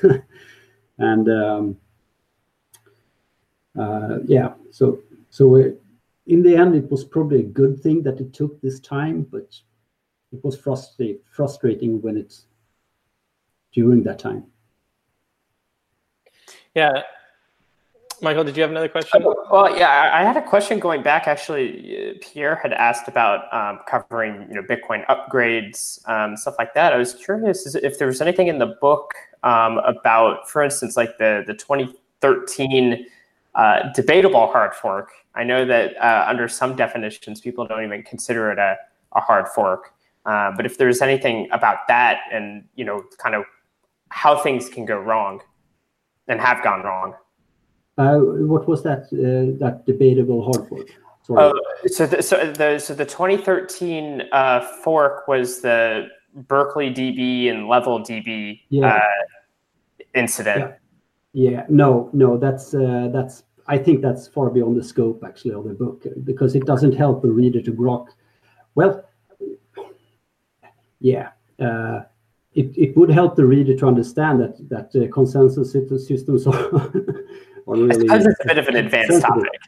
and 0.97 1.29
um, 1.29 1.77
uh, 3.79 4.19
yeah, 4.25 4.53
so 4.71 4.99
so 5.29 5.55
it, 5.55 5.81
in 6.25 6.43
the 6.43 6.57
end, 6.57 6.75
it 6.75 6.91
was 6.91 7.05
probably 7.05 7.39
a 7.39 7.53
good 7.61 7.79
thing 7.79 8.03
that 8.03 8.19
it 8.19 8.33
took 8.33 8.59
this 8.59 8.81
time, 8.81 9.25
but 9.31 9.57
it 10.31 10.43
was 10.43 10.57
frustrating 10.57 11.19
frustrating 11.29 12.01
when 12.01 12.17
it's 12.17 12.45
during 13.71 14.03
that 14.03 14.19
time. 14.19 14.45
Yeah. 16.75 17.03
Michael, 18.19 18.43
did 18.43 18.57
you 18.57 18.63
have 18.63 18.71
another 18.71 18.87
question? 18.87 19.23
Well, 19.23 19.77
yeah, 19.77 19.89
I 19.89 20.21
I 20.21 20.23
had 20.23 20.37
a 20.37 20.41
question 20.41 20.79
going 20.79 21.03
back. 21.03 21.27
Actually, 21.27 21.67
Uh, 21.67 22.13
Pierre 22.19 22.55
had 22.55 22.73
asked 22.73 23.07
about 23.07 23.39
um, 23.53 23.79
covering, 23.87 24.47
you 24.49 24.55
know, 24.55 24.63
Bitcoin 24.63 25.05
upgrades, 25.05 26.07
um, 26.09 26.35
stuff 26.35 26.55
like 26.57 26.73
that. 26.73 26.93
I 26.93 26.97
was 26.97 27.13
curious 27.13 27.75
if 27.75 27.99
there 27.99 28.07
was 28.07 28.19
anything 28.19 28.47
in 28.47 28.57
the 28.57 28.75
book 28.81 29.13
um, 29.43 29.77
about, 29.79 30.49
for 30.49 30.63
instance, 30.63 30.97
like 30.97 31.17
the 31.19 31.43
the 31.45 31.53
2013 31.53 33.05
uh, 33.53 33.91
debatable 33.93 34.47
hard 34.47 34.73
fork. 34.73 35.11
I 35.35 35.43
know 35.43 35.65
that 35.65 35.95
uh, 35.97 36.25
under 36.27 36.47
some 36.47 36.75
definitions, 36.75 37.41
people 37.41 37.67
don't 37.67 37.83
even 37.83 38.01
consider 38.01 38.51
it 38.51 38.57
a, 38.57 38.77
a 39.13 39.19
hard 39.19 39.47
fork. 39.47 39.93
Uh, 40.27 40.51
but 40.55 40.65
if 40.65 40.77
there's 40.77 41.01
anything 41.01 41.47
about 41.51 41.87
that, 41.87 42.19
and 42.31 42.65
you 42.75 42.85
know, 42.85 43.01
kind 43.17 43.33
of 43.33 43.43
how 44.09 44.37
things 44.37 44.69
can 44.69 44.85
go 44.85 44.97
wrong, 44.97 45.39
and 46.27 46.39
have 46.39 46.63
gone 46.63 46.83
wrong. 46.83 47.13
Uh, 47.97 48.17
what 48.19 48.67
was 48.67 48.83
that? 48.83 49.03
Uh, 49.13 49.57
that 49.63 49.85
debatable 49.87 50.43
hard 50.43 50.67
fork. 50.67 50.87
Oh, 51.29 51.59
so 51.87 52.05
the, 52.05 52.21
so 52.21 52.51
the 52.51 52.79
so 52.79 52.93
the 52.93 53.05
2013 53.05 54.23
uh, 54.31 54.61
fork 54.83 55.27
was 55.27 55.61
the 55.61 56.07
Berkeley 56.33 56.93
DB 56.93 57.49
and 57.49 57.67
Level 57.67 57.99
DB 57.99 58.61
Yeah. 58.69 58.95
uh, 58.95 58.99
incident. 60.13 60.75
Yeah, 61.33 61.65
no, 61.69 62.09
no, 62.13 62.37
that's 62.37 62.73
uh, 62.73 63.09
that's. 63.11 63.43
I 63.69 63.77
think 63.77 64.01
that's 64.01 64.27
far 64.29 64.49
beyond 64.49 64.77
the 64.77 64.83
scope 64.83 65.23
actually 65.25 65.53
of 65.53 65.65
the 65.65 65.73
book 65.73 66.03
uh, 66.05 66.11
because 66.23 66.55
it 66.55 66.65
doesn't 66.65 66.93
help 66.93 67.21
the 67.21 67.31
reader 67.31 67.61
to 67.61 67.71
grok. 67.73 68.07
Well, 68.75 69.03
yeah, 70.99 71.29
uh, 71.59 72.01
it 72.53 72.75
it 72.77 72.97
would 72.97 73.09
help 73.09 73.35
the 73.35 73.45
reader 73.45 73.75
to 73.75 73.87
understand 73.87 74.39
that 74.41 74.69
that 74.69 74.95
uh, 74.95 75.11
consensus 75.13 75.71
systems 76.07 76.47
are, 76.47 76.75
are 76.75 77.75
I 77.75 77.79
really. 77.79 78.07
suppose 78.07 78.25
it's 78.25 78.39
a 78.43 78.47
bit 78.47 78.57
of 78.57 78.67
an 78.67 78.75
advanced 78.75 79.21
sensitive. 79.21 79.45
topic. 79.45 79.61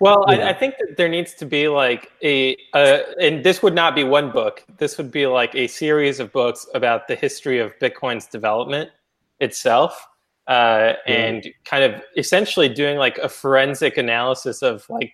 Well, 0.00 0.24
Yeah. 0.28 0.46
I, 0.46 0.48
I 0.50 0.52
think 0.54 0.74
that 0.78 0.96
there 0.96 1.08
needs 1.08 1.34
to 1.34 1.46
be 1.46 1.68
like 1.68 2.10
a, 2.22 2.56
uh, 2.74 3.00
and 3.20 3.44
this 3.44 3.62
would 3.62 3.74
not 3.74 3.94
be 3.94 4.02
one 4.02 4.30
book. 4.32 4.64
This 4.78 4.98
would 4.98 5.10
be 5.10 5.26
like 5.26 5.54
a 5.54 5.66
series 5.68 6.18
of 6.20 6.32
books 6.32 6.66
about 6.74 7.06
the 7.06 7.14
history 7.14 7.58
of 7.60 7.78
Bitcoin's 7.78 8.26
development 8.26 8.90
itself, 9.40 10.08
uh, 10.48 10.94
and 11.06 11.46
kind 11.64 11.84
of 11.84 12.02
essentially 12.16 12.68
doing 12.68 12.96
like 12.98 13.18
a 13.18 13.28
forensic 13.28 13.96
analysis 13.96 14.62
of 14.62 14.88
like 14.90 15.12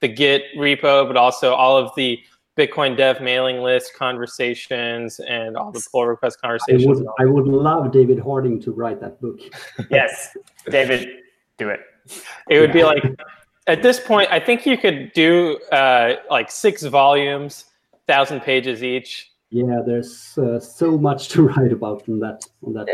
the 0.00 0.08
Git 0.08 0.44
repo, 0.56 1.06
but 1.06 1.16
also 1.16 1.52
all 1.54 1.76
of 1.76 1.90
the 1.96 2.18
Bitcoin 2.58 2.96
Dev 2.96 3.20
mailing 3.20 3.58
list 3.58 3.94
conversations 3.94 5.20
and 5.20 5.56
all 5.56 5.70
the 5.70 5.86
pull 5.92 6.06
request 6.06 6.38
I 6.42 6.48
conversations. 6.48 6.86
would 6.86 7.06
I 7.20 7.24
would 7.24 7.46
love 7.46 7.92
David 7.92 8.18
Harding 8.18 8.60
to 8.62 8.72
write 8.72 9.00
that 9.00 9.20
book. 9.20 9.40
Yes, 9.90 10.36
David, 10.68 11.08
do 11.56 11.68
it. 11.68 11.80
It 12.50 12.58
would 12.60 12.72
be 12.72 12.82
like 12.82 13.02
at 13.68 13.82
this 13.82 14.00
point, 14.00 14.28
I 14.32 14.40
think 14.40 14.66
you 14.66 14.76
could 14.76 15.12
do 15.12 15.58
uh, 15.70 16.14
like 16.30 16.50
six 16.50 16.82
volumes, 16.82 17.66
thousand 18.06 18.40
pages 18.40 18.82
each. 18.82 19.30
Yeah, 19.50 19.80
there's 19.86 20.36
uh, 20.36 20.58
so 20.58 20.98
much 20.98 21.28
to 21.28 21.42
write 21.48 21.72
about 21.72 22.08
on 22.08 22.18
that 22.20 22.44
on 22.66 22.72
that. 22.74 22.88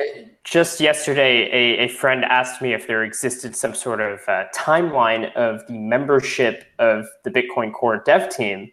Just 0.45 0.81
yesterday, 0.81 1.49
a, 1.51 1.85
a 1.85 1.89
friend 1.89 2.25
asked 2.25 2.61
me 2.61 2.75
if 2.75 2.87
there 2.87 3.03
existed 3.03 3.57
some 3.57 3.75
sort 3.75 4.01
of 4.01 4.21
uh, 4.29 4.45
timeline 4.55 5.33
of 5.35 5.67
the 5.67 5.73
membership 5.73 6.65
of 6.79 7.07
the 7.23 7.31
Bitcoin 7.31 7.73
Core 7.73 8.03
dev 8.05 8.29
team. 8.29 8.71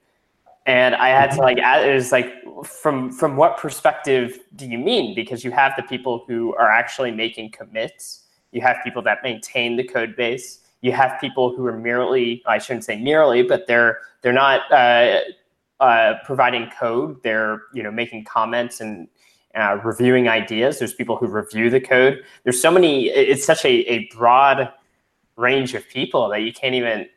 And 0.66 0.96
I 0.96 1.10
had 1.10 1.32
to 1.32 1.42
like 1.42 1.58
it 1.58 1.94
was 1.94 2.12
like 2.12 2.34
from 2.64 3.12
from 3.12 3.36
what 3.36 3.58
perspective 3.58 4.40
do 4.56 4.66
you 4.66 4.78
mean? 4.78 5.16
Because 5.16 5.44
you 5.44 5.52
have 5.52 5.74
the 5.76 5.84
people 5.84 6.24
who 6.28 6.56
are 6.56 6.70
actually 6.70 7.12
making 7.12 7.52
commits, 7.52 8.24
you 8.52 8.62
have 8.62 8.78
people 8.84 9.02
that 9.04 9.20
maintain 9.24 9.76
the 9.76 9.84
code 9.84 10.16
base, 10.16 10.60
you 10.82 10.92
have 10.92 11.20
people 11.20 11.56
who 11.56 11.66
are 11.66 11.78
merely 11.78 12.44
I 12.46 12.60
shouldn't 12.60 12.86
say 12.86 13.00
merely, 13.00 13.44
but 13.44 13.66
they're 13.68 14.00
they're 14.22 14.34
not 14.34 14.72
uh, 14.72 15.22
uh, 15.80 16.16
providing 16.26 16.70
code. 16.80 17.22
They're 17.24 17.64
you 17.74 17.82
know 17.82 17.92
making 17.92 18.26
comments 18.26 18.82
and 18.82 19.08
uh, 19.56 19.80
reviewing 19.84 20.30
ideas. 20.30 20.80
There's 20.80 20.94
people 20.94 21.18
who 21.18 21.28
review 21.28 21.70
the 21.70 21.82
code. 21.82 22.24
There's 22.44 22.62
so 22.62 22.72
many. 22.72 23.08
It's 23.08 23.46
such 23.46 23.66
a, 23.66 23.70
a 23.92 24.10
broad 24.16 24.72
range 25.38 25.74
of 25.74 25.88
people 25.90 26.30
that 26.30 26.42
you 26.42 26.54
can't 26.54 26.76
even. 26.76 27.08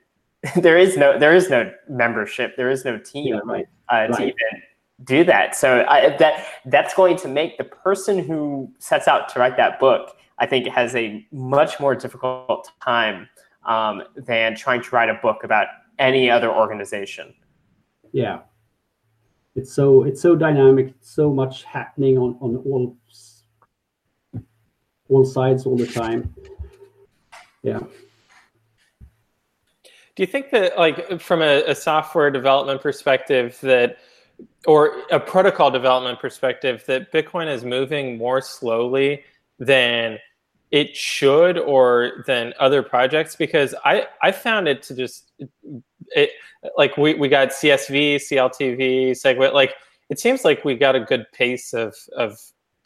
there 0.56 0.78
is 0.78 0.96
no 0.96 1.18
there 1.18 1.34
is 1.34 1.48
no 1.50 1.72
membership. 1.88 2.56
There 2.56 2.70
is 2.70 2.84
no 2.84 2.98
team 2.98 3.34
Yeah, 3.34 3.40
right. 3.44 3.66
uh, 3.90 4.06
Right. 4.10 4.16
to 4.16 4.22
even 4.24 4.62
do 5.04 5.24
that. 5.24 5.56
So 5.56 5.84
I, 5.88 6.16
that 6.18 6.46
that's 6.66 6.94
going 6.94 7.16
to 7.18 7.28
make 7.28 7.58
the 7.58 7.64
person 7.64 8.18
who 8.18 8.70
sets 8.78 9.08
out 9.08 9.28
to 9.30 9.38
write 9.40 9.56
that 9.56 9.80
book, 9.80 10.16
I 10.38 10.46
think, 10.46 10.68
has 10.68 10.94
a 10.94 11.26
much 11.32 11.80
more 11.80 11.94
difficult 11.94 12.70
time 12.82 13.28
um, 13.66 14.02
than 14.16 14.54
trying 14.54 14.82
to 14.82 14.90
write 14.94 15.08
a 15.08 15.14
book 15.22 15.44
about 15.44 15.66
any 15.98 16.28
other 16.30 16.50
organization. 16.52 17.32
yeah 18.12 18.40
it's 19.56 19.72
so 19.72 20.02
it's 20.02 20.20
so 20.20 20.34
dynamic 20.34 20.92
so 21.00 21.32
much 21.32 21.62
happening 21.64 22.18
on 22.18 22.36
on 22.40 22.56
all 22.68 22.96
all 25.08 25.24
sides 25.24 25.64
all 25.66 25.76
the 25.76 25.86
time 25.86 26.34
yeah 27.62 27.78
Do 30.16 30.22
you 30.22 30.26
think 30.26 30.50
that, 30.50 30.78
like, 30.78 31.20
from 31.20 31.42
a, 31.42 31.64
a 31.64 31.74
software 31.74 32.30
development 32.30 32.80
perspective, 32.80 33.58
that 33.62 33.98
or 34.66 35.02
a 35.10 35.20
protocol 35.20 35.70
development 35.70 36.18
perspective, 36.20 36.84
that 36.86 37.12
Bitcoin 37.12 37.52
is 37.52 37.64
moving 37.64 38.16
more 38.16 38.40
slowly 38.40 39.22
than 39.58 40.18
it 40.70 40.96
should 40.96 41.58
or 41.58 42.24
than 42.26 42.52
other 42.58 42.82
projects? 42.82 43.36
Because 43.36 43.74
I 43.84 44.06
I 44.22 44.32
found 44.32 44.68
it 44.68 44.82
to 44.84 44.94
just 44.94 45.32
it 46.14 46.30
like 46.76 46.96
we 46.96 47.14
we 47.14 47.28
got 47.28 47.48
CSV, 47.48 48.16
CLTV, 48.16 49.10
SegWit. 49.12 49.52
Like 49.52 49.74
it 50.10 50.18
seems 50.18 50.44
like 50.44 50.64
we 50.64 50.76
got 50.76 50.94
a 50.94 51.00
good 51.00 51.26
pace 51.32 51.72
of 51.72 51.94
of 52.16 52.38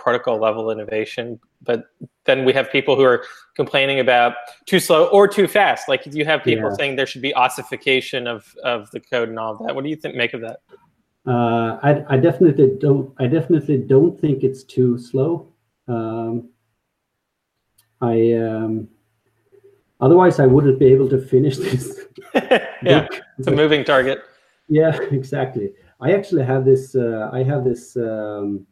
protocol 0.09 0.39
level 0.39 0.71
innovation, 0.71 1.39
but 1.63 1.85
then 2.25 2.45
we 2.45 2.53
have 2.53 2.67
people 2.73 2.97
who 2.97 3.03
are 3.03 3.25
complaining 3.55 4.01
about 4.01 4.33
too 4.67 4.81
slow 4.81 5.07
or 5.17 5.29
too 5.29 5.47
fast. 5.47 5.89
Like 5.89 6.03
you 6.07 6.25
have 6.25 6.43
people 6.43 6.71
Yeah. 6.71 6.77
saying 6.79 6.97
there 6.97 7.11
should 7.13 7.23
be 7.31 7.35
ossification 7.35 8.27
of 8.27 8.41
of 8.65 8.91
the 8.93 9.01
code 9.01 9.29
and 9.29 9.39
all 9.39 9.53
of 9.55 9.59
that. 9.67 9.75
What 9.75 9.85
do 9.85 9.91
you 9.91 9.97
think 9.97 10.15
make 10.15 10.35
of 10.35 10.41
that? 10.41 10.59
uh, 11.27 11.79
I, 11.89 11.91
I 12.15 12.17
definitely 12.17 12.69
don't 12.87 13.13
i 13.19 13.27
definitely 13.27 13.79
don't 13.95 14.15
think 14.23 14.37
it's 14.49 14.63
too 14.77 14.97
slow 14.97 15.31
um, 15.95 16.49
i 18.01 18.17
um, 18.45 18.89
otherwise 20.01 20.39
i 20.45 20.47
wouldn't 20.47 20.79
be 20.79 20.87
able 20.95 21.09
to 21.15 21.19
finish 21.33 21.57
this 21.59 22.09
yeah, 22.83 23.07
it's 23.39 23.49
a 23.49 23.51
moving 23.51 23.85
target. 23.85 24.23
Yeah, 24.69 24.97
exactly. 25.11 25.73
I 26.01 26.13
actually 26.13 26.45
have 26.45 26.65
this. 26.65 26.95
Uh, 26.95 27.31
I 27.33 27.43
have 27.43 27.65
this 27.65 27.97
um, 27.97 28.67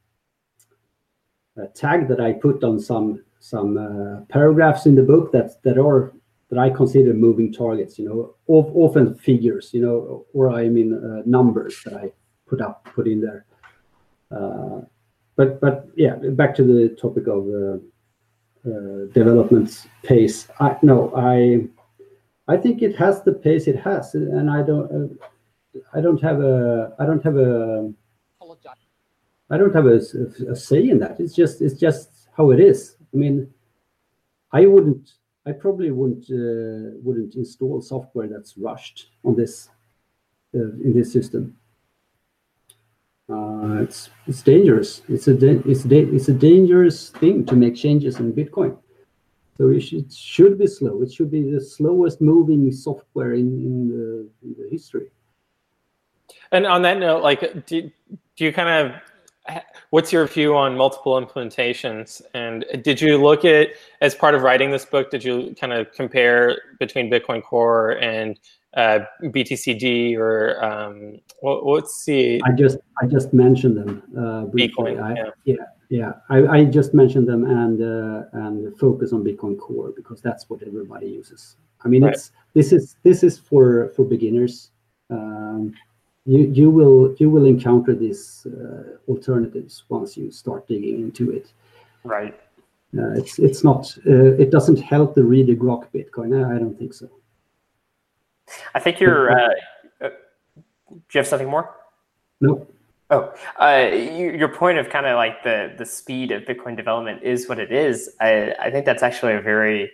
tag 1.74 2.08
that 2.08 2.20
I 2.20 2.32
put 2.32 2.62
on 2.64 2.80
some 2.80 3.22
some 3.38 3.76
uh, 3.76 4.24
paragraphs 4.28 4.86
in 4.86 4.94
the 4.94 5.02
book 5.02 5.32
that 5.32 5.62
that 5.62 5.78
are 5.78 6.12
that 6.50 6.58
I 6.58 6.70
consider 6.70 7.14
moving 7.14 7.52
targets. 7.52 7.98
You 7.98 8.08
know, 8.08 8.34
of, 8.54 8.74
often 8.74 9.14
figures. 9.14 9.70
You 9.72 9.82
know, 9.82 10.26
or 10.32 10.50
I 10.50 10.68
mean 10.68 10.94
uh, 10.94 11.22
numbers 11.24 11.82
that 11.84 11.94
I 11.94 12.12
put 12.46 12.60
up 12.60 12.84
put 12.84 13.06
in 13.08 13.20
there. 13.20 13.46
Uh, 14.30 14.82
but 15.36 15.60
but 15.60 15.88
yeah, 15.96 16.16
back 16.16 16.54
to 16.56 16.64
the 16.64 16.94
topic 16.96 17.26
of 17.26 17.48
uh, 17.48 19.06
development 19.12 19.86
pace. 20.02 20.48
I 20.60 20.76
no, 20.82 21.12
I 21.16 21.66
I 22.48 22.56
think 22.56 22.82
it 22.82 22.96
has 22.96 23.22
the 23.22 23.32
pace 23.32 23.66
it 23.66 23.78
has, 23.80 24.14
and 24.14 24.50
I 24.50 24.62
don't. 24.62 24.90
Uh, 24.92 25.14
I 25.92 26.00
don't 26.00 26.22
have 26.22 26.40
a 26.40 26.94
I 26.98 27.06
don't 27.06 27.22
have 27.22 27.36
a 27.36 27.92
I 29.50 29.56
don't 29.56 29.74
have 29.74 29.86
a, 29.86 30.00
a 30.50 30.56
say 30.56 30.88
in 30.88 30.98
that. 31.00 31.20
It's 31.20 31.34
just 31.34 31.62
it's 31.62 31.78
just 31.78 32.28
how 32.36 32.50
it 32.50 32.60
is. 32.60 32.96
I 33.14 33.16
mean, 33.16 33.52
I 34.52 34.66
wouldn't 34.66 35.12
I 35.46 35.52
probably 35.52 35.90
wouldn't 35.90 36.24
uh, 36.30 36.98
wouldn't 37.02 37.34
install 37.36 37.80
software 37.80 38.28
that's 38.28 38.58
rushed 38.58 39.10
on 39.24 39.36
this 39.36 39.68
uh, 40.54 40.72
in 40.84 40.92
this 40.94 41.12
system. 41.12 41.56
Uh, 43.28 43.82
it's 43.82 44.10
it's 44.26 44.42
dangerous. 44.42 45.02
It's 45.08 45.28
a 45.28 45.34
it's 45.68 45.84
it's 45.84 46.28
a 46.28 46.34
dangerous 46.34 47.10
thing 47.10 47.44
to 47.46 47.54
make 47.56 47.76
changes 47.76 48.18
in 48.18 48.32
Bitcoin. 48.32 48.76
So 49.56 49.70
it 49.70 49.80
should, 49.80 50.12
should 50.12 50.58
be 50.58 50.66
slow. 50.66 51.02
It 51.02 51.12
should 51.12 51.30
be 51.30 51.50
the 51.50 51.60
slowest 51.60 52.20
moving 52.20 52.70
software 52.70 53.32
in, 53.32 53.46
in, 53.46 53.88
the, 53.88 54.28
in 54.42 54.54
the 54.58 54.68
history. 54.70 55.10
And 56.52 56.66
on 56.66 56.82
that 56.82 56.98
note, 56.98 57.22
like, 57.22 57.64
do, 57.64 57.90
do 58.36 58.44
you 58.44 58.52
kind 58.52 58.68
of, 58.68 59.00
what's 59.90 60.12
your 60.12 60.26
view 60.26 60.56
on 60.56 60.76
multiple 60.76 61.20
implementations? 61.20 62.22
And 62.34 62.64
did 62.82 63.00
you 63.00 63.20
look 63.22 63.44
at, 63.44 63.68
as 64.00 64.14
part 64.14 64.34
of 64.34 64.42
writing 64.42 64.70
this 64.70 64.84
book, 64.84 65.10
did 65.10 65.24
you 65.24 65.54
kind 65.58 65.72
of 65.72 65.92
compare 65.92 66.58
between 66.78 67.10
Bitcoin 67.10 67.42
Core 67.42 67.92
and 68.02 68.38
uh, 68.76 69.00
BTCD 69.22 70.16
or 70.18 70.62
um, 70.62 71.18
what, 71.40 71.64
what's 71.64 72.04
the 72.04 72.42
I 72.44 72.52
just 72.52 72.76
I 73.02 73.06
just 73.06 73.32
mentioned 73.32 73.76
them 73.76 74.02
uh, 74.18 74.44
briefly. 74.44 74.92
Bitcoin? 74.92 75.02
I, 75.02 75.14
Yeah. 75.14 75.30
yeah, 75.44 75.54
yeah. 75.88 76.12
I, 76.28 76.58
I 76.58 76.64
just 76.64 76.92
mentioned 76.92 77.26
them 77.26 77.44
and 77.44 77.82
uh, 77.82 78.24
and 78.34 78.78
focus 78.78 79.12
on 79.12 79.24
Bitcoin 79.24 79.58
Core 79.58 79.92
because 79.96 80.20
that's 80.20 80.50
what 80.50 80.62
everybody 80.62 81.06
uses. 81.06 81.56
I 81.84 81.88
mean, 81.88 82.04
Right. 82.04 82.12
it's 82.12 82.32
this 82.52 82.72
is 82.72 82.96
this 83.02 83.22
is 83.22 83.38
for 83.38 83.92
for 83.96 84.04
beginners. 84.04 84.72
Um, 85.08 85.72
you 86.26 86.40
you 86.52 86.70
will 86.70 87.14
you 87.18 87.30
will 87.30 87.46
encounter 87.46 87.94
these 87.94 88.46
uh, 88.46 88.98
alternatives 89.08 89.84
once 89.88 90.16
you 90.16 90.30
start 90.30 90.66
digging 90.66 91.00
into 91.00 91.30
it. 91.30 91.52
Right. 92.04 92.38
Uh, 92.96 93.12
it's 93.12 93.38
it's 93.38 93.62
not 93.62 93.96
uh, 94.06 94.34
it 94.42 94.50
doesn't 94.50 94.80
help 94.80 95.14
the 95.14 95.22
reader 95.22 95.54
grok 95.54 95.86
Bitcoin. 95.94 96.34
I, 96.34 96.56
I 96.56 96.58
don't 96.58 96.78
think 96.78 96.94
so. 96.94 97.08
I 98.74 98.80
think 98.80 99.00
you're. 99.00 99.30
Uh, 99.30 99.48
uh, 100.00 100.08
do 100.88 100.94
you 101.12 101.18
have 101.18 101.26
something 101.26 101.48
more? 101.48 101.74
No. 102.40 102.66
Oh, 103.08 103.32
uh, 103.60 103.88
you, 103.92 104.32
your 104.32 104.48
point 104.48 104.78
of 104.78 104.88
kind 104.88 105.06
of 105.06 105.16
like 105.16 105.44
the 105.44 105.74
the 105.78 105.86
speed 105.86 106.32
of 106.32 106.42
Bitcoin 106.42 106.76
development 106.76 107.22
is 107.22 107.48
what 107.48 107.60
it 107.60 107.70
is. 107.70 108.10
I, 108.20 108.52
I 108.58 108.70
think 108.70 108.84
that's 108.84 109.02
actually 109.02 109.34
a 109.34 109.40
very 109.40 109.92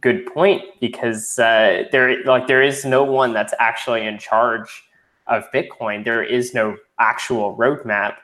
good 0.00 0.26
point 0.26 0.62
because 0.80 1.38
uh, 1.38 1.84
there 1.92 2.22
like 2.24 2.46
there 2.46 2.62
is 2.62 2.84
no 2.84 3.04
one 3.04 3.32
that's 3.32 3.54
actually 3.58 4.06
in 4.06 4.18
charge 4.18 4.84
of 5.26 5.50
Bitcoin. 5.52 6.04
There 6.04 6.22
is 6.22 6.54
no 6.54 6.76
actual 6.98 7.56
roadmap, 7.56 8.16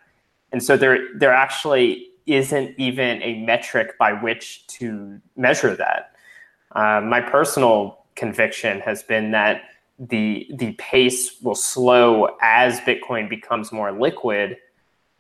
and 0.53 0.63
so 0.63 0.77
there 0.77 0.99
there 1.17 1.33
actually 1.33 2.09
isn't 2.27 2.75
even 2.79 3.23
a 3.23 3.41
metric 3.41 3.97
by 3.99 4.13
which 4.13 4.67
to 4.67 5.21
measure 5.37 5.75
that. 5.75 6.13
Uh, 6.73 7.01
my 7.01 7.21
personal 7.21 8.05
conviction 8.15 8.81
has 8.81 9.03
been 9.03 9.31
that 9.31 9.63
the 9.99 10.47
the 10.55 10.73
pace 10.73 11.41
will 11.43 11.55
slow 11.55 12.37
as 12.41 12.81
Bitcoin 12.81 13.29
becomes 13.29 13.73
more 13.73 13.91
liquid, 13.91 14.57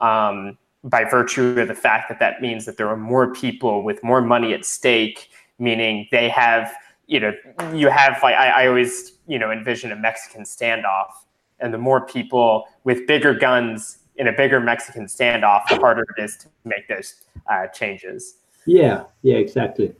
um, 0.00 0.56
by 0.84 1.04
virtue 1.04 1.58
of 1.58 1.68
the 1.68 1.74
fact 1.74 2.08
that 2.08 2.20
that 2.20 2.40
means 2.40 2.64
that 2.66 2.76
there 2.76 2.88
are 2.88 2.96
more 2.96 3.32
people 3.32 3.82
with 3.82 4.02
more 4.04 4.20
money 4.20 4.52
at 4.52 4.64
stake, 4.64 5.30
meaning 5.58 6.06
they 6.12 6.28
have 6.28 6.72
you 7.06 7.18
know 7.18 7.32
you 7.74 7.88
have 7.88 8.18
like 8.22 8.34
I, 8.34 8.64
I 8.64 8.66
always 8.68 9.12
you 9.26 9.38
know 9.38 9.50
envision 9.50 9.90
a 9.90 9.96
Mexican 9.96 10.42
standoff, 10.42 11.10
and 11.60 11.72
the 11.72 11.78
more 11.78 12.06
people 12.06 12.66
with 12.84 13.06
bigger 13.06 13.34
guns 13.34 13.98
in 14.16 14.28
a 14.28 14.32
bigger 14.32 14.60
Mexican 14.60 15.06
standoff, 15.06 15.62
the 15.68 15.76
harder 15.76 16.04
it 16.16 16.22
is 16.22 16.36
to 16.38 16.48
make 16.64 16.88
those 16.88 17.14
uh, 17.50 17.66
changes. 17.68 18.38
Yeah. 18.66 19.04
Yeah. 19.22 19.36
Exactly. 19.36 19.94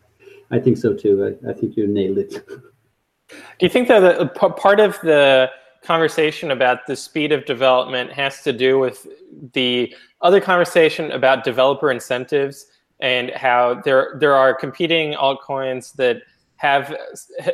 I 0.51 0.59
think 0.59 0.77
so 0.77 0.95
too. 0.95 1.37
I, 1.45 1.51
I 1.51 1.53
think 1.53 1.77
you 1.77 1.87
nailed 1.87 2.19
it. 2.19 2.47
Do 3.29 3.37
you 3.61 3.69
think 3.69 3.89
that 3.89 4.01
the, 4.01 4.27
p- 4.27 4.61
part 4.61 4.81
of 4.81 4.99
the 5.03 5.51
conversation 5.83 6.51
about 6.51 6.87
the 6.87 6.97
speed 6.97 7.33
of 7.33 7.45
development 7.45 8.13
has 8.13 8.43
to 8.43 8.53
do 8.53 8.79
with 8.79 9.07
the 9.53 9.95
other 10.23 10.41
conversation 10.41 11.11
about 11.13 11.45
developer 11.45 11.91
incentives 11.91 12.67
and 13.01 13.31
how 13.31 13.81
there 13.85 14.17
there 14.19 14.35
are 14.35 14.55
competing 14.55 15.13
altcoins 15.13 15.93
that 15.95 16.23
have 16.57 16.97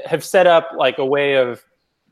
have 0.06 0.24
set 0.24 0.46
up 0.46 0.70
like 0.76 0.98
a 0.98 1.04
way 1.04 1.34
of 1.34 1.64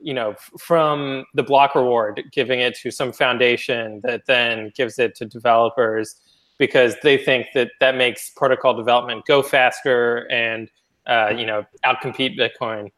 you 0.02 0.14
know 0.14 0.34
from 0.58 1.24
the 1.34 1.42
block 1.42 1.74
reward 1.74 2.22
giving 2.32 2.60
it 2.60 2.74
to 2.74 2.90
some 2.90 3.12
foundation 3.12 4.00
that 4.02 4.26
then 4.26 4.72
gives 4.74 4.98
it 4.98 5.14
to 5.14 5.24
developers 5.24 6.16
because 6.58 6.94
they 7.02 7.16
think 7.16 7.46
that 7.54 7.70
that 7.80 7.96
makes 7.96 8.30
protocol 8.30 8.74
development 8.74 9.24
go 9.26 9.42
faster 9.42 10.30
and 10.30 10.70
uh, 11.06 11.32
you 11.36 11.46
know 11.46 11.64
outcompete 11.84 12.38
bitcoin 12.38 12.90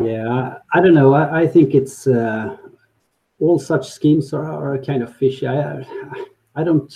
Yeah, 0.00 0.54
I, 0.72 0.80
don't 0.80 0.94
know. 0.94 1.12
I, 1.12 1.42
I 1.42 1.46
think 1.46 1.74
it's 1.74 2.06
uh, 2.06 2.56
all 3.38 3.58
such 3.58 3.90
schemes 3.90 4.32
are, 4.32 4.44
are 4.44 4.78
kind 4.78 5.02
of 5.02 5.14
fishy. 5.14 5.46
I, 5.46 5.84
I 6.54 6.64
don't 6.64 6.90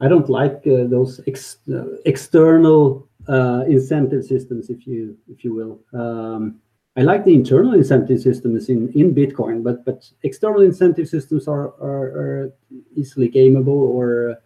I 0.00 0.08
don't 0.08 0.28
like 0.28 0.62
uh, 0.66 0.84
those 0.88 1.20
ex, 1.26 1.58
uh, 1.72 1.84
external 2.04 3.08
uh, 3.28 3.64
incentive 3.68 4.24
systems, 4.24 4.68
if 4.68 4.86
you 4.86 5.16
if 5.28 5.44
you 5.44 5.54
will. 5.54 5.80
Um, 5.98 6.60
I 6.96 7.02
like 7.02 7.24
the 7.24 7.34
internal 7.34 7.72
incentive 7.72 8.20
systems 8.20 8.68
in, 8.68 8.92
in 8.92 9.14
Bitcoin, 9.14 9.62
but 9.62 9.84
but 9.84 10.10
external 10.22 10.60
incentive 10.60 11.08
systems 11.08 11.48
are 11.48 11.72
are, 11.80 12.04
are 12.22 12.52
easily 12.94 13.30
gameable 13.30 13.68
or 13.68 14.36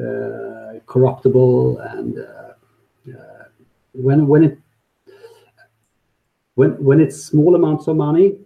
uh, 0.00 0.80
corruptible, 0.86 1.78
and 1.78 2.18
uh, 2.18 3.12
uh, 3.12 3.44
when 3.92 4.26
when 4.26 4.44
it 4.44 4.58
when 6.54 6.82
when 6.82 7.00
it's 7.00 7.22
small 7.22 7.54
amounts 7.54 7.86
of 7.86 7.96
money, 7.96 8.38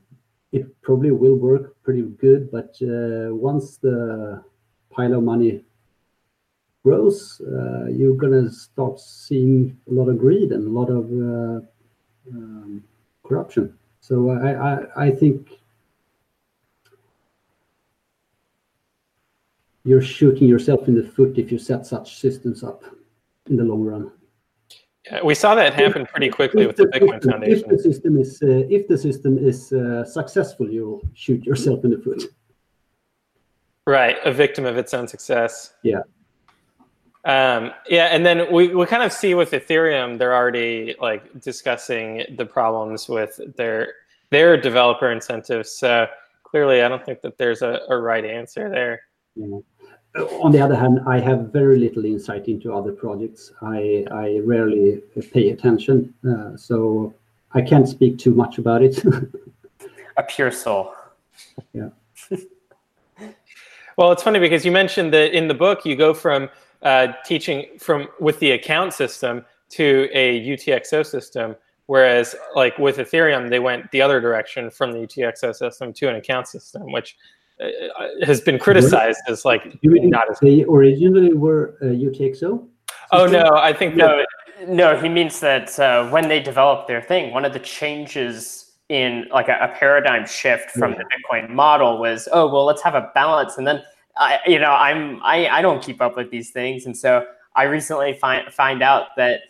it 0.50 0.66
probably 0.82 1.12
will 1.12 1.36
work 1.36 1.80
pretty 1.84 2.02
good. 2.02 2.50
But 2.50 2.74
once 2.80 3.76
the 3.76 4.42
pile 4.90 5.14
of 5.14 5.22
money 5.22 5.64
grows, 6.84 7.40
uh, 7.40 7.86
you're 7.86 8.16
gonna 8.16 8.50
start 8.50 8.98
seeing 8.98 9.78
a 9.88 9.92
lot 9.92 10.08
of 10.08 10.18
greed 10.18 10.52
and 10.52 10.66
a 10.66 10.70
lot 10.70 10.90
of 10.90 11.04
uh, 11.06 11.60
um, 12.32 12.84
corruption. 13.28 13.76
So 14.00 14.30
I, 14.30 14.52
I, 14.52 15.06
I 15.06 15.10
think 15.10 15.50
you're 19.84 20.02
shooting 20.02 20.48
yourself 20.48 20.88
in 20.88 20.94
the 20.94 21.02
foot 21.02 21.38
if 21.38 21.52
you 21.52 21.58
set 21.58 21.86
such 21.86 22.18
systems 22.18 22.62
up 22.64 22.84
in 23.48 23.56
the 23.56 23.64
long 23.64 23.82
run. 23.82 24.10
Yeah, 25.06 25.22
we 25.22 25.34
saw 25.34 25.54
that 25.54 25.72
happen 25.74 26.04
pretty 26.04 26.28
quickly 26.28 26.62
if 26.62 26.68
with 26.68 26.76
the, 26.76 26.84
the 26.86 27.00
Bitcoin 27.00 27.16
if 27.16 27.22
Foundation. 27.24 27.64
If 27.64 27.68
the 27.68 27.78
system 27.78 28.18
is 28.18 28.42
uh, 28.42 28.46
if 28.68 28.88
the 28.88 28.98
system 28.98 29.38
is 29.38 29.72
uh, 29.72 30.04
successful, 30.04 30.68
you'll 30.68 31.00
shoot 31.14 31.44
yourself 31.44 31.84
in 31.84 31.90
the 31.90 31.98
foot. 31.98 32.22
Right, 33.86 34.18
a 34.26 34.32
victim 34.32 34.66
of 34.66 34.76
its 34.76 34.92
own 34.92 35.08
success. 35.08 35.72
Yeah. 35.82 36.00
Um, 37.24 37.72
yeah, 37.88 38.06
and 38.06 38.24
then 38.24 38.50
we, 38.52 38.74
we 38.74 38.86
kind 38.86 39.02
of 39.02 39.12
see 39.12 39.34
with 39.34 39.50
Ethereum, 39.50 40.18
they're 40.18 40.34
already 40.34 40.94
like 41.00 41.40
discussing 41.40 42.24
the 42.36 42.46
problems 42.46 43.08
with 43.08 43.40
their 43.56 43.94
their 44.30 44.60
developer 44.60 45.10
incentives. 45.10 45.70
So 45.72 46.06
clearly, 46.44 46.82
I 46.82 46.88
don't 46.88 47.04
think 47.04 47.20
that 47.22 47.38
there's 47.38 47.62
a, 47.62 47.80
a 47.88 47.98
right 47.98 48.24
answer 48.24 48.68
there. 48.70 49.02
Yeah. 49.34 49.58
On 50.42 50.52
the 50.52 50.60
other 50.60 50.74
hand, 50.74 51.00
I 51.06 51.20
have 51.20 51.52
very 51.52 51.78
little 51.78 52.04
insight 52.04 52.48
into 52.48 52.72
other 52.72 52.92
projects. 52.92 53.52
I 53.62 54.06
I 54.10 54.40
rarely 54.44 55.02
pay 55.32 55.50
attention, 55.50 56.14
uh, 56.28 56.56
so 56.56 57.14
I 57.52 57.62
can't 57.62 57.88
speak 57.88 58.18
too 58.18 58.34
much 58.34 58.58
about 58.58 58.82
it. 58.82 59.02
a 60.16 60.22
pure 60.22 60.50
soul. 60.50 60.94
Yeah. 61.72 61.90
well, 63.96 64.12
it's 64.12 64.22
funny 64.22 64.38
because 64.38 64.64
you 64.64 64.72
mentioned 64.72 65.12
that 65.14 65.36
in 65.36 65.48
the 65.48 65.54
book 65.54 65.84
you 65.84 65.94
go 65.96 66.14
from 66.14 66.48
uh, 66.82 67.08
teaching 67.24 67.66
from 67.78 68.08
with 68.20 68.38
the 68.40 68.52
account 68.52 68.92
system 68.92 69.44
to 69.70 70.08
a 70.12 70.40
UTXO 70.40 71.04
system, 71.04 71.56
whereas 71.86 72.34
like 72.54 72.78
with 72.78 72.98
Ethereum, 72.98 73.50
they 73.50 73.58
went 73.58 73.90
the 73.90 74.00
other 74.00 74.20
direction 74.20 74.70
from 74.70 74.92
the 74.92 74.98
UTXO 74.98 75.54
system 75.54 75.92
to 75.94 76.08
an 76.08 76.16
account 76.16 76.46
system, 76.46 76.92
which 76.92 77.16
uh, 77.60 77.68
has 78.22 78.40
been 78.40 78.58
criticized 78.58 79.20
as 79.28 79.44
like 79.44 79.78
you 79.82 79.90
mean 79.90 80.10
not 80.10 80.30
as. 80.30 80.38
They 80.40 80.64
originally 80.64 81.34
were 81.34 81.76
uh, 81.82 81.86
UTXO. 81.86 82.66
Oh 83.10 83.26
no, 83.26 83.50
I 83.54 83.72
think 83.72 83.96
no, 83.96 84.18
that, 84.58 84.68
no. 84.68 84.96
He 85.00 85.08
means 85.08 85.40
that 85.40 85.78
uh, 85.78 86.08
when 86.10 86.28
they 86.28 86.40
developed 86.40 86.88
their 86.88 87.02
thing, 87.02 87.32
one 87.32 87.44
of 87.44 87.52
the 87.52 87.58
changes 87.58 88.72
in 88.88 89.26
like 89.32 89.48
a, 89.48 89.58
a 89.60 89.68
paradigm 89.76 90.26
shift 90.26 90.70
from 90.70 90.92
yeah. 90.92 90.98
the 90.98 91.04
Bitcoin 91.04 91.50
model 91.50 91.98
was, 91.98 92.28
oh 92.32 92.50
well, 92.50 92.64
let's 92.64 92.82
have 92.82 92.94
a 92.94 93.10
balance, 93.14 93.58
and 93.58 93.66
then 93.66 93.82
I, 94.18 94.40
you 94.46 94.58
know, 94.58 94.72
I'm 94.72 95.20
I, 95.22 95.48
I 95.48 95.62
don't 95.62 95.82
keep 95.82 96.00
up 96.02 96.16
with 96.16 96.30
these 96.30 96.50
things, 96.50 96.86
and 96.86 96.96
so 96.96 97.26
I 97.54 97.64
recently 97.64 98.14
find 98.14 98.52
find 98.52 98.82
out 98.82 99.08
that 99.16 99.42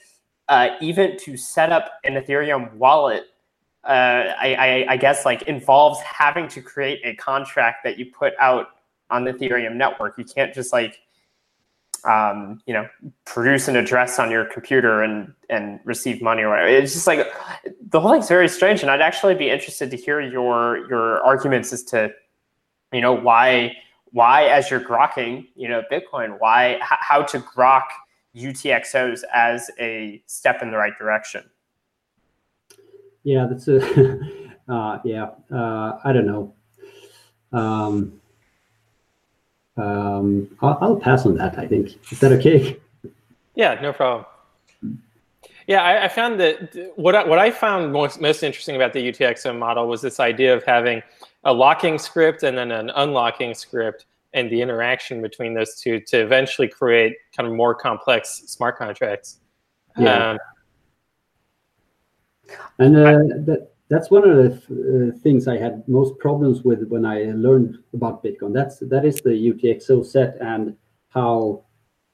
uh, 0.48 0.70
even 0.80 1.16
to 1.18 1.36
set 1.36 1.72
up 1.72 1.92
an 2.04 2.14
Ethereum 2.14 2.72
wallet, 2.74 3.24
uh, 3.84 4.34
I, 4.40 4.54
I, 4.54 4.92
I 4.92 4.96
guess 4.96 5.24
like 5.24 5.42
involves 5.42 6.00
having 6.00 6.48
to 6.48 6.62
create 6.62 7.00
a 7.04 7.14
contract 7.14 7.84
that 7.84 7.98
you 7.98 8.06
put 8.06 8.34
out 8.38 8.68
on 9.10 9.24
the 9.24 9.32
Ethereum 9.32 9.74
network. 9.74 10.18
You 10.18 10.24
can't 10.24 10.54
just 10.54 10.72
like 10.72 10.98
um, 12.04 12.60
you 12.66 12.74
know 12.74 12.88
produce 13.24 13.68
an 13.68 13.76
address 13.76 14.18
on 14.18 14.30
your 14.30 14.44
computer 14.44 15.02
and 15.02 15.32
and 15.48 15.80
receive 15.84 16.20
money 16.20 16.42
or 16.42 16.50
whatever. 16.50 16.68
It's 16.68 16.92
just 16.92 17.06
like 17.06 17.26
the 17.90 18.00
whole 18.00 18.12
thing's 18.12 18.28
very 18.28 18.48
strange, 18.48 18.82
and 18.82 18.90
I'd 18.90 19.00
actually 19.00 19.34
be 19.34 19.50
interested 19.50 19.90
to 19.90 19.96
hear 19.96 20.20
your 20.20 20.88
your 20.88 21.22
arguments 21.22 21.72
as 21.72 21.82
to 21.84 22.10
you 22.92 23.00
know 23.00 23.12
why 23.12 23.76
why, 24.12 24.44
as 24.44 24.70
you're 24.70 24.80
grokking, 24.80 25.48
you 25.54 25.68
know, 25.68 25.82
Bitcoin, 25.90 26.38
why, 26.38 26.74
h- 26.76 26.80
how 26.82 27.22
to 27.22 27.38
grok 27.40 27.84
UTXOs 28.34 29.22
as 29.34 29.70
a 29.78 30.22
step 30.26 30.62
in 30.62 30.70
the 30.70 30.76
right 30.76 30.96
direction? 30.98 31.44
Yeah, 33.24 33.46
that's 33.48 33.68
a, 33.68 34.20
uh, 34.68 34.98
yeah, 35.04 35.30
uh, 35.52 35.98
I 36.04 36.12
don't 36.12 36.26
know. 36.26 36.54
Um, 37.52 38.20
um, 39.76 40.56
I'll, 40.60 40.78
I'll, 40.80 40.96
pass 40.96 41.24
on 41.24 41.36
that. 41.36 41.58
I 41.58 41.66
think 41.66 41.98
is 42.10 42.20
that 42.20 42.32
okay? 42.32 42.78
Yeah, 43.54 43.78
no 43.80 43.92
problem. 43.92 44.26
Yeah, 45.66 45.82
I, 45.82 46.04
I 46.04 46.08
found 46.08 46.40
that 46.40 46.92
what 46.96 47.14
I, 47.14 47.24
what 47.24 47.38
I 47.38 47.50
found 47.50 47.92
most 47.92 48.20
most 48.20 48.42
interesting 48.42 48.74
about 48.74 48.92
the 48.92 49.00
UTXO 49.00 49.56
model 49.56 49.86
was 49.86 50.02
this 50.02 50.18
idea 50.18 50.56
of 50.56 50.64
having 50.64 51.02
a 51.44 51.52
locking 51.52 51.98
script 51.98 52.42
and 52.42 52.56
then 52.58 52.70
an 52.70 52.90
unlocking 52.90 53.54
script 53.54 54.06
and 54.34 54.50
the 54.50 54.60
interaction 54.60 55.22
between 55.22 55.54
those 55.54 55.80
two 55.80 56.00
to 56.00 56.20
eventually 56.20 56.68
create 56.68 57.16
kind 57.34 57.48
of 57.48 57.54
more 57.54 57.74
complex 57.74 58.42
smart 58.46 58.76
contracts. 58.76 59.40
Yeah. 59.96 60.30
Um, 60.30 60.38
and 62.78 62.96
uh, 62.96 63.18
that 63.46 63.72
that's 63.88 64.10
one 64.10 64.28
of 64.28 64.36
the 64.36 65.12
uh, 65.14 65.18
things 65.20 65.48
I 65.48 65.56
had 65.56 65.86
most 65.88 66.18
problems 66.18 66.62
with 66.62 66.86
when 66.88 67.06
I 67.06 67.32
learned 67.34 67.78
about 67.94 68.22
Bitcoin. 68.22 68.52
That's 68.52 68.78
that 68.80 69.04
is 69.04 69.20
the 69.20 69.30
UTXO 69.30 70.04
set 70.04 70.36
and 70.40 70.76
how, 71.08 71.64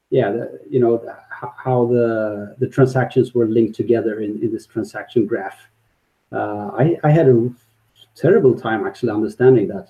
yeah, 0.09 0.31
the, 0.31 0.59
you 0.69 0.79
know, 0.79 0.97
the, 0.97 1.17
how 1.29 1.85
the 1.87 2.55
the 2.59 2.67
transactions 2.67 3.33
were 3.33 3.47
linked 3.47 3.75
together 3.75 4.21
in, 4.21 4.41
in 4.41 4.53
this 4.53 4.65
transaction 4.65 5.25
graph. 5.25 5.67
Uh, 6.31 6.71
I 6.77 6.97
I 7.03 7.11
had 7.11 7.27
a 7.27 7.49
terrible 8.15 8.57
time 8.57 8.85
actually 8.85 9.11
understanding 9.11 9.67
that. 9.67 9.89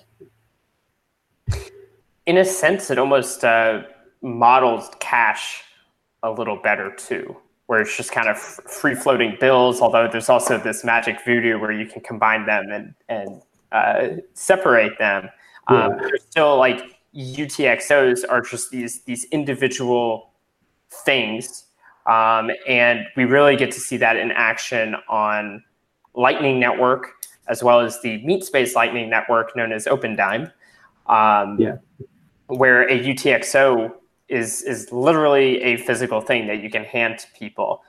In 2.26 2.38
a 2.38 2.44
sense, 2.44 2.90
it 2.90 2.98
almost 2.98 3.44
uh, 3.44 3.82
models 4.20 4.90
cash 4.98 5.62
a 6.22 6.30
little 6.30 6.56
better 6.56 6.92
too, 6.96 7.36
where 7.66 7.80
it's 7.80 7.96
just 7.96 8.10
kind 8.10 8.28
of 8.28 8.36
free 8.36 8.96
floating 8.96 9.36
bills. 9.38 9.80
Although 9.80 10.08
there's 10.10 10.28
also 10.28 10.58
this 10.58 10.84
magic 10.84 11.18
voodoo 11.24 11.58
where 11.58 11.70
you 11.70 11.86
can 11.86 12.02
combine 12.02 12.44
them 12.46 12.70
and 12.70 12.94
and 13.08 13.42
uh, 13.72 14.08
separate 14.34 14.98
them. 14.98 15.28
Um, 15.68 15.76
yeah. 15.76 15.88
There's 16.00 16.22
still 16.22 16.56
like 16.58 16.82
UTXOs 17.14 18.24
are 18.28 18.40
just 18.40 18.70
these 18.70 19.02
these 19.02 19.24
individual 19.26 20.32
things, 20.90 21.66
um, 22.06 22.50
and 22.66 23.06
we 23.16 23.24
really 23.24 23.56
get 23.56 23.70
to 23.70 23.80
see 23.80 23.96
that 23.98 24.16
in 24.16 24.32
action 24.32 24.96
on 25.08 25.62
Lightning 26.14 26.58
Network 26.58 27.12
as 27.48 27.62
well 27.62 27.80
as 27.80 28.00
the 28.02 28.24
meat 28.24 28.44
space 28.44 28.74
lightning 28.74 29.08
network 29.08 29.56
known 29.56 29.72
as 29.72 29.86
Opendime. 29.86 30.52
Um, 31.06 31.60
yeah. 31.60 31.76
Where 32.48 32.88
a 32.88 32.98
UTXO 32.98 33.92
is 34.28 34.62
is 34.62 34.90
literally 34.92 35.62
a 35.62 35.76
physical 35.76 36.20
thing 36.20 36.46
that 36.48 36.62
you 36.62 36.70
can 36.70 36.84
hand 36.84 37.18
to 37.18 37.26
people. 37.38 37.82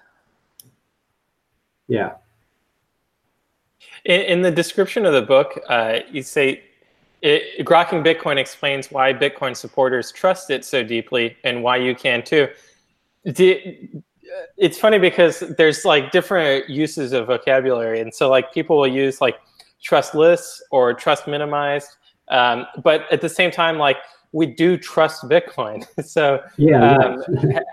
Yeah. 1.88 2.14
In, 4.06 4.22
in 4.22 4.42
the 4.42 4.52
description 4.52 5.06
of 5.06 5.14
the 5.14 5.22
book, 5.22 5.60
uh, 5.68 6.00
you 6.12 6.22
say 6.22 6.64
it, 7.22 7.66
Grokking 7.66 8.06
Bitcoin 8.06 8.38
explains 8.38 8.92
why 8.92 9.14
Bitcoin 9.14 9.56
supporters 9.56 10.12
trust 10.12 10.50
it 10.50 10.64
so 10.64 10.84
deeply 10.84 11.36
and 11.44 11.64
why 11.64 11.78
you 11.78 11.96
can 11.96 12.24
too. 12.24 12.48
Did, 13.26 14.04
it's 14.58 14.78
funny 14.78 15.00
because 15.00 15.40
there's 15.58 15.86
like 15.86 16.12
different 16.12 16.70
uses 16.70 17.14
of 17.14 17.28
vocabulary, 17.28 18.00
and 18.00 18.14
so 18.14 18.30
like 18.30 18.54
people 18.54 18.78
will 18.78 18.88
use 18.88 19.22
like 19.22 19.38
trustless 19.82 20.62
or 20.72 20.94
trust 20.94 21.28
minimized, 21.28 21.98
um, 22.30 22.66
but 22.84 23.12
at 23.12 23.22
the 23.22 23.30
same 23.30 23.52
time, 23.52 23.78
like 23.78 23.98
we 24.32 24.46
do 24.46 24.78
trust 24.78 25.24
Bitcoin. 25.24 25.86
so 26.06 26.42
yeah, 26.58 26.98
um, 26.98 27.24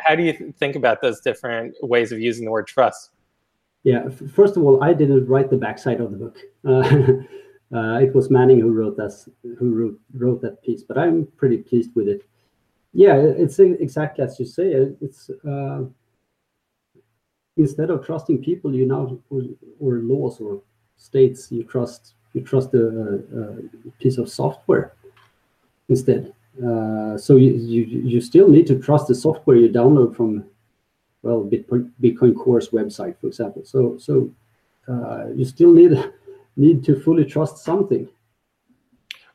how 0.05 0.15
do 0.15 0.23
you 0.23 0.55
think 0.59 0.77
about 0.77 1.01
those 1.03 1.21
different 1.21 1.75
ways 1.83 2.13
of 2.13 2.21
using 2.21 2.45
the 2.45 2.51
word 2.51 2.67
trust? 2.67 3.11
Yeah, 3.83 4.09
first 4.09 4.57
of 4.57 4.65
all, 4.65 4.83
I 4.83 4.95
didn't 4.95 5.27
write 5.27 5.51
the 5.51 5.59
backside 5.59 6.01
of 6.01 6.11
the 6.11 6.17
book. 6.17 6.39
Uh, 6.65 7.77
uh, 7.77 7.99
it 7.99 8.15
was 8.15 8.31
Manning 8.31 8.61
who 8.61 8.73
wrote 8.73 8.97
that 8.97 9.13
who 9.59 9.75
wrote, 9.75 10.01
wrote 10.15 10.41
that 10.43 10.63
piece, 10.63 10.83
but 10.83 10.97
I'm 10.97 11.27
pretty 11.37 11.59
pleased 11.59 11.91
with 11.95 12.09
it. 12.09 12.23
Yeah, 12.95 13.17
it's 13.17 13.59
exactly 13.59 14.25
as 14.25 14.39
you 14.39 14.47
say. 14.47 14.73
It's 15.01 15.29
uh, 15.47 15.83
instead 17.57 17.91
of 17.91 18.05
trusting 18.05 18.43
people, 18.43 18.75
you 18.75 18.87
now 18.87 19.19
or, 19.81 19.99
laws 19.99 20.41
or 20.41 20.61
states, 20.97 21.51
you 21.51 21.65
trust 21.65 22.15
you 22.33 22.41
trust 22.41 22.75
a, 22.75 22.89
a 22.89 23.91
piece 24.01 24.19
of 24.19 24.29
software 24.29 24.93
instead. 25.89 26.33
Uh, 26.65 27.17
so 27.17 27.37
you, 27.37 27.53
you 27.53 27.85
you 27.85 28.21
still 28.21 28.49
need 28.49 28.67
to 28.67 28.79
trust 28.79 29.09
the 29.09 29.15
software 29.15 29.57
you 29.57 29.69
download 29.69 30.15
from 30.17 30.45
well 31.23 31.43
Bitcoin, 31.45 31.91
Bitcoin 32.03 32.35
Core's 32.37 32.71
website, 32.71 33.17
for 33.21 33.27
example. 33.29 33.65
So 33.65 33.99
so 33.99 34.31
uh, 34.89 35.27
you 35.35 35.45
still 35.45 35.73
need 35.73 36.13
need 36.57 36.85
to 36.85 37.01
fully 37.01 37.25
trust 37.25 37.59
something. 37.59 38.09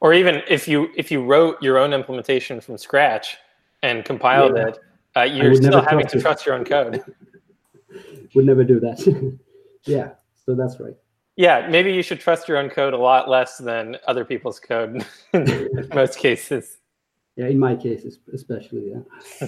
Or 0.01 0.13
even 0.13 0.41
if 0.47 0.67
you 0.67 0.89
if 0.95 1.11
you 1.11 1.23
wrote 1.23 1.61
your 1.61 1.77
own 1.77 1.93
implementation 1.93 2.61
from 2.61 2.77
scratch 2.77 3.37
and 3.83 4.05
compiled 4.05 4.55
Yeah. 4.55 4.67
it, 4.67 4.79
uh, 5.15 5.21
you're 5.23 5.55
still 5.55 5.81
having 5.81 6.07
to 6.07 6.17
it. 6.17 6.21
trust 6.21 6.45
your 6.45 6.55
own 6.55 6.63
code. 6.65 7.03
Would 8.35 8.45
never 8.45 8.63
do 8.63 8.79
that. 8.79 9.39
yeah, 9.85 10.11
so 10.45 10.55
that's 10.55 10.79
right. 10.79 10.95
Yeah, 11.35 11.67
maybe 11.69 11.93
you 11.93 12.03
should 12.03 12.19
trust 12.19 12.47
your 12.47 12.57
own 12.57 12.69
code 12.69 12.93
a 12.93 12.97
lot 12.97 13.29
less 13.29 13.57
than 13.57 13.97
other 14.07 14.25
people's 14.25 14.59
code 14.59 15.05
in 15.33 15.89
most 15.93 16.19
cases. 16.19 16.79
Yeah, 17.35 17.47
in 17.47 17.57
my 17.57 17.75
case, 17.75 18.05
especially. 18.33 18.91
Yeah. 18.91 19.47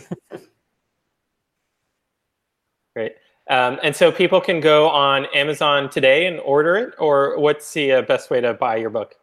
Great. 2.95 3.13
Um, 3.49 3.79
and 3.83 3.93
so 3.93 4.11
people 4.11 4.39
can 4.39 4.61
go 4.61 4.87
on 4.89 5.25
Amazon 5.33 5.89
today 5.89 6.27
and 6.27 6.39
order 6.39 6.77
it, 6.77 6.93
or 6.97 7.37
what's 7.37 7.73
the 7.73 7.91
uh, 7.91 8.01
best 8.03 8.29
way 8.29 8.39
to 8.39 8.53
buy 8.53 8.77
your 8.77 8.89
book? 8.89 9.15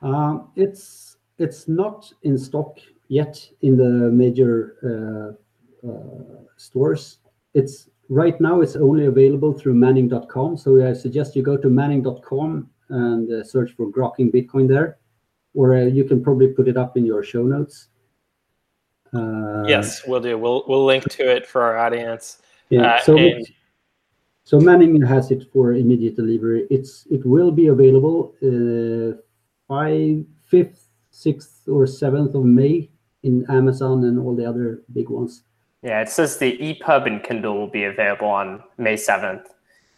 Um, 0.00 0.50
it's 0.54 1.16
it's 1.38 1.66
not 1.66 2.12
in 2.22 2.38
stock 2.38 2.78
yet 3.08 3.44
in 3.62 3.76
the 3.76 4.10
major 4.12 5.36
uh, 5.84 5.88
uh, 5.88 6.42
stores. 6.56 7.18
It's 7.54 7.88
right 8.08 8.40
now. 8.40 8.60
It's 8.60 8.76
only 8.76 9.06
available 9.06 9.52
through 9.52 9.74
Manning.com. 9.74 10.56
So 10.56 10.86
I 10.86 10.92
suggest 10.92 11.36
you 11.36 11.42
go 11.42 11.56
to 11.56 11.68
Manning.com 11.68 12.68
and 12.90 13.32
uh, 13.32 13.44
search 13.44 13.72
for 13.72 13.86
Grokking 13.90 14.32
Bitcoin 14.32 14.68
there, 14.68 14.98
or 15.54 15.76
uh, 15.76 15.84
you 15.84 16.04
can 16.04 16.22
probably 16.22 16.48
put 16.48 16.68
it 16.68 16.76
up 16.76 16.96
in 16.96 17.04
your 17.04 17.22
show 17.22 17.42
notes. 17.42 17.88
Uh, 19.12 19.64
yes, 19.66 20.06
we'll 20.06 20.20
do. 20.20 20.36
We'll 20.36 20.64
we'll 20.68 20.84
link 20.84 21.04
to 21.04 21.30
it 21.30 21.46
for 21.46 21.62
our 21.62 21.78
audience. 21.78 22.38
Yeah. 22.70 22.94
Uh, 22.94 23.00
so 23.00 23.16
and- 23.16 23.46
so 24.44 24.58
Manning 24.58 25.02
has 25.02 25.30
it 25.30 25.44
for 25.52 25.74
immediate 25.74 26.16
delivery. 26.16 26.66
It's 26.70 27.06
it 27.10 27.24
will 27.26 27.50
be 27.50 27.66
available 27.66 28.34
uh, 28.42 29.20
fifth, 30.46 30.88
sixth, 31.10 31.68
or 31.68 31.86
seventh 31.86 32.34
of 32.34 32.44
May 32.46 32.88
in 33.24 33.44
Amazon 33.50 34.04
and 34.04 34.18
all 34.18 34.34
the 34.34 34.46
other 34.46 34.82
big 34.94 35.10
ones. 35.10 35.42
Yeah, 35.82 36.00
it 36.00 36.08
says 36.08 36.38
the 36.38 36.58
EPUB 36.58 37.06
and 37.06 37.22
Kindle 37.22 37.56
will 37.56 37.68
be 37.70 37.84
available 37.84 38.28
on 38.28 38.62
May 38.78 38.94
7th. 38.94 39.44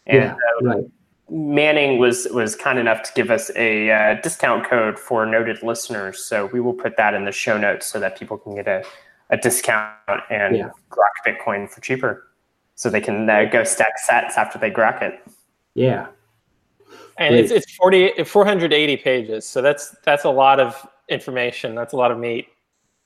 And 0.05 0.23
yeah, 0.23 0.35
uh, 0.61 0.65
right. 0.65 0.83
Manning 1.29 1.97
was 1.97 2.27
was 2.33 2.57
kind 2.57 2.77
enough 2.77 3.03
to 3.03 3.11
give 3.13 3.31
us 3.31 3.49
a 3.55 3.89
uh, 3.89 4.21
discount 4.21 4.67
code 4.67 4.99
for 4.99 5.25
Noded 5.25 5.63
listeners, 5.63 6.21
so 6.21 6.47
we 6.47 6.59
will 6.59 6.73
put 6.73 6.97
that 6.97 7.13
in 7.13 7.23
the 7.23 7.31
show 7.31 7.57
notes 7.57 7.87
so 7.87 8.01
that 8.01 8.19
people 8.19 8.37
can 8.37 8.53
get 8.53 8.67
a, 8.67 8.83
a 9.29 9.37
discount 9.37 9.95
and 10.29 10.57
Yeah. 10.57 10.71
grok 10.89 11.07
Bitcoin 11.25 11.69
for 11.69 11.79
cheaper, 11.79 12.27
so 12.75 12.89
they 12.89 12.99
can 12.99 13.29
uh, 13.29 13.45
go 13.45 13.63
stack 13.63 13.93
sats 14.05 14.35
after 14.35 14.59
they 14.59 14.69
grok 14.69 15.01
it. 15.01 15.21
Yeah, 15.73 16.07
and 17.17 17.33
it's 17.33 17.49
it's 17.51 17.71
40 17.75 18.25
480 18.25 18.97
pages, 18.97 19.47
so 19.47 19.61
that's 19.61 19.95
that's 20.03 20.25
a 20.25 20.29
lot 20.29 20.59
of 20.59 20.85
information. 21.07 21.75
That's 21.75 21.93
a 21.93 21.97
lot 21.97 22.11
of 22.11 22.17
meat. 22.17 22.49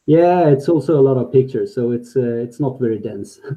Yeah. 0.06 0.48
It's 0.50 0.70
also 0.70 1.00
a 1.00 1.04
lot 1.04 1.18
of 1.18 1.32
pictures, 1.32 1.74
so 1.74 1.92
it's 1.92 2.16
uh, 2.16 2.44
it's 2.46 2.60
not 2.60 2.80
very 2.80 3.00
dense. 3.00 3.40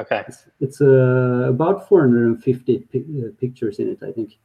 Okay, 0.00 0.24
it's 0.26 0.46
it's 0.60 0.80
uh, 0.80 1.44
about 1.50 1.86
450 1.86 2.78
pi- 2.90 2.98
uh, 3.20 3.32
pictures 3.38 3.80
in 3.80 3.88
it, 3.90 3.98
I 4.02 4.10
think. 4.12 4.38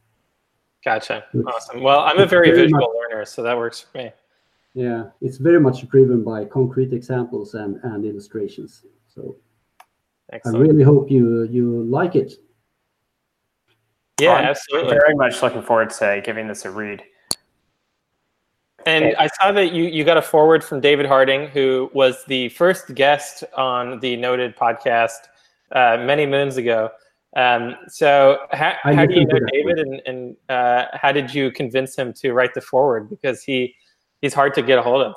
gotcha. 0.84 1.24
It's- 1.32 1.44
Awesome. 1.54 1.80
Well, 1.82 2.00
I'm 2.00 2.18
a 2.18 2.26
very 2.26 2.50
very 2.50 2.64
visual 2.64 2.92
learner, 2.94 3.24
so 3.24 3.42
that 3.42 3.56
works 3.56 3.80
for 3.80 3.96
me. 3.96 4.12
Yeah, 4.74 5.04
it's 5.22 5.38
very 5.38 5.58
much 5.58 5.88
driven 5.88 6.22
by 6.22 6.44
concrete 6.44 6.92
examples 6.92 7.54
and 7.54 7.80
and 7.84 8.04
illustrations. 8.04 8.84
So 9.08 9.38
I 10.30 10.38
really 10.50 10.82
hope 10.82 11.10
you 11.10 11.44
you 11.44 11.84
like 11.84 12.16
it. 12.16 12.34
yeah, 14.20 14.34
I'm 14.34 14.44
absolutely. 14.44 14.90
Very 14.98 15.14
much 15.14 15.42
looking 15.42 15.62
forward 15.62 15.88
to 16.00 16.20
giving 16.22 16.48
this 16.48 16.66
a 16.66 16.70
read. 16.70 17.02
And 18.86 19.16
I 19.16 19.28
saw 19.40 19.50
that 19.50 19.72
you, 19.72 19.84
you 19.84 20.04
got 20.04 20.16
a 20.16 20.22
forward 20.22 20.62
from 20.62 20.80
David 20.80 21.06
Harding, 21.06 21.48
who 21.48 21.90
was 21.92 22.24
the 22.26 22.50
first 22.50 22.94
guest 22.94 23.42
on 23.56 23.98
the 23.98 24.16
Noded 24.16 24.56
podcast 24.56 25.18
uh, 25.72 25.96
many 25.98 26.24
moons 26.24 26.56
ago. 26.56 26.90
Um, 27.34 27.74
so, 27.88 28.38
how, 28.52 28.74
how 28.82 29.04
do 29.04 29.14
you 29.14 29.26
know 29.26 29.40
David, 29.52 29.78
and, 29.80 30.02
and 30.06 30.36
uh, 30.48 30.86
how 30.94 31.12
did 31.12 31.34
you 31.34 31.50
convince 31.50 31.96
him 31.96 32.12
to 32.14 32.32
write 32.32 32.54
the 32.54 32.60
forward? 32.60 33.10
Because 33.10 33.42
he 33.42 33.74
he's 34.22 34.32
hard 34.32 34.54
to 34.54 34.62
get 34.62 34.78
a 34.78 34.82
hold 34.82 35.02
of. 35.02 35.14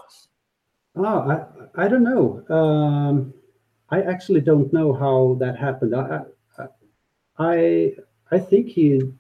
Oh, 0.98 1.48
I 1.76 1.86
I 1.86 1.88
don't 1.88 2.04
know. 2.04 2.44
Um, 2.54 3.34
I 3.90 4.02
actually 4.02 4.42
don't 4.42 4.74
know 4.74 4.92
how 4.94 5.38
that 5.40 5.58
happened. 5.58 5.96
I 5.96 6.22
I 6.58 6.66
I, 7.38 7.92
I 8.32 8.40
think 8.40 8.68
he, 8.68 8.88
you 8.88 9.16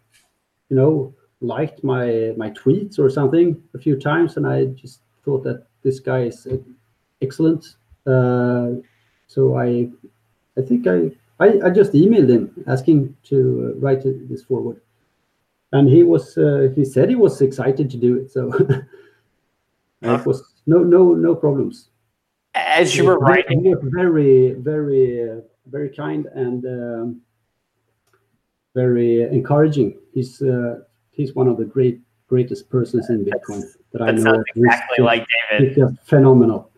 know, 0.69 1.15
liked 1.41 1.83
my 1.83 2.33
my 2.37 2.49
tweets 2.51 2.99
or 2.99 3.09
something 3.09 3.61
a 3.73 3.79
few 3.79 3.97
times, 3.99 4.37
and 4.37 4.45
I 4.45 4.65
just 4.65 5.01
thought 5.23 5.43
that 5.43 5.67
this 5.83 5.99
guy 5.99 6.23
is 6.23 6.47
uh, 6.47 6.57
excellent. 7.21 7.75
Uh, 8.05 8.81
so 9.27 9.57
I 9.57 9.89
I 10.57 10.61
think 10.61 10.87
I, 10.87 11.11
I 11.39 11.67
I 11.67 11.69
just 11.69 11.93
emailed 11.93 12.29
him 12.29 12.63
asking 12.67 13.15
to 13.29 13.37
uh, 13.75 13.79
write 13.79 14.03
this 14.03 14.43
forward, 14.43 14.81
and 15.71 15.87
he 15.87 16.03
was 16.03 16.37
uh, 16.37 16.69
he 16.75 16.85
said 16.85 17.09
he 17.09 17.15
was 17.15 17.41
excited 17.41 17.89
to 17.89 17.97
do 17.97 18.17
it. 18.17 18.31
So. 18.31 18.51
It 20.01 20.25
was 20.25 20.53
no 20.65 20.79
no 20.79 21.13
no 21.13 21.35
problems. 21.35 21.89
As 22.55 22.95
you 22.95 23.05
were 23.05 23.19
writing, 23.19 23.63
he 23.63 23.75
was 23.75 23.83
very 23.83 24.53
very 24.53 25.29
uh, 25.29 25.41
very 25.67 25.89
kind 25.89 26.25
and 26.27 26.65
um, 26.65 27.21
very 28.75 29.23
encouraging. 29.23 29.97
He's 30.13 30.41
uh, 30.41 30.79
he's 31.19 31.35
one 31.35 31.47
of 31.49 31.57
the 31.57 31.65
great 31.65 31.99
greatest 32.27 32.69
persons 32.69 33.09
in 33.09 33.25
Bitcoin 33.25 33.61
that 33.91 34.01
I 34.01 34.05
that 34.07 34.13
know. 34.15 34.21
sounds 34.33 34.45
He's 34.53 34.63
exactly 34.63 34.97
just- 34.97 35.05
like 35.05 35.25
He's 35.51 35.59
David. 35.59 35.75
just 35.75 36.07
phenomenal. 36.07 36.71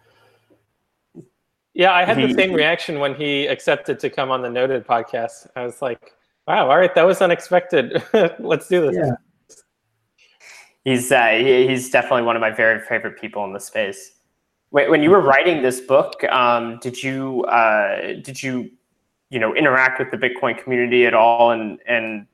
Yeah, 1.74 1.94
I 1.94 2.04
had 2.04 2.18
the 2.18 2.34
same 2.34 2.52
reaction 2.54 3.00
when 3.00 3.16
he 3.16 3.46
accepted 3.48 3.98
to 4.00 4.10
come 4.10 4.30
on 4.30 4.42
the 4.42 4.50
Noded 4.50 4.86
podcast. 4.86 5.48
I 5.56 5.64
was 5.64 5.82
like, 5.82 6.12
"Wow, 6.48 6.70
all 6.70 6.78
right, 6.78 6.94
that 6.96 7.04
was 7.04 7.22
unexpected. 7.22 8.04
Let's 8.40 8.68
do 8.68 8.82
this." 8.92 8.98
Yeah. 8.98 9.12
He's 10.84 11.12
uh, 11.12 11.28
he, 11.38 11.68
he's 11.68 11.90
definitely 11.90 12.24
one 12.24 12.36
of 12.36 12.42
my 12.42 12.50
very 12.52 12.82
favorite 12.88 13.20
people 13.22 13.46
in 13.46 13.54
the 13.54 13.60
space. 13.60 14.12
When, 14.72 14.90
when 14.90 15.04
you 15.04 15.12
were 15.12 15.22
writing 15.22 15.62
this 15.62 15.80
book, 15.80 16.24
um, 16.26 16.80
did 16.82 17.02
you 17.02 17.44
uh, 17.46 18.16
did 18.22 18.42
you 18.44 18.70
you 19.30 19.40
know 19.40 19.56
interact 19.56 20.00
with 20.00 20.12
the 20.12 20.18
Bitcoin 20.18 20.62
community 20.62 21.06
at 21.06 21.14
all, 21.14 21.52
and 21.52 21.80
and 21.88 22.04
were 22.12 22.31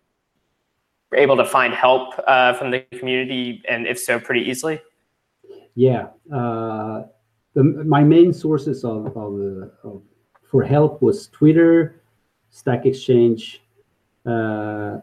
able 1.13 1.37
to 1.37 1.45
find 1.45 1.73
help 1.73 2.13
uh, 2.27 2.53
from 2.53 2.71
the 2.71 2.81
community, 2.99 3.63
and 3.67 3.87
if 3.87 3.99
so, 3.99 4.19
pretty 4.19 4.41
easily? 4.41 4.81
Yeah. 5.75 6.07
Uh, 6.33 7.03
the, 7.53 7.63
my 7.63 8.03
main 8.03 8.33
sources 8.33 8.83
of, 8.83 9.07
of, 9.15 9.33
uh, 9.39 9.87
of 9.87 10.01
for 10.49 10.63
help 10.63 11.01
was 11.01 11.27
Twitter, 11.27 12.01
Stack 12.49 12.85
Exchange. 12.85 13.61
Uh, 14.25 14.99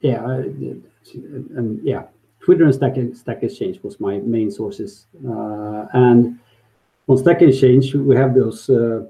yeah, 0.00 0.24
I- 0.24 0.76
and 1.14 1.80
yeah, 1.82 2.04
Twitter 2.40 2.64
and 2.64 2.74
Stack, 2.74 2.96
Stack 3.14 3.42
Exchange 3.42 3.82
was 3.82 3.98
my 4.00 4.18
main 4.18 4.50
sources. 4.50 5.06
Uh, 5.26 5.86
and 5.94 6.38
on 7.08 7.18
Stack 7.18 7.42
Exchange, 7.42 7.94
we 7.94 8.14
have 8.16 8.34
those 8.34 8.68
uh, 8.70 9.06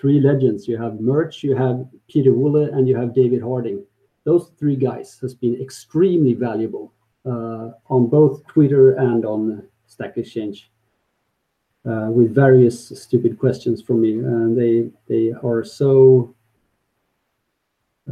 three 0.00 0.20
legends. 0.20 0.66
You 0.66 0.78
have 0.78 1.00
Murch, 1.00 1.42
you 1.42 1.54
have 1.54 1.86
Pieter 2.08 2.32
Wuille, 2.32 2.72
and 2.72 2.88
you 2.88 2.96
have 2.96 3.14
David 3.14 3.42
Harding. 3.42 3.84
Those 4.24 4.50
three 4.58 4.76
guys 4.76 5.18
has 5.20 5.34
been 5.34 5.60
extremely 5.60 6.34
valuable 6.34 6.92
uh, 7.26 7.70
on 7.88 8.08
both 8.08 8.46
Twitter 8.46 8.92
and 8.96 9.24
on 9.24 9.68
Stack 9.86 10.16
Exchange 10.16 10.70
uh, 11.88 12.08
with 12.10 12.34
various 12.34 12.88
stupid 13.02 13.38
questions 13.38 13.82
from 13.82 14.00
me, 14.00 14.12
and 14.12 14.56
they 14.56 14.90
they 15.06 15.32
are 15.42 15.62
so 15.64 16.34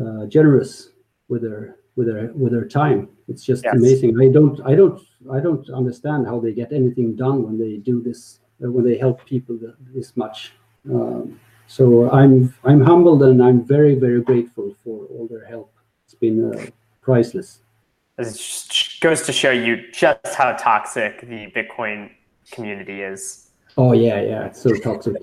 uh, 0.01 0.27
generous 0.27 0.91
with 1.29 1.43
their 1.43 1.77
with 1.97 2.07
their 2.09 2.33
with 2.35 2.53
their 2.53 2.67
time. 2.67 3.09
It's 3.29 3.45
just 3.45 3.65
Yes. 3.65 3.75
amazing. 3.77 4.21
I 4.21 4.29
don't 4.29 4.61
I 4.65 4.75
don't 4.75 5.01
I 5.31 5.41
don't 5.41 5.69
understand 5.71 6.27
how 6.27 6.39
they 6.41 6.53
get 6.53 6.73
anything 6.73 7.17
done 7.17 7.43
when 7.45 7.59
they 7.59 7.77
do 7.79 8.03
this 8.03 8.41
when 8.59 8.85
they 8.85 8.99
help 8.99 9.25
people 9.25 9.57
th- 9.59 9.75
this 9.95 10.17
much. 10.17 10.53
Um, 10.91 11.39
so 11.69 12.11
I'm 12.11 12.55
I'm 12.65 12.81
humbled 12.81 13.23
and 13.23 13.43
I'm 13.43 13.63
very 13.63 13.95
very 13.95 14.23
grateful 14.23 14.75
for 14.83 15.05
all 15.11 15.29
their 15.31 15.45
help. 15.45 15.71
It's 16.07 16.15
been 16.15 16.53
uh, 16.53 16.67
priceless. 17.03 17.61
It 18.17 18.99
goes 19.01 19.23
to 19.27 19.33
show 19.33 19.51
you 19.51 19.85
just 19.93 20.35
how 20.35 20.53
toxic 20.53 21.21
the 21.21 21.53
Bitcoin 21.55 22.11
community 22.51 23.03
is. 23.03 23.51
Oh 23.77 23.93
yeah, 23.93 24.21
yeah, 24.23 24.47
it's 24.47 24.63
so 24.63 24.75
toxic. 24.77 25.15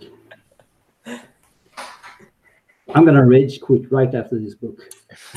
I'm 2.94 3.04
gonna 3.04 3.26
rage 3.26 3.60
quit 3.60 3.92
right 3.92 4.14
after 4.14 4.38
this 4.40 4.54
book. 4.54 4.80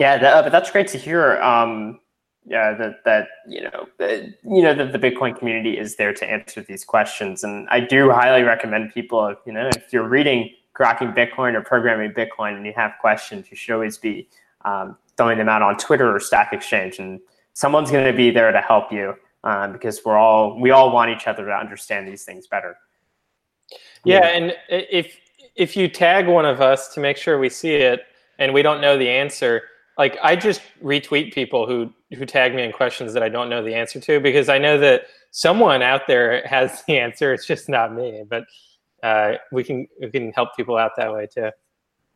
yeah, 0.00 0.16
that, 0.16 0.44
but 0.44 0.50
that's 0.50 0.70
great 0.70 0.88
to 0.88 0.98
hear. 0.98 1.40
Um, 1.42 2.00
yeah, 2.44 2.74
that 2.74 3.04
that 3.04 3.28
you 3.46 3.62
know, 3.62 3.88
that, 3.98 4.24
you 4.42 4.62
know, 4.62 4.74
that 4.74 4.92
the 4.92 4.98
Bitcoin 4.98 5.38
community 5.38 5.78
is 5.78 5.96
there 5.96 6.12
to 6.12 6.28
answer 6.28 6.62
these 6.62 6.84
questions, 6.84 7.44
and 7.44 7.68
I 7.68 7.80
do 7.80 8.10
highly 8.10 8.42
recommend 8.42 8.92
people, 8.92 9.34
you 9.46 9.52
know, 9.52 9.68
if 9.76 9.92
you're 9.92 10.08
reading 10.08 10.50
Grokking 10.76 11.14
Bitcoin 11.16 11.54
or 11.54 11.62
Programming 11.62 12.12
Bitcoin 12.12 12.56
and 12.56 12.66
you 12.66 12.72
have 12.74 12.92
questions, 13.00 13.46
you 13.50 13.56
should 13.56 13.74
always 13.74 13.98
be 13.98 14.28
um, 14.64 14.96
throwing 15.16 15.38
them 15.38 15.48
out 15.48 15.62
on 15.62 15.76
Twitter 15.76 16.14
or 16.14 16.18
Stack 16.18 16.52
Exchange, 16.52 16.98
and 16.98 17.20
someone's 17.52 17.90
going 17.90 18.06
to 18.06 18.16
be 18.16 18.30
there 18.30 18.50
to 18.50 18.60
help 18.60 18.90
you 18.90 19.14
um, 19.44 19.72
because 19.72 20.00
we're 20.04 20.16
all 20.16 20.58
we 20.58 20.70
all 20.70 20.92
want 20.92 21.10
each 21.10 21.26
other 21.26 21.46
to 21.46 21.52
understand 21.52 22.08
these 22.08 22.24
things 22.24 22.46
better. 22.46 22.76
Yeah, 24.04 24.26
and 24.26 24.56
if 24.68 25.16
if 25.54 25.76
you 25.76 25.88
tag 25.88 26.26
one 26.26 26.44
of 26.44 26.60
us 26.60 26.92
to 26.94 27.00
make 27.00 27.16
sure 27.16 27.38
we 27.38 27.48
see 27.48 27.74
it 27.74 28.06
and 28.38 28.52
we 28.52 28.62
don't 28.62 28.80
know 28.80 28.98
the 28.98 29.08
answer, 29.08 29.62
like 29.98 30.18
I 30.22 30.36
just 30.36 30.62
retweet 30.82 31.34
people 31.34 31.66
who 31.66 31.92
who 32.16 32.24
tag 32.26 32.54
me 32.54 32.62
in 32.62 32.72
questions 32.72 33.12
that 33.14 33.22
I 33.22 33.28
don't 33.28 33.48
know 33.48 33.62
the 33.62 33.74
answer 33.74 34.00
to 34.00 34.20
because 34.20 34.48
I 34.48 34.58
know 34.58 34.78
that 34.78 35.04
someone 35.30 35.82
out 35.82 36.02
there 36.06 36.46
has 36.46 36.82
the 36.86 36.98
answer. 36.98 37.32
It's 37.32 37.46
just 37.46 37.68
not 37.68 37.94
me, 37.94 38.24
but 38.28 38.44
uh, 39.02 39.34
we 39.50 39.64
can 39.64 39.86
we 40.00 40.10
can 40.10 40.32
help 40.32 40.56
people 40.56 40.76
out 40.76 40.92
that 40.96 41.12
way 41.12 41.26
too. 41.26 41.50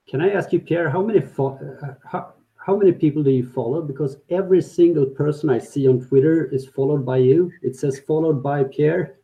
Can 0.09 0.21
I 0.21 0.31
ask 0.31 0.53
you, 0.53 0.61
Pierre, 0.61 0.89
how 0.89 1.03
many 1.03 1.21
fo- 1.21 1.59
uh, 1.83 1.95
how, 2.09 2.35
how 2.55 2.77
many 2.77 2.93
people 2.93 3.23
do 3.23 3.31
you 3.31 3.45
follow? 3.45 3.83
Because 3.83 4.19
every 4.31 4.63
single 4.63 5.07
person 5.07 5.51
I 5.51 5.59
see 5.59 5.89
on 5.89 6.01
Twitter 6.01 6.47
is 6.47 6.67
followed 6.67 7.05
by 7.05 7.19
you. 7.19 7.51
It 7.63 7.77
says 7.77 7.99
followed 7.99 8.43
by 8.43 8.65
Pierre. 8.65 9.19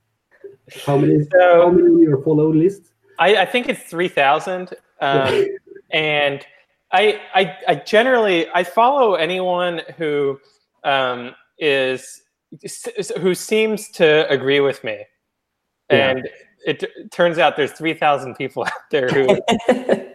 How 0.84 0.98
many? 0.98 1.24
So- 1.24 1.62
how 1.62 1.70
many 1.70 1.88
on 1.88 2.02
your 2.02 2.22
follow 2.22 2.52
list? 2.52 2.92
I, 3.18 3.36
I 3.36 3.46
think 3.46 3.68
it's 3.68 3.82
three 3.82 4.08
thousand, 4.08 4.74
um, 5.00 5.46
and 5.90 6.44
I, 6.92 7.20
I 7.34 7.56
I 7.68 7.74
generally 7.76 8.46
I 8.54 8.64
follow 8.64 9.14
anyone 9.14 9.80
who 9.96 10.38
um, 10.84 11.34
is 11.58 12.22
who 13.20 13.34
seems 13.34 13.88
to 13.92 14.28
agree 14.28 14.60
with 14.60 14.84
me, 14.84 15.04
Yeah. 15.90 16.10
and 16.10 16.28
it, 16.66 17.10
turns 17.10 17.38
out 17.38 17.56
there's 17.56 17.72
three 17.72 17.94
thousand 17.94 18.34
people 18.36 18.64
out 18.66 18.72
there 18.90 19.08
who 19.08 19.38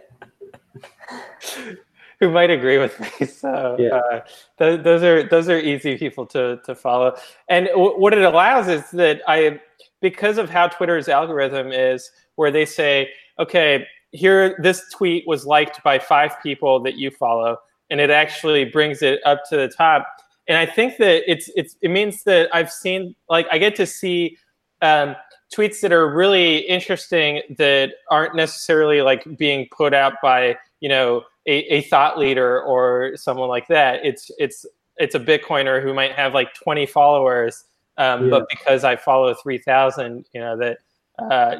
who 2.20 2.30
might 2.30 2.50
agree 2.50 2.78
with 2.78 2.98
me. 3.00 3.26
So 3.26 3.76
Yeah. 3.78 3.96
uh, 3.96 4.20
th- 4.58 4.82
those 4.82 5.02
are 5.02 5.22
those 5.24 5.48
are 5.48 5.58
easy 5.58 5.96
people 5.96 6.26
to 6.26 6.58
to 6.64 6.74
follow. 6.74 7.16
And 7.48 7.66
w- 7.68 7.98
what 7.98 8.12
it 8.12 8.22
allows 8.22 8.68
is 8.68 8.90
that 8.92 9.20
I, 9.26 9.60
because 10.00 10.38
of 10.38 10.50
how 10.50 10.68
Twitter's 10.68 11.08
algorithm 11.08 11.72
is, 11.72 12.10
where 12.36 12.50
they 12.50 12.64
say, 12.66 13.10
okay, 13.38 13.86
here 14.12 14.56
this 14.62 14.82
tweet 14.92 15.26
was 15.26 15.46
liked 15.46 15.82
by 15.82 15.98
five 15.98 16.32
people 16.42 16.80
that 16.80 16.94
you 16.94 17.10
follow, 17.10 17.58
and 17.90 18.00
it 18.00 18.10
actually 18.10 18.64
brings 18.64 19.02
it 19.02 19.20
up 19.26 19.42
to 19.50 19.56
the 19.56 19.68
top. 19.68 20.06
And 20.48 20.56
I 20.56 20.66
think 20.66 20.96
that 20.98 21.22
it's 21.30 21.50
it's 21.56 21.76
it 21.82 21.90
means 21.90 22.24
that 22.24 22.48
I've 22.54 22.72
seen 22.72 23.14
like 23.28 23.46
I 23.50 23.58
get 23.58 23.76
to 23.76 23.86
see. 23.86 24.36
Um, 24.80 25.16
tweets 25.52 25.80
that 25.80 25.92
are 25.92 26.14
really 26.14 26.58
interesting 26.58 27.40
that 27.56 27.94
aren't 28.10 28.34
necessarily 28.36 29.00
like 29.00 29.24
being 29.38 29.66
put 29.74 29.94
out 29.94 30.12
by 30.22 30.54
you 30.80 30.88
know 30.90 31.22
a, 31.46 31.52
a 31.72 31.80
thought 31.84 32.18
leader 32.18 32.60
or 32.62 33.16
someone 33.16 33.48
like 33.48 33.66
that 33.66 34.04
it's 34.04 34.30
it's 34.38 34.66
it's 34.98 35.14
a 35.14 35.18
bitcoiner 35.18 35.82
who 35.82 35.94
might 35.94 36.12
have 36.12 36.34
like 36.34 36.52
20 36.52 36.84
followers 36.84 37.64
um, 37.96 38.24
Yeah. 38.24 38.30
but 38.30 38.48
because 38.50 38.84
i 38.84 38.94
follow 38.94 39.32
3000 39.32 40.26
you 40.34 40.40
know 40.40 40.54
that 40.58 40.78
uh, 41.18 41.56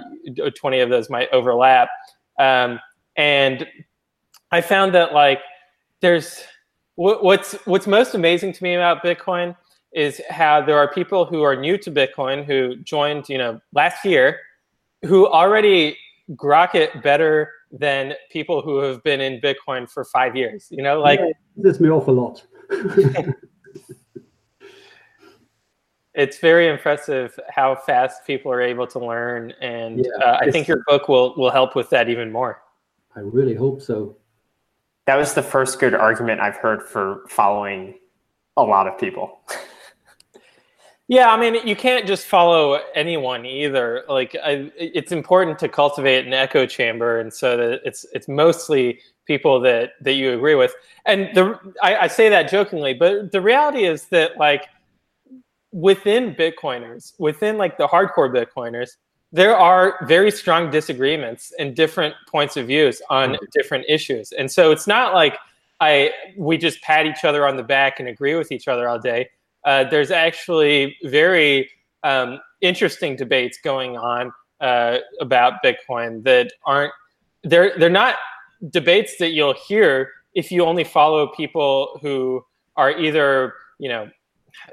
20 0.54 0.80
of 0.80 0.90
those 0.90 1.08
might 1.08 1.30
overlap 1.32 1.88
um, 2.38 2.78
and 3.16 3.66
i 4.52 4.60
found 4.60 4.94
that 4.94 5.12
like 5.12 5.40
there's 6.00 6.42
what, 6.94 7.22
what's 7.22 7.52
what's 7.66 7.86
most 7.86 8.14
amazing 8.14 8.52
to 8.52 8.62
me 8.62 8.74
about 8.74 9.02
bitcoin 9.02 9.56
is 9.92 10.20
how 10.28 10.60
there 10.64 10.76
are 10.76 10.88
people 10.88 11.24
who 11.24 11.42
are 11.42 11.56
new 11.56 11.78
to 11.78 11.90
Bitcoin 11.90 12.44
who 12.44 12.76
joined, 12.76 13.28
you 13.28 13.38
know, 13.38 13.60
last 13.72 14.04
year, 14.04 14.40
who 15.04 15.26
already 15.26 15.96
grok 16.32 16.74
it 16.74 17.02
better 17.02 17.50
than 17.70 18.14
people 18.30 18.60
who 18.60 18.78
have 18.78 19.02
been 19.02 19.20
in 19.20 19.40
Bitcoin 19.40 19.90
for 19.90 20.04
five 20.04 20.36
years. 20.36 20.68
You 20.70 20.82
know, 20.82 21.00
like 21.00 21.20
This 21.56 21.78
pisses 21.78 21.80
me 21.80 21.90
off 21.90 22.08
a 22.08 22.12
lot. 22.12 22.44
It's 26.18 26.38
very 26.38 26.68
impressive 26.68 27.38
how 27.48 27.76
fast 27.76 28.26
people 28.26 28.50
are 28.50 28.60
able 28.60 28.86
to 28.88 28.98
learn, 28.98 29.52
and 29.60 30.04
Yeah, 30.04 30.24
uh, 30.24 30.38
I 30.40 30.50
think 30.50 30.66
your 30.66 30.82
book 30.86 31.08
will 31.08 31.34
will 31.36 31.50
help 31.50 31.76
with 31.76 31.88
that 31.90 32.08
even 32.08 32.32
more. 32.32 32.60
I 33.16 33.20
really 33.20 33.54
hope 33.54 33.80
so. 33.80 34.16
That 35.06 35.16
was 35.16 35.32
the 35.32 35.42
first 35.42 35.78
good 35.78 35.94
argument 35.94 36.40
I've 36.40 36.56
heard 36.56 36.82
for 36.82 37.22
following 37.28 37.98
a 38.56 38.62
lot 38.62 38.86
of 38.86 38.98
people. 38.98 39.40
Yeah, 41.10 41.32
I 41.32 41.40
mean, 41.40 41.66
you 41.66 41.74
can't 41.74 42.06
just 42.06 42.26
follow 42.26 42.82
anyone 42.94 43.46
either. 43.46 44.04
Like, 44.10 44.36
I, 44.44 44.70
it's 44.76 45.10
important 45.10 45.58
to 45.60 45.68
cultivate 45.68 46.26
an 46.26 46.34
echo 46.34 46.66
chamber, 46.66 47.18
and 47.18 47.32
so 47.32 47.56
that 47.56 47.80
it's 47.82 48.04
it's 48.12 48.28
mostly 48.28 49.00
people 49.24 49.58
that 49.60 49.92
that 50.02 50.12
you 50.12 50.34
agree 50.34 50.54
with. 50.54 50.74
And 51.06 51.34
the 51.34 51.58
I, 51.82 51.96
I 51.96 52.06
say 52.08 52.28
that 52.28 52.50
jokingly, 52.50 52.92
but 52.92 53.32
the 53.32 53.40
reality 53.40 53.84
is 53.84 54.04
that 54.08 54.36
like 54.36 54.68
within 55.72 56.34
Bitcoiners, 56.34 57.12
within 57.18 57.58
like 57.58 57.78
the 57.78 57.86
hardcore 57.86 58.32
Bitcoiners, 58.32 58.96
there 59.32 59.56
are 59.56 59.98
very 60.06 60.30
strong 60.30 60.70
disagreements 60.70 61.52
and 61.58 61.76
different 61.76 62.14
points 62.30 62.56
of 62.56 62.66
views 62.66 63.02
on 63.10 63.36
different 63.52 63.84
issues. 63.88 64.32
And 64.32 64.50
so 64.50 64.70
it's 64.70 64.86
not 64.86 65.12
like 65.12 65.36
I 65.80 66.12
we 66.36 66.56
just 66.56 66.80
pat 66.82 67.06
each 67.06 67.24
other 67.24 67.46
on 67.46 67.56
the 67.56 67.62
back 67.62 68.00
and 68.00 68.08
agree 68.08 68.34
with 68.34 68.50
each 68.50 68.68
other 68.68 68.88
all 68.88 68.98
day 68.98 69.28
uh, 69.64 69.84
there's 69.84 70.10
actually 70.10 70.96
very 71.04 71.70
um, 72.02 72.40
interesting 72.60 73.16
debates 73.16 73.58
going 73.62 73.96
on 73.96 74.32
uh, 74.60 74.98
about 75.20 75.54
Bitcoin 75.64 76.22
that 76.24 76.52
aren't 76.64 76.92
they're 77.44 77.78
they're 77.78 77.90
not 77.90 78.16
debates 78.70 79.18
that 79.18 79.30
you'll 79.30 79.54
hear 79.66 80.10
if 80.34 80.50
you 80.50 80.64
only 80.64 80.84
follow 80.84 81.28
people 81.28 81.98
who 82.02 82.44
are 82.76 82.90
either 82.98 83.54
you 83.78 83.88
know 83.88 84.08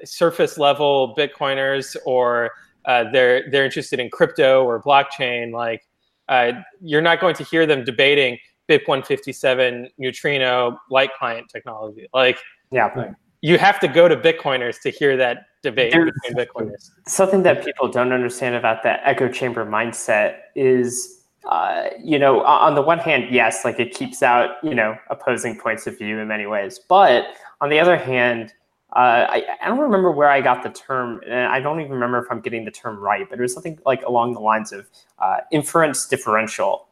surface 0.04 0.58
level 0.58 1.16
Bitcoiners 1.18 1.96
or 2.06 2.52
uh, 2.86 3.06
they're 3.12 3.50
they're 3.52 3.66
interested 3.66 4.00
in 4.00 4.10
crypto 4.10 4.64
or 4.64 4.82
blockchain. 4.82 5.52
Like 5.52 5.82
uh, 6.30 6.52
you're 6.82 7.02
not 7.02 7.20
going 7.20 7.36
to 7.36 7.44
hear 7.44 7.66
them 7.66 7.84
debating 7.84 8.38
BIP 8.70 8.88
157 8.88 9.90
neutrino 9.98 10.78
light 10.90 11.12
client 11.18 11.48
technology. 11.52 12.08
Like 12.14 12.38
Yeah. 12.72 13.12
you 13.42 13.58
have 13.60 13.80
to 13.82 13.88
go 13.88 14.08
to 14.08 14.16
Bitcoiners 14.18 14.82
to 14.82 14.90
hear 14.90 15.16
that 15.18 15.46
debate 15.62 15.92
There's- 15.94 16.12
between 16.24 16.46
Bitcoiners. 16.46 16.90
something 17.08 17.44
that 17.44 17.64
people 17.64 17.88
don't 17.88 18.12
understand 18.12 18.56
about 18.56 18.82
that 18.84 19.02
echo 19.04 19.28
chamber 19.30 19.66
mindset 19.66 20.38
is 20.56 21.22
uh, 21.50 21.90
you 22.04 22.18
know 22.18 22.42
on 22.44 22.74
the 22.74 22.82
one 22.82 22.98
hand 22.98 23.28
yes 23.32 23.64
like 23.66 23.80
it 23.80 23.94
keeps 23.94 24.24
out 24.24 24.56
you 24.64 24.74
know 24.74 24.96
opposing 25.12 25.58
points 25.60 25.86
of 25.86 25.96
view 25.98 26.18
in 26.18 26.28
many 26.28 26.48
ways 26.48 26.80
but 26.90 27.26
on 27.62 27.70
the 27.70 27.80
other 27.80 27.96
hand 27.98 28.52
uh, 28.96 29.28
I, 29.30 29.44
I 29.62 29.68
don't 29.68 29.80
remember 29.80 30.10
where 30.12 30.30
I 30.30 30.40
got 30.40 30.64
the 30.64 30.70
term, 30.70 31.22
and 31.26 31.48
I 31.48 31.60
don't 31.60 31.82
even 31.82 31.92
remember 31.92 32.20
if 32.20 32.32
I'm 32.32 32.40
getting 32.40 32.64
the 32.64 32.72
term 32.72 32.98
right, 32.98 33.30
but 33.30 33.38
it 33.38 33.42
was 33.42 33.54
something 33.54 33.78
like 33.86 34.02
along 34.04 34.34
the 34.34 34.40
lines 34.40 34.72
of 34.72 34.88
uh, 35.20 35.38
inference 35.52 36.08
differential. 36.08 36.88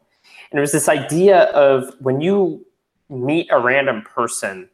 And 0.50 0.58
it 0.58 0.60
was 0.60 0.72
this 0.72 0.88
idea 0.88 1.44
of 1.52 1.94
when 2.00 2.20
you 2.20 2.64
meet 3.08 3.48
a 3.50 3.58
random 3.58 4.02
person, 4.02 4.68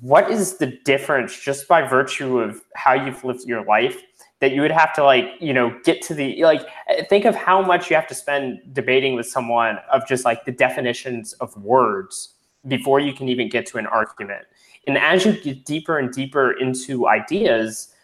what 0.00 0.30
is 0.30 0.56
the 0.56 0.66
difference 0.84 1.38
just 1.38 1.68
by 1.68 1.86
virtue 1.86 2.40
of 2.40 2.62
how 2.74 2.94
you've 2.94 3.22
lived 3.24 3.44
your 3.44 3.64
life 3.64 4.02
that 4.38 4.52
you 4.52 4.60
would 4.62 4.70
have 4.70 4.92
to 4.94 5.04
like 5.04 5.26
you 5.40 5.52
know 5.52 5.78
get 5.84 6.00
to 6.02 6.14
the 6.14 6.42
like 6.44 6.66
think 7.08 7.24
of 7.24 7.34
how 7.34 7.60
much 7.60 7.90
you 7.90 7.96
have 7.96 8.06
to 8.06 8.14
spend 8.14 8.60
debating 8.72 9.14
with 9.14 9.26
someone 9.26 9.78
of 9.92 10.06
just 10.06 10.24
like 10.24 10.44
the 10.44 10.52
definitions 10.52 11.32
of 11.34 11.56
words 11.56 12.34
before 12.68 13.00
you 13.00 13.12
can 13.12 13.28
even 13.28 13.48
get 13.48 13.66
to 13.66 13.78
an 13.78 13.86
argument 13.86 14.46
and 14.90 14.98
as 14.98 15.24
you 15.24 15.32
get 15.32 15.64
deeper 15.64 15.98
and 15.98 16.12
deeper 16.12 16.52
into 16.52 17.08
ideas 17.08 17.94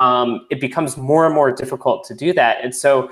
um, 0.00 0.46
it 0.50 0.60
becomes 0.60 0.96
more 0.96 1.26
and 1.26 1.34
more 1.34 1.50
difficult 1.50 2.04
to 2.04 2.14
do 2.14 2.32
that. 2.34 2.62
And 2.62 2.74
so 2.74 3.10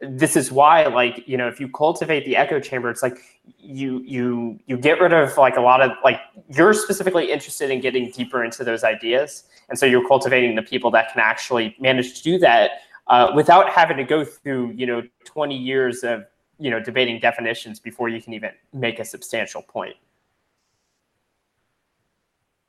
this 0.00 0.36
is 0.36 0.52
why 0.52 0.86
like 0.86 1.26
you 1.26 1.38
know 1.38 1.48
if 1.48 1.58
you 1.58 1.68
cultivate 1.68 2.26
the 2.26 2.36
echo 2.36 2.60
chamber 2.60 2.90
it's 2.90 3.02
like 3.02 3.16
you 3.58 4.02
you 4.04 4.60
you 4.66 4.76
get 4.76 5.00
rid 5.00 5.14
of 5.14 5.34
like 5.38 5.56
a 5.56 5.60
lot 5.60 5.80
of 5.80 5.90
like 6.04 6.20
you're 6.54 6.74
specifically 6.74 7.32
interested 7.32 7.70
in 7.70 7.80
getting 7.80 8.10
deeper 8.10 8.44
into 8.44 8.62
those 8.64 8.84
ideas. 8.84 9.44
And 9.68 9.78
so 9.78 9.86
you're 9.86 10.06
cultivating 10.06 10.54
the 10.54 10.62
people 10.62 10.90
that 10.92 11.12
can 11.12 11.20
actually 11.20 11.74
manage 11.80 12.14
to 12.18 12.22
do 12.22 12.38
that 12.40 12.72
uh, 13.08 13.32
without 13.34 13.70
having 13.70 13.96
to 13.96 14.04
go 14.04 14.24
through 14.24 14.72
you 14.72 14.86
know 14.86 15.02
20 15.24 15.56
years 15.56 16.04
of 16.04 16.24
you 16.58 16.70
know 16.70 16.80
debating 16.80 17.18
definitions 17.18 17.80
before 17.80 18.08
you 18.08 18.20
can 18.20 18.34
even 18.34 18.50
make 18.74 18.98
a 18.98 19.04
substantial 19.04 19.62
point 19.62 19.96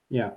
Yeah. 0.09 0.31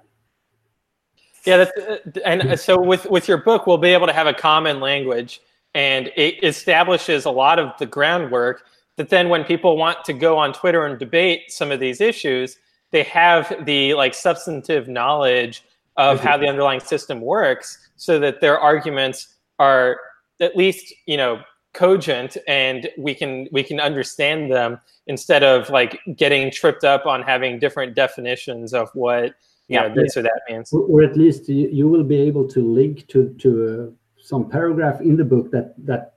Yeah, 1.47 1.57
that's, 1.57 1.73
uh, 1.79 2.21
and 2.25 2.61
so 2.61 2.79
with 2.81 3.07
with 3.07 3.27
your 3.27 3.39
book, 3.39 3.67
we'll 3.67 3.79
be 3.79 3.89
able 3.89 4.07
to 4.07 4.13
have 4.13 4.27
a 4.27 4.35
common 4.35 4.79
language, 4.79 5.41
and 5.75 6.11
it 6.17 6.43
establishes 6.45 7.25
a 7.25 7.31
lot 7.31 7.59
of 7.59 7.73
the 7.79 7.87
groundwork. 7.87 8.65
That 8.97 9.09
then, 9.09 9.31
when 9.31 9.45
people 9.45 9.79
want 9.79 10.05
to 10.05 10.13
go 10.13 10.37
on 10.37 10.53
Twitter 10.53 10.85
and 10.85 10.99
debate 10.99 11.51
some 11.51 11.71
of 11.73 11.81
these 11.81 12.03
issues, 12.03 12.59
they 12.91 13.03
have 13.05 13.65
the 13.65 13.95
like 13.95 14.13
substantive 14.13 14.87
knowledge 14.87 15.65
of 15.97 16.21
how 16.21 16.37
the 16.37 16.47
underlying 16.47 16.81
system 16.81 17.21
works 17.21 17.89
so 17.97 18.19
that 18.19 18.41
their 18.41 18.59
arguments 18.59 19.37
are 19.59 19.99
at 20.41 20.57
least 20.57 20.95
you 21.07 21.17
know 21.17 21.41
cogent 21.73 22.37
and 22.49 22.89
we 22.99 23.15
can 23.15 23.47
we 23.53 23.63
can 23.63 23.79
understand 23.79 24.51
them 24.51 24.79
instead 25.07 25.43
of 25.43 25.71
like 25.71 26.01
getting 26.17 26.51
tripped 26.51 26.85
up 26.85 27.07
on 27.07 27.23
having 27.23 27.59
different 27.59 27.95
definitions 27.95 28.75
of 28.75 28.91
what 28.95 29.35
you 29.71 29.79
know 29.79 29.95
this 29.95 30.17
or 30.17 30.23
that 30.23 30.41
means 30.49 30.73
or, 30.73 30.83
or 30.83 31.03
at 31.03 31.17
least 31.17 31.49
you, 31.49 31.69
you 31.69 31.89
will 31.89 32.03
be 32.03 32.17
able 32.17 32.47
to 32.49 32.61
link 32.61 33.07
to 33.07 33.35
to 33.39 33.49
uh, 33.89 34.23
some 34.23 34.49
paragraph 34.49 35.01
in 35.01 35.17
the 35.17 35.25
book 35.25 35.51
that 35.51 35.75
that 35.87 36.15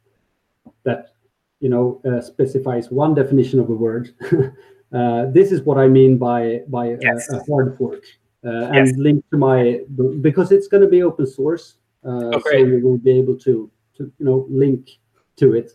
that 0.84 1.14
you 1.60 1.70
know 1.70 2.02
uh, 2.10 2.20
specifies 2.22 2.90
one 2.92 3.14
definition 3.14 3.60
of 3.60 3.70
a 3.70 3.74
word 3.74 4.14
uh, 4.94 5.26
this 5.32 5.52
is 5.52 5.62
what 5.62 5.78
i 5.78 5.88
mean 5.88 6.18
by 6.18 6.62
by 6.68 6.98
Yes. 7.00 7.30
a, 7.30 7.38
a 7.38 7.44
hard 7.50 7.78
fork 7.78 8.04
uh, 8.46 8.74
Yes. 8.74 8.90
and 8.90 8.98
link 8.98 9.24
to 9.32 9.38
my 9.38 9.82
because 10.22 10.52
it's 10.52 10.68
going 10.68 10.84
to 10.84 10.90
be 10.90 11.04
open 11.04 11.28
source 11.28 11.76
uh, 12.04 12.40
so 12.40 12.58
you 12.58 12.82
will 12.84 12.98
be 12.98 13.12
able 13.12 13.38
to 13.38 13.70
to 13.98 14.12
you 14.20 14.26
know 14.26 14.46
link 14.50 14.90
to 15.38 15.54
it 15.54 15.72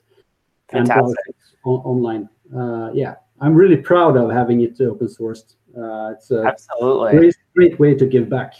and 0.72 0.86
Fantastic. 0.88 1.16
it 1.28 1.36
on, 1.64 1.78
online 1.92 2.28
uh, 2.54 2.90
yeah 2.92 3.14
i'm 3.40 3.54
really 3.54 3.76
proud 3.76 4.16
of 4.16 4.30
having 4.30 4.60
it 4.62 4.80
open 4.80 5.06
sourced 5.06 5.54
uh, 5.76 6.12
it's 6.12 6.30
a 6.30 6.42
Absolutely. 6.44 7.18
great, 7.18 7.36
great 7.58 7.78
way 7.80 7.92
to 7.92 8.06
give 8.06 8.28
back 8.28 8.54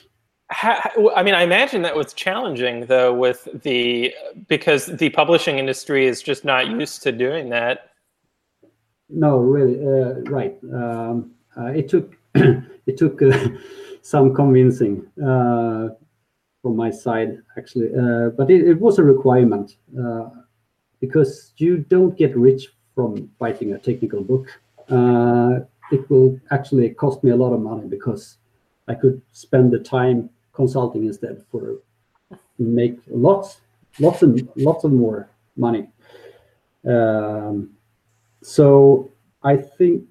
How, 0.51 0.81
I 1.15 1.23
mean, 1.23 1.35
I 1.35 1.43
imagine 1.43 1.83
that 1.83 1.95
was 1.95 2.13
challenging 2.15 2.87
though, 2.87 3.15
with 3.15 3.47
the 3.63 4.15
because 4.49 4.87
the 4.87 5.11
publishing 5.11 5.59
industry 5.59 6.07
is 6.07 6.23
just 6.23 6.43
not 6.45 6.63
used 6.69 7.03
to 7.05 7.13
doing 7.13 7.51
that. 7.51 7.91
No, 9.11 9.39
really, 9.39 9.77
uh, 9.95 10.21
right. 10.39 10.55
Um, 10.81 11.17
uh, 11.59 11.71
it 11.81 11.87
took 11.93 12.17
it 12.91 12.97
took 12.97 13.21
uh, 13.23 13.49
some 14.03 14.35
convincing 14.35 15.07
uh, 15.31 15.91
from 16.63 16.75
my 16.77 16.91
side, 16.91 17.39
actually, 17.59 17.91
uh, 17.95 18.31
but 18.39 18.51
it, 18.51 18.67
it 18.67 18.81
was 18.81 18.99
a 18.99 19.05
requirement 19.05 19.77
uh, 20.03 20.31
because 20.99 21.53
you 21.59 21.73
don't 21.95 22.17
get 22.17 22.35
rich 22.37 22.63
from 22.95 23.31
writing 23.39 23.75
a 23.75 23.79
technical 23.79 24.23
book. 24.23 24.47
Uh, 24.89 25.61
it 25.93 26.09
will 26.11 26.41
actually 26.51 26.89
cost 26.91 27.23
me 27.23 27.31
a 27.31 27.37
lot 27.37 27.53
of 27.53 27.61
money 27.61 27.87
because 27.87 28.38
I 28.89 28.95
could 28.95 29.21
spend 29.33 29.73
the 29.73 29.79
time 29.79 30.31
consulting 30.53 31.05
instead 31.05 31.45
for 31.51 31.79
make 32.59 32.99
lots, 33.09 33.61
lots 34.01 34.23
and 34.23 34.49
lots 34.57 34.85
of 34.85 34.93
more 34.93 35.31
money. 35.57 35.89
Um, 36.87 37.71
so 38.43 39.11
I 39.43 39.57
think 39.57 40.05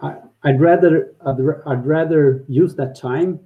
I, 0.00 0.16
I'd 0.42 0.60
rather 0.60 1.14
I'd, 1.26 1.38
I'd 1.66 1.86
rather 1.86 2.44
use 2.48 2.74
that 2.76 2.96
time 2.96 3.40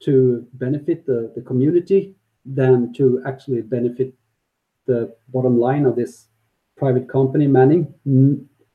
to 0.00 0.46
benefit 0.54 1.06
the, 1.06 1.32
the 1.34 1.42
community 1.42 2.14
than 2.44 2.92
to 2.94 3.22
actually 3.26 3.62
benefit 3.62 4.12
the 4.86 5.14
bottom 5.28 5.58
line 5.58 5.84
of 5.84 5.96
this 5.96 6.26
private 6.76 7.08
company 7.08 7.46
Manning. 7.46 7.92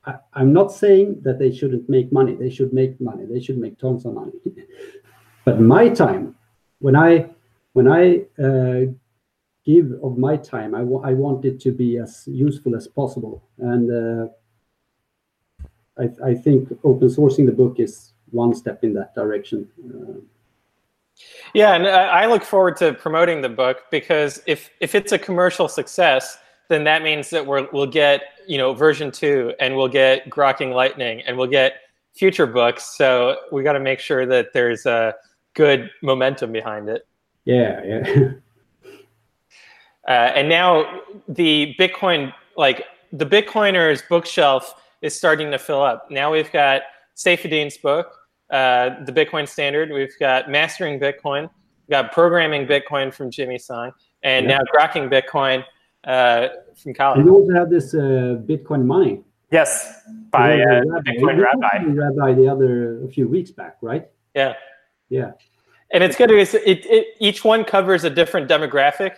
I, 0.04 0.14
I'm 0.34 0.52
not 0.52 0.72
saying 0.72 1.20
that 1.22 1.38
they 1.38 1.52
shouldn't 1.52 1.88
make 1.88 2.12
money. 2.12 2.34
They 2.34 2.50
should 2.50 2.72
make 2.72 3.00
money. 3.00 3.24
They 3.26 3.40
should 3.40 3.58
make 3.58 3.78
tons 3.78 4.04
of 4.04 4.14
money. 4.14 4.32
but 5.44 5.60
my 5.60 5.88
time, 5.88 6.34
when 6.80 6.96
I 6.96 7.30
when 7.72 7.88
I 7.88 8.24
uh, 8.42 8.92
give 9.64 9.92
of 10.02 10.18
my 10.18 10.36
time. 10.36 10.74
I 10.74 10.80
I 10.80 11.12
want 11.14 11.44
it 11.44 11.60
to 11.60 11.72
be 11.72 11.98
as 11.98 12.24
useful 12.26 12.76
as 12.76 12.86
possible, 12.88 13.42
and 13.58 13.90
uh, 13.90 14.28
I, 15.98 16.30
I 16.30 16.34
think 16.34 16.68
open 16.84 17.08
sourcing 17.08 17.46
the 17.46 17.52
book 17.52 17.78
is 17.78 18.12
one 18.30 18.54
step 18.54 18.82
in 18.82 18.94
that 18.94 19.14
direction. 19.14 19.68
Uh, 19.84 20.20
Yeah, 21.54 21.74
and 21.74 21.86
I 21.86 22.22
I 22.22 22.26
look 22.26 22.44
forward 22.44 22.76
to 22.78 22.94
promoting 22.94 23.42
the 23.42 23.48
book 23.48 23.84
because 23.90 24.42
if 24.46 24.70
if 24.80 24.94
it's 24.94 25.12
a 25.12 25.18
commercial 25.18 25.68
success, 25.68 26.38
then 26.68 26.84
that 26.84 27.02
means 27.02 27.30
that 27.30 27.46
we're, 27.46 27.68
we'll 27.72 27.92
get 28.04 28.20
you 28.46 28.58
know 28.58 28.72
version 28.74 29.10
two, 29.10 29.54
and 29.60 29.76
we'll 29.76 29.88
get 29.88 30.28
Grokking 30.30 30.74
Lightning, 30.74 31.22
and 31.26 31.36
we'll 31.36 31.46
get 31.50 31.74
future 32.14 32.46
books. 32.46 32.96
So 32.96 33.36
we 33.50 33.62
got 33.62 33.72
to 33.72 33.80
make 33.80 33.98
sure 34.00 34.26
that 34.26 34.52
there's 34.52 34.86
a 34.86 35.14
good 35.54 35.90
momentum 36.02 36.52
behind 36.52 36.88
it. 36.88 37.06
yeah, 37.44 37.82
yeah, 37.84 38.32
Uh, 40.08 40.32
and 40.34 40.48
now 40.48 41.00
the 41.28 41.76
Bitcoin, 41.78 42.32
like 42.56 42.84
the 43.12 43.24
Bitcoiners 43.26 44.02
bookshelf 44.08 44.74
is 45.00 45.14
starting 45.14 45.50
to 45.52 45.58
fill 45.58 45.80
up. 45.82 46.10
Now 46.10 46.32
we've 46.32 46.50
got 46.50 46.82
Saifedean's 47.14 47.76
book, 47.76 48.08
uh, 48.50 49.04
the 49.04 49.12
Bitcoin 49.12 49.48
Standard. 49.48 49.90
We've 49.92 50.18
got 50.18 50.50
Mastering 50.50 50.98
Bitcoin. 50.98 51.42
We've 51.42 51.90
got 51.90 52.10
Programming 52.12 52.66
Bitcoin 52.66 53.14
from 53.14 53.30
Jimmy 53.30 53.58
Song, 53.58 53.92
and 54.24 54.48
Yeah. 54.48 54.58
now 54.58 54.64
Grokking 54.74 55.08
Bitcoin 55.08 55.64
uh, 56.04 56.48
from 56.76 56.94
and 56.98 57.26
you 57.26 57.34
also 57.34 57.54
have 57.54 57.70
this 57.70 57.94
uh, 57.94 58.38
Bitcoin 58.46 58.84
money 58.84 59.22
Yes, 59.50 60.00
by 60.30 60.60
uh, 60.60 60.80
rabbi. 60.86 61.10
Bitcoin 61.10 61.38
Rabbi. 61.42 61.84
the 61.84 61.90
rabbi 61.90 62.32
the 62.32 62.48
other 62.48 63.04
a 63.04 63.08
few 63.08 63.28
weeks 63.28 63.50
back, 63.50 63.76
right? 63.82 64.08
Yeah. 64.34 64.54
Yeah, 65.10 65.32
And 65.92 66.02
it's 66.02 66.16
good. 66.16 66.30
It's, 66.30 66.54
it, 66.54 66.86
it, 66.86 67.08
each 67.20 67.44
one 67.44 67.64
covers 67.64 68.04
a 68.04 68.08
different 68.08 68.48
demographic, 68.48 69.16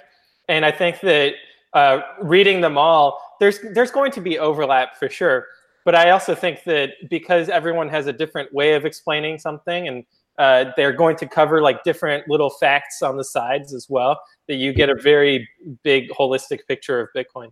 and 0.49 0.65
I 0.65 0.73
think 0.73 0.99
that 1.03 1.35
uh, 1.73 2.01
reading 2.21 2.61
them 2.61 2.77
all, 2.77 3.37
there's 3.39 3.61
there's 3.75 3.93
going 3.93 4.11
to 4.11 4.21
be 4.21 4.41
overlap 4.41 4.97
for 4.97 5.09
sure. 5.09 5.47
But 5.85 5.95
I 5.95 6.11
also 6.11 6.35
think 6.35 6.65
that 6.65 6.91
because 7.09 7.49
everyone 7.49 7.89
has 7.91 8.09
a 8.09 8.13
different 8.13 8.53
way 8.53 8.75
of 8.75 8.85
explaining 8.85 9.39
something, 9.39 9.87
and 9.87 10.05
uh, 10.39 10.67
they're 10.77 10.93
going 10.93 11.17
to 11.17 11.27
cover 11.27 11.63
like 11.63 11.85
different 11.85 12.29
little 12.29 12.51
facts 12.51 13.03
on 13.03 13.17
the 13.17 13.25
sides 13.25 13.73
as 13.73 13.89
well, 13.89 14.21
that 14.49 14.57
you 14.57 14.73
get 14.73 14.91
a 14.91 14.95
very 14.95 15.49
big 15.83 16.11
holistic 16.11 16.61
picture 16.69 17.01
of 17.01 17.09
Bitcoin. 17.17 17.51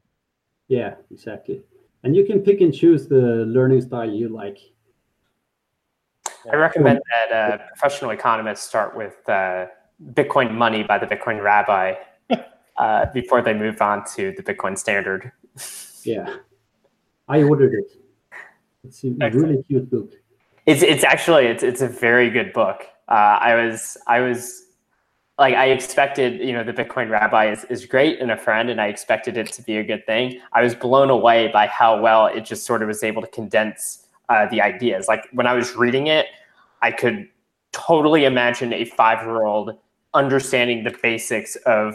yeah, 0.68 0.95
exactly. 1.11 1.62
And 2.05 2.16
you 2.16 2.24
can 2.24 2.41
pick 2.41 2.61
and 2.61 2.74
choose 2.74 3.07
the 3.07 3.45
learning 3.47 3.83
style 3.83 4.11
you 4.11 4.28
like. 4.28 4.59
I 6.53 6.57
recommend 6.57 7.01
that 7.11 7.33
uh, 7.33 7.59
professional 7.68 8.11
economists 8.11 8.62
start 8.66 8.97
with 8.97 9.16
uh, 9.28 9.66
Bitcoin 10.14 10.53
Money 10.53 10.83
by 10.83 10.99
the 10.99 11.07
Bitcoin 11.07 11.41
Rabbi 11.41 11.95
uh, 12.76 13.07
before 13.14 13.43
they 13.43 13.55
move 13.55 13.80
on 13.80 14.05
to 14.16 14.33
the 14.37 14.43
Bitcoin 14.43 14.76
Standard. 14.76 15.30
Yeah, 16.03 16.37
I 17.28 17.45
ordered 17.45 17.74
it. 17.74 18.03
It's 18.85 19.05
a 19.05 19.14
Excellent. 19.20 19.35
really 19.35 19.62
cute 19.62 19.89
book. 19.89 20.12
It's 20.67 20.83
it's 20.83 21.05
actually 21.05 21.47
it's 21.47 21.63
it's 21.63 21.81
a 21.81 21.89
very 21.89 22.31
good 22.31 22.53
book. 22.53 22.87
Uh, 23.09 23.39
I 23.41 23.55
was 23.55 23.97
I 24.07 24.21
was 24.21 24.63
like 25.39 25.55
I 25.55 25.71
expected 25.71 26.41
you 26.41 26.53
know 26.53 26.63
the 26.63 26.73
Bitcoin 26.73 27.11
Rabbi 27.11 27.51
is, 27.51 27.65
is 27.65 27.85
great 27.85 28.21
and 28.21 28.31
a 28.31 28.37
friend 28.37 28.71
and 28.71 28.81
I 28.81 28.87
expected 28.87 29.37
it 29.37 29.53
to 29.53 29.63
be 29.63 29.79
a 29.79 29.85
good 29.85 30.07
thing. 30.07 30.41
I 30.53 30.63
was 30.63 30.75
blown 30.75 31.11
away 31.11 31.49
by 31.49 31.67
how 31.67 32.01
well 32.01 32.27
it 32.27 32.45
just 32.45 32.65
sort 32.65 32.83
of 32.83 32.89
was 32.89 33.03
able 33.03 33.23
to 33.23 33.29
condense 33.29 34.07
uh, 34.29 34.47
the 34.51 34.61
ideas. 34.61 35.09
Like 35.09 35.27
when 35.33 35.47
I 35.47 35.55
was 35.55 35.75
reading 35.75 36.07
it, 36.07 36.27
I 36.81 36.93
could 36.93 37.29
totally 37.73 38.25
imagine 38.25 38.73
a 38.73 38.85
five 38.85 39.23
year 39.23 39.45
old 39.45 39.77
understanding 40.15 40.85
the 40.85 40.97
basics 41.03 41.57
of 41.67 41.95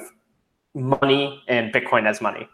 money 0.74 1.42
and 1.48 1.74
Bitcoin 1.74 2.06
as 2.06 2.20
money. 2.22 2.48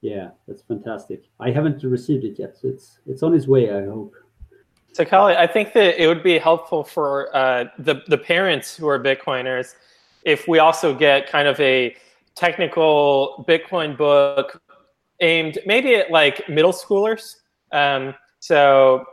Yeah, 0.00 0.30
that's 0.46 0.62
fantastic. 0.62 1.24
I 1.40 1.50
haven't 1.50 1.82
received 1.82 2.24
it 2.24 2.38
yet. 2.38 2.56
It's 2.62 2.98
it's 3.06 3.22
on 3.22 3.34
its 3.34 3.48
way. 3.48 3.70
I 3.70 3.84
hope. 3.86 4.14
So, 4.92 5.04
Kalle, 5.04 5.36
I 5.36 5.46
think 5.46 5.72
that 5.74 6.02
it 6.02 6.06
would 6.08 6.22
be 6.22 6.38
helpful 6.38 6.82
for 6.82 7.34
uh, 7.36 7.66
the 7.78 8.02
the 8.08 8.18
parents 8.18 8.76
who 8.76 8.88
are 8.88 8.98
Bitcoiners 8.98 9.74
if 10.24 10.48
we 10.48 10.58
also 10.58 10.94
get 10.94 11.28
kind 11.30 11.46
of 11.46 11.58
a 11.60 11.96
technical 12.34 13.44
Bitcoin 13.48 13.96
book 13.96 14.60
aimed 15.20 15.58
maybe 15.66 15.94
at 15.94 16.10
like 16.10 16.48
middle 16.48 16.72
schoolers. 16.72 17.36
Um, 17.72 18.14
so, 18.40 19.04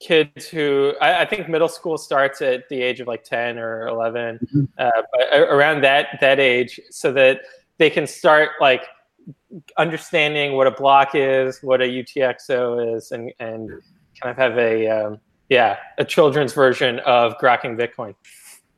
kids 0.00 0.48
who 0.48 0.94
I, 1.00 1.22
I 1.22 1.24
think 1.24 1.48
middle 1.48 1.68
school 1.68 1.96
starts 1.96 2.42
at 2.42 2.68
the 2.68 2.82
age 2.82 3.00
of 3.00 3.06
like 3.06 3.24
ten 3.24 3.58
or 3.58 3.86
11 3.86 4.38
Mhm. 4.54 4.68
uh, 4.78 4.90
but 5.12 5.38
around 5.38 5.82
that 5.82 6.18
that 6.20 6.40
age, 6.40 6.78
so 6.90 7.12
that 7.12 7.42
they 7.78 7.88
can 7.88 8.06
start 8.06 8.50
like 8.60 8.84
understanding 9.78 10.54
what 10.56 10.66
a 10.66 10.70
block 10.72 11.14
is, 11.14 11.62
what 11.62 11.80
a 11.80 11.84
UTXO 11.86 12.96
is, 12.96 13.12
and 13.12 13.32
and 13.38 13.70
kind 14.22 14.30
of 14.30 14.36
have 14.36 14.58
a 14.58 14.88
um, 14.88 15.20
yeah 15.48 15.76
a 15.98 16.04
children's 16.04 16.52
version 16.52 17.00
of 17.00 17.36
grokking 17.38 17.76
Bitcoin. 17.76 18.14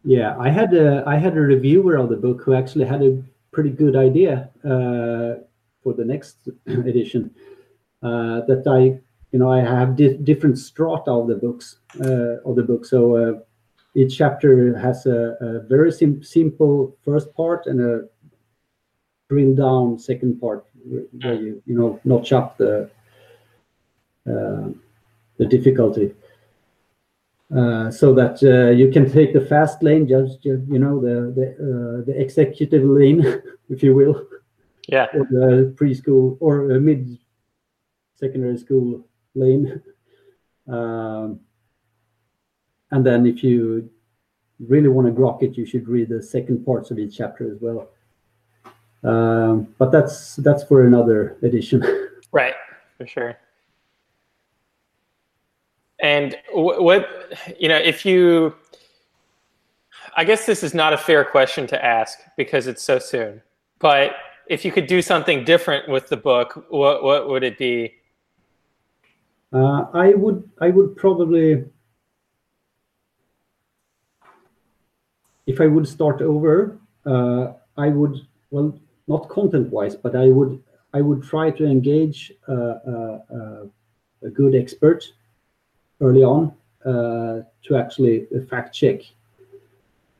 Yeah, 0.05 0.36
I 0.38 0.49
had 0.49 0.74
a 0.74 1.05
I 1.07 1.16
had 1.16 1.36
a 1.36 1.40
reviewer 1.40 1.97
of 1.97 2.09
the 2.09 2.16
book 2.16 2.42
who 2.42 2.55
actually 2.55 2.86
had 2.86 3.03
a 3.03 3.22
pretty 3.53 3.70
good 3.70 3.97
idea 3.97 4.51
uh, 4.64 5.42
for 5.82 5.95
the 5.95 6.05
next 6.05 6.49
edition. 6.66 7.30
Uh, 8.03 8.42
that 8.47 8.64
I 8.66 9.01
you 9.32 9.38
know 9.38 9.51
I 9.51 9.61
have 9.61 9.97
di- 9.97 10.16
different 10.18 10.59
strata 10.59 11.11
of 11.11 11.28
the 11.28 11.36
books 11.36 11.78
uh, 12.01 12.40
of 12.45 12.57
the 12.57 12.62
book. 12.62 12.84
So 12.84 13.16
uh, 13.16 13.40
each 13.95 14.18
chapter 14.18 14.76
has 14.76 15.07
a, 15.07 15.36
a 15.40 15.61
very 15.61 15.92
sim- 15.92 16.22
simple 16.22 16.97
first 17.05 17.34
part 17.34 17.66
and 17.66 17.80
a 17.80 18.03
drill 19.30 19.55
down 19.55 19.99
second 19.99 20.38
part 20.40 20.66
where 20.84 21.34
you 21.34 21.62
you 21.64 21.74
know 21.78 21.99
notch 22.05 22.32
up 22.32 22.59
the 22.59 22.90
uh, 24.28 24.68
the 25.39 25.47
difficulty. 25.47 26.14
uh, 27.55 27.91
so 27.91 28.14
that 28.14 28.43
uh, 28.43 28.70
you 28.70 28.91
can 28.91 29.11
take 29.11 29.32
the 29.32 29.41
fast 29.41 29.82
lane, 29.82 30.07
just, 30.09 30.45
you 30.45 30.78
know 30.78 31.01
the 31.01 31.16
the, 31.39 31.47
uh, 31.68 32.05
the 32.09 32.14
executive 32.20 32.82
lane, 32.85 33.20
if 33.74 33.82
you 33.82 33.95
will, 33.95 34.16
Yeah. 34.89 35.07
or 35.14 35.24
the 35.30 35.74
preschool 35.78 36.37
or 36.41 36.55
mid 36.80 37.18
secondary 38.16 38.59
school 38.59 39.07
lane. 39.35 39.82
Um, 40.66 41.41
and 42.91 43.05
then 43.05 43.26
if 43.26 43.43
you 43.45 43.91
really 44.59 44.89
want 44.89 45.07
to 45.09 45.12
grok 45.20 45.43
it, 45.43 45.57
you 45.59 45.66
should 45.66 45.87
read 45.89 46.09
the 46.09 46.22
second 46.22 46.64
parts 46.64 46.91
of 46.91 46.99
each 46.99 47.16
chapter 47.18 47.45
as 47.53 47.59
well. 47.61 47.89
Um, 49.03 49.74
but 49.78 49.91
that's 49.93 50.37
that's 50.37 50.64
for 50.64 50.85
another 50.87 51.37
edition. 51.43 51.82
Right, 52.32 52.55
for 52.99 53.07
sure. 53.07 53.37
And 56.05 56.37
wh- 56.53 56.83
what, 56.89 57.09
you 57.59 57.67
know, 57.67 57.79
if 57.79 58.05
you, 58.05 58.55
I 60.15 60.25
guess 60.25 60.45
this 60.45 60.63
is 60.63 60.75
not 60.75 60.93
a 60.93 60.99
fair 60.99 61.25
question 61.25 61.67
to 61.69 61.83
ask 61.83 62.19
because 62.37 62.67
it's 62.67 62.83
so 62.83 62.99
soon, 62.99 63.41
but 63.79 64.15
if 64.47 64.67
you 64.67 64.71
could 64.71 64.87
do 64.87 65.01
something 65.01 65.45
different 65.45 65.89
with 65.89 66.09
the 66.09 66.19
book, 66.19 66.67
what, 66.69 67.03
what 67.03 67.31
would 67.31 67.43
it 67.43 67.57
be? 67.57 67.95
Uh, 69.51 69.87
I 69.95 70.13
would 70.13 70.51
I 70.61 70.69
would 70.71 70.95
probably 70.97 71.65
if 75.47 75.61
I 75.61 75.69
would 75.69 75.87
start 75.89 76.21
over, 76.21 76.77
uh, 77.07 77.53
I 77.79 77.89
would 77.89 78.17
well 78.51 78.79
not 79.07 79.29
content 79.29 79.71
wise, 79.71 79.95
but 79.95 80.15
I 80.17 80.29
would 80.29 80.63
I 80.93 81.01
would 81.01 81.23
try 81.23 81.51
to 81.53 81.65
engage 81.65 82.33
uh, 82.49 82.53
uh, 82.53 83.19
uh, 83.39 83.65
a 84.23 84.29
good 84.29 84.55
expert 84.55 85.05
early 86.05 86.23
on 86.23 86.53
uh, 86.85 87.43
to 87.65 87.77
actually 87.77 88.27
fact 88.51 88.75
check 88.75 89.01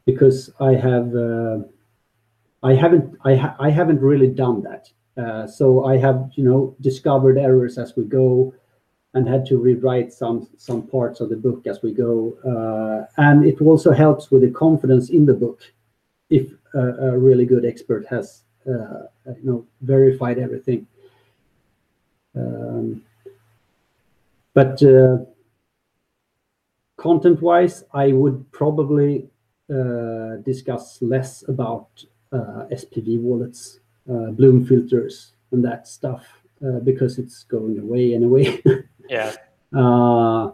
because 0.07 0.51
I 0.61 0.75
have 0.75 1.15
uh, 1.15 1.59
I 2.63 2.75
haven't 2.75 3.17
I, 3.25 3.37
ha- 3.37 3.57
I 3.59 3.71
haven't 3.71 4.01
really 4.01 4.29
done 4.29 4.63
that. 4.63 4.91
Uh, 5.17 5.47
so 5.47 5.85
I 5.85 5.97
have 5.99 6.31
you 6.35 6.45
know 6.45 6.75
discovered 6.81 7.39
errors 7.39 7.79
as 7.79 7.95
we 7.97 8.05
go 8.05 8.55
and 9.15 9.29
had 9.29 9.47
to 9.47 9.59
rewrite 9.59 10.13
some 10.13 10.49
some 10.57 10.83
parts 10.83 11.21
of 11.21 11.29
the 11.31 11.37
book 11.37 11.67
as 11.67 11.83
we 11.83 11.93
go. 11.93 12.35
Uh, 12.53 13.07
and 13.23 13.45
it 13.45 13.61
also 13.61 13.93
helps 13.93 14.31
with 14.31 14.43
the 14.43 14.51
confidence 14.51 15.11
in 15.11 15.27
the 15.27 15.35
book 15.35 15.61
if 16.31 16.53
a, 16.75 17.13
a 17.13 17.19
really 17.19 17.47
good 17.47 17.65
expert 17.65 18.07
has 18.07 18.45
uh, 18.69 19.05
you 19.27 19.45
know 19.45 19.67
verified 19.83 20.39
everything. 20.39 20.87
Um, 22.37 23.03
but 24.55 24.83
content-wise, 26.97 27.85
I 27.93 28.13
would 28.13 28.51
probably 28.53 29.29
uh, 29.73 30.37
discuss 30.45 31.01
less 31.03 31.47
about 31.49 31.89
uh, 32.33 32.67
SPV 32.73 33.21
wallets, 33.21 33.81
uh, 34.11 34.31
Bloom 34.31 34.65
filters, 34.65 35.33
and 35.53 35.65
that 35.65 35.87
stuff 35.89 36.27
uh, 36.65 36.81
because 36.81 37.19
it's 37.19 37.45
going 37.45 37.79
away 37.79 38.15
anyway. 38.15 38.63
Yeah. 39.09 39.35
Uh, 39.77 40.53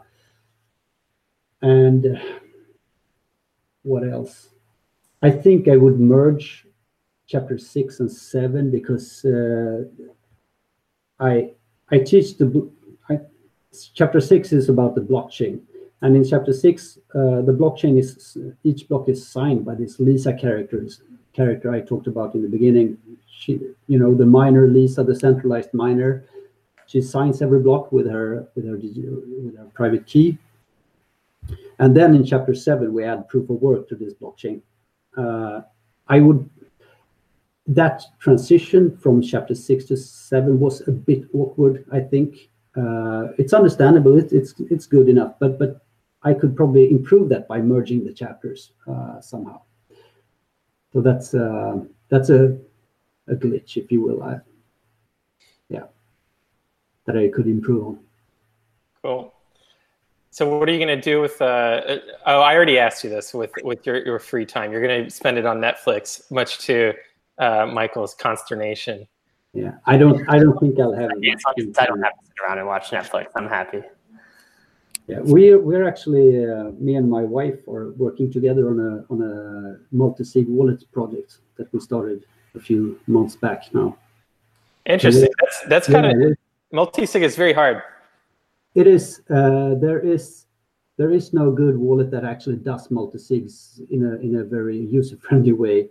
and 1.63 2.21
what 3.83 4.03
else? 4.03 4.49
I 5.23 5.31
think 5.31 5.69
I 5.69 5.77
would 5.77 6.01
merge 6.01 6.67
chapter 7.27 7.59
six 7.59 8.01
and 8.01 8.11
seven 8.11 8.71
because 8.71 9.25
uh, 9.25 9.85
I 11.19 11.53
I 11.91 11.99
teach 11.99 12.39
the 12.39 12.71
chapter 13.95 14.21
six 14.21 14.53
is 14.53 14.69
about 14.69 14.95
the 14.95 15.01
blockchain, 15.01 15.61
and 16.03 16.17
in 16.17 16.25
chapter 16.25 16.53
six 16.53 16.99
uh, 17.15 17.43
the 17.43 17.53
blockchain 17.53 17.99
is 17.99 18.37
each 18.65 18.89
block 18.89 19.09
is 19.09 19.27
signed 19.27 19.65
by 19.65 19.75
this 19.75 20.01
Lisa 20.01 20.33
characters 20.33 21.03
character 21.33 21.73
I 21.73 21.81
talked 21.81 22.07
about 22.07 22.35
in 22.35 22.43
the 22.43 22.49
beginning. 22.49 22.99
She, 23.31 23.61
you 23.87 23.99
know, 23.99 24.15
the 24.15 24.27
miner 24.27 24.67
Lisa, 24.67 25.05
the 25.05 25.15
centralized 25.15 25.73
miner 25.73 26.25
she 26.91 27.01
signs 27.01 27.41
every 27.41 27.61
block 27.61 27.93
with 27.93 28.11
her 28.11 28.49
with 28.57 28.67
her 28.67 28.77
with 28.77 29.57
her 29.57 29.67
private 29.75 30.07
key. 30.07 30.39
And 31.79 31.97
then 31.97 32.15
in 32.15 32.25
chapter 32.25 32.53
7 32.53 32.93
we 32.93 33.05
add 33.05 33.29
proof 33.29 33.49
of 33.49 33.63
work 33.63 33.89
to 33.89 33.95
this 33.95 34.15
blockchain. 34.15 34.61
Uh, 35.17 35.61
i 36.09 36.19
would 36.19 36.49
that 37.67 38.03
transition 38.19 38.97
from 38.97 39.23
chapter 39.23 39.55
6 39.55 39.85
to 39.85 39.97
7 39.97 40.59
was 40.59 40.87
a 40.89 40.91
bit 40.91 41.23
awkward 41.33 41.85
i 41.93 42.01
think. 42.01 42.49
Uh, 42.77 43.29
it's 43.37 43.53
understandable. 43.53 44.17
It, 44.17 44.33
it's 44.33 44.55
it's 44.71 44.87
good 44.87 45.09
enough. 45.09 45.35
But 45.41 45.59
but 45.59 45.81
i 46.23 46.33
could 46.35 46.57
probably 46.57 46.91
improve 46.91 47.29
that 47.29 47.47
by 47.49 47.61
merging 47.61 48.05
the 48.05 48.13
chapters 48.13 48.73
uh, 48.89 49.21
somehow 49.21 49.61
so 50.93 51.01
that's 51.01 51.35
uh, 51.35 51.79
that's 52.09 52.31
a 52.31 52.57
a 53.29 53.35
glitch 53.35 53.77
if 53.77 53.93
you 53.93 54.03
will 54.03 54.23
I, 54.23 54.41
yeah 55.69 55.85
that 57.11 57.21
I 57.21 57.29
could 57.29 57.47
improve 57.47 57.87
on. 57.87 57.99
Cool. 59.03 59.35
So 60.31 60.59
what 60.59 60.69
are 60.69 60.73
you 60.73 60.79
going 60.79 60.97
to 60.97 61.01
do 61.01 61.21
with? 61.21 61.41
Uh, 61.41 61.45
uh, 61.45 61.99
oh, 62.27 62.41
I 62.41 62.55
already 62.55 62.79
asked 62.79 63.03
you 63.03 63.11
this. 63.11 63.35
With 63.35 63.51
with 63.63 63.85
your, 63.85 64.05
your 64.05 64.19
free 64.19 64.47
time, 64.47 64.71
you're 64.71 64.87
going 64.87 65.05
to 65.05 65.11
spend 65.11 65.39
it 65.39 65.47
on 65.47 65.59
Netflix, 65.59 66.31
much 66.31 66.59
to 66.67 66.95
uh, 67.39 67.67
Michael's 67.67 68.15
consternation. 68.15 69.09
Yeah, 69.53 69.73
I 69.87 69.97
don't. 69.97 70.29
I 70.29 70.39
don't 70.39 70.59
think 70.61 70.79
I'll 70.79 70.95
have. 70.95 71.11
Yeah, 71.21 71.35
as 71.35 71.43
I 71.79 71.87
don't 71.87 72.03
have 72.03 72.13
to 72.13 72.27
sit 72.27 72.35
around 72.45 72.59
and 72.59 72.67
watch 72.69 72.91
Netflix. 72.91 73.27
I'm 73.35 73.49
happy. 73.49 73.83
Yeah, 75.11 75.19
we're 75.23 75.59
we're 75.59 75.89
actually 75.89 76.47
uh, 76.47 76.71
me 76.79 76.95
and 76.95 77.11
my 77.11 77.25
wife 77.25 77.59
are 77.67 77.91
working 78.05 78.31
together 78.31 78.71
on 78.73 78.79
a 78.79 78.93
on 79.13 79.19
a 79.23 79.35
multi-sig 79.91 80.47
wallet 80.47 80.81
project 80.93 81.39
that 81.57 81.67
we 81.73 81.81
started 81.81 82.27
a 82.55 82.61
few 82.61 82.81
months 83.09 83.35
back 83.35 83.61
now. 83.75 83.97
Interesting. 84.87 85.31
That's 85.41 85.59
that's 85.73 85.89
kind 85.89 86.07
of 86.07 86.13
Yeah, 86.21 86.35
multi-sig 86.71 87.23
is 87.25 87.35
very 87.35 87.53
hard. 87.53 87.83
It 88.77 88.87
is. 88.87 89.23
Uh, 89.29 89.75
there 89.75 89.99
is. 89.99 90.47
There 90.97 91.11
is 91.11 91.33
no 91.33 91.51
good 91.51 91.77
wallet 91.77 92.11
that 92.11 92.25
actually 92.25 92.61
does 92.71 92.91
multi-sigs 92.91 93.81
in 93.91 94.01
a 94.05 94.15
in 94.27 94.37
a 94.37 94.45
very 94.45 94.79
user-friendly 94.79 95.55
way. 95.65 95.89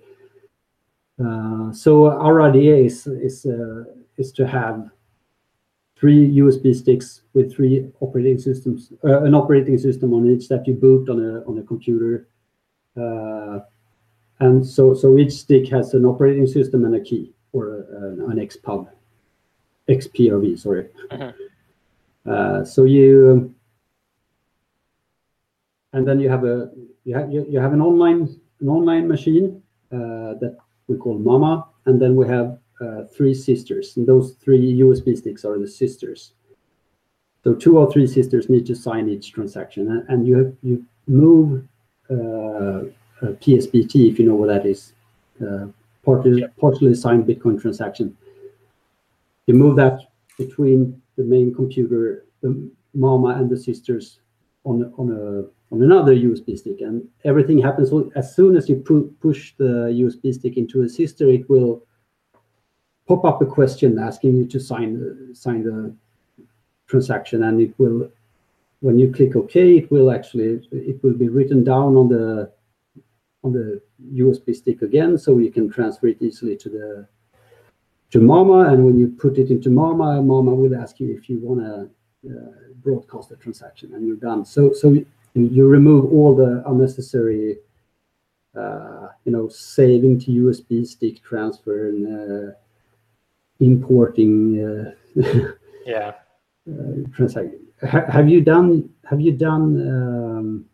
Uh, 1.20 1.74
so 1.74 2.12
our 2.28 2.42
idea 2.42 2.76
is 2.78 3.08
is 3.08 3.46
uh, 3.46 3.84
is 4.18 4.32
to 4.34 4.48
have 4.48 4.90
three 6.00 6.32
USB 6.38 6.74
sticks 6.74 7.22
with 7.34 7.54
three 7.54 7.92
operating 8.00 8.38
systems, 8.38 8.94
uh, 9.04 9.24
an 9.24 9.36
operating 9.36 9.78
system 9.78 10.14
on 10.14 10.30
each 10.30 10.48
that 10.48 10.66
you 10.66 10.74
boot 10.74 11.10
on 11.10 11.20
a 11.20 11.44
on 11.50 11.58
a 11.60 11.64
computer, 11.64 12.28
uh, 12.98 13.60
and 14.40 14.66
so 14.66 14.94
so 14.94 15.18
each 15.18 15.34
stick 15.34 15.68
has 15.70 15.94
an 15.94 16.06
operating 16.06 16.48
system 16.48 16.86
and 16.86 16.96
a 16.96 17.02
key 17.02 17.34
or 17.52 17.68
a, 17.68 18.30
an 18.32 18.38
XPub, 18.38 18.88
XPRV, 19.90 20.60
sorry. 20.60 20.88
Uh, 22.26 22.64
so 22.64 22.84
you 22.84 23.54
and 25.94 26.08
then 26.08 26.20
you 26.20 26.30
have 26.30 26.44
a 26.44 26.70
you 27.04 27.16
have 27.16 27.32
you, 27.32 27.46
you 27.50 27.60
have 27.60 27.74
an 27.74 27.82
online 27.82 28.40
an 28.62 28.70
online 28.70 29.08
machine 29.08 29.62
uh, 29.92 30.36
that 30.42 30.58
we 30.88 30.98
call 30.98 31.18
Mama, 31.18 31.66
and 31.86 32.00
then 32.00 32.16
we 32.16 32.28
have 32.28 32.60
uh, 32.82 33.04
three 33.06 33.34
sisters, 33.34 33.98
and 33.98 34.08
those 34.08 34.34
three 34.34 34.80
USB 34.80 35.18
sticks 35.18 35.46
are 35.46 35.58
the 35.58 35.68
sisters. 35.68 36.34
So 37.44 37.54
two 37.54 37.78
or 37.78 37.92
three 37.92 38.08
sisters 38.08 38.50
need 38.50 38.66
to 38.68 38.76
sign 38.76 39.10
each 39.10 39.32
transaction, 39.32 39.90
and, 39.92 40.10
and 40.10 40.28
you 40.28 40.38
have, 40.38 40.54
you 40.62 40.86
move 41.08 41.68
uh, 42.10 42.86
a 43.22 43.34
PSBT 43.34 44.12
if 44.12 44.20
you 44.20 44.26
know 44.26 44.36
what 44.36 44.48
that 44.48 44.66
is, 44.66 44.94
uh, 45.42 45.68
partly 46.04 46.46
partially 46.58 46.94
signed 46.94 47.26
Bitcoin 47.26 47.60
transaction. 47.60 48.16
You 49.48 49.54
move 49.54 49.76
that 49.78 50.00
between 50.38 51.02
the 51.18 51.24
main 51.24 51.54
computer, 51.54 52.26
the 52.42 52.70
mama 52.94 53.30
and 53.30 53.50
the 53.50 53.58
sisters 53.58 54.20
on 54.64 54.94
on 54.98 55.12
a 55.12 55.74
on 55.74 55.84
another 55.84 56.16
USB 56.16 56.58
stick, 56.58 56.82
and 56.82 57.08
everything 57.26 57.60
happens 57.60 57.92
as 58.16 58.36
soon 58.36 58.56
as 58.58 58.68
you 58.70 58.78
pu- 58.78 59.14
push 59.22 59.54
the 59.58 59.92
USB 60.02 60.34
stick 60.34 60.58
into 60.58 60.82
a 60.82 60.90
sister. 60.90 61.28
It 61.30 61.50
will 61.50 61.84
pop 63.10 63.26
up 63.26 63.42
a 63.42 63.46
question 63.46 63.98
asking 63.98 64.38
you 64.38 64.46
to 64.46 64.60
sign 64.60 64.92
sign 65.34 65.64
the 65.64 65.94
transaction, 66.88 67.44
and 67.44 67.60
it 67.60 67.74
will 67.80 68.10
when 68.82 68.98
you 68.98 69.12
click 69.12 69.36
OK, 69.36 69.78
it 69.78 69.92
will 69.92 70.12
actually 70.12 70.62
it 70.72 71.04
will 71.04 71.18
be 71.24 71.28
written 71.28 71.64
down 71.64 71.98
on 71.98 72.08
the 72.08 72.52
on 73.44 73.52
the 73.52 73.82
USB 74.14 74.56
stick 74.56 74.82
again, 74.84 75.18
so 75.18 75.40
you 75.40 75.52
can 75.52 75.70
transfer 75.70 76.08
it 76.08 76.22
easily 76.22 76.56
to 76.58 76.70
the 76.70 77.08
to 78.12 78.20
Mama, 78.20 78.72
and 78.72 78.86
when 78.86 79.00
you 79.00 79.08
put 79.08 79.38
it 79.38 79.50
into 79.50 79.70
Mama, 79.70 80.22
Mama 80.22 80.54
will 80.54 80.76
ask 80.76 81.00
you 81.00 81.16
if 81.18 81.30
you 81.30 81.40
want 81.40 81.60
to 81.62 81.90
uh, 82.32 82.52
broadcast 82.84 83.30
the 83.30 83.36
transaction, 83.38 83.94
and 83.94 84.06
you're 84.06 84.24
done. 84.30 84.46
So, 84.46 84.74
so 84.74 84.92
you, 84.92 85.06
you 85.34 85.68
remove 85.68 86.12
all 86.12 86.36
the 86.36 86.64
unnecessary, 86.66 87.58
uh, 88.56 89.08
you 89.26 89.32
know, 89.32 89.48
saving 89.48 90.20
to 90.22 90.32
USB 90.32 90.88
stick 90.88 91.22
transfer 91.24 91.90
and 91.90 92.00
uh, 92.08 92.54
importing 93.60 94.94
uh, 95.18 95.22
Yeah. 95.86 96.14
transaction. 97.14 97.68
Ha- 97.82 98.06
have 98.10 98.28
you 98.30 98.42
done? 98.42 98.90
Have 99.10 99.22
you 99.22 99.32
done 99.32 99.64
um, 99.88 100.66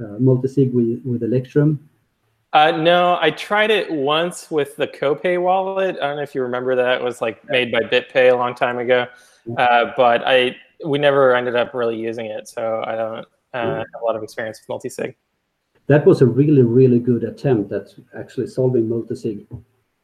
uh, 0.00 0.18
multi-sig 0.18 0.74
with, 0.74 1.00
with 1.04 1.22
Electrum? 1.22 1.88
Uh, 2.52 2.70
no, 2.70 3.18
I 3.20 3.30
tried 3.30 3.70
it 3.70 3.90
once 3.90 4.50
with 4.50 4.76
the 4.76 4.86
CoPay 4.86 5.42
wallet. 5.42 5.96
I 6.00 6.06
don't 6.06 6.16
know 6.16 6.22
if 6.22 6.34
you 6.34 6.42
remember 6.42 6.76
that. 6.76 7.00
It 7.00 7.04
was 7.04 7.20
like 7.20 7.48
made 7.48 7.72
by 7.72 7.80
BitPay 7.80 8.32
a 8.32 8.36
long 8.36 8.54
time 8.54 8.78
ago, 8.78 9.06
uh, 9.56 9.92
but 9.96 10.22
I 10.26 10.56
we 10.86 10.98
never 10.98 11.34
ended 11.34 11.56
up 11.56 11.74
really 11.74 11.96
using 11.96 12.26
it, 12.26 12.46
so 12.46 12.82
I 12.86 12.94
don't 12.94 13.26
uh, 13.54 13.76
have 13.78 14.02
a 14.02 14.04
lot 14.04 14.16
of 14.16 14.22
experience 14.22 14.60
with 14.60 14.68
multi-sig. 14.68 15.16
That 15.86 16.06
was 16.06 16.22
a 16.22 16.26
really, 16.26 16.62
really 16.62 16.98
good 16.98 17.24
attempt 17.24 17.72
at 17.72 17.94
actually 18.16 18.46
solving 18.46 18.88
multi-sig 18.88 19.46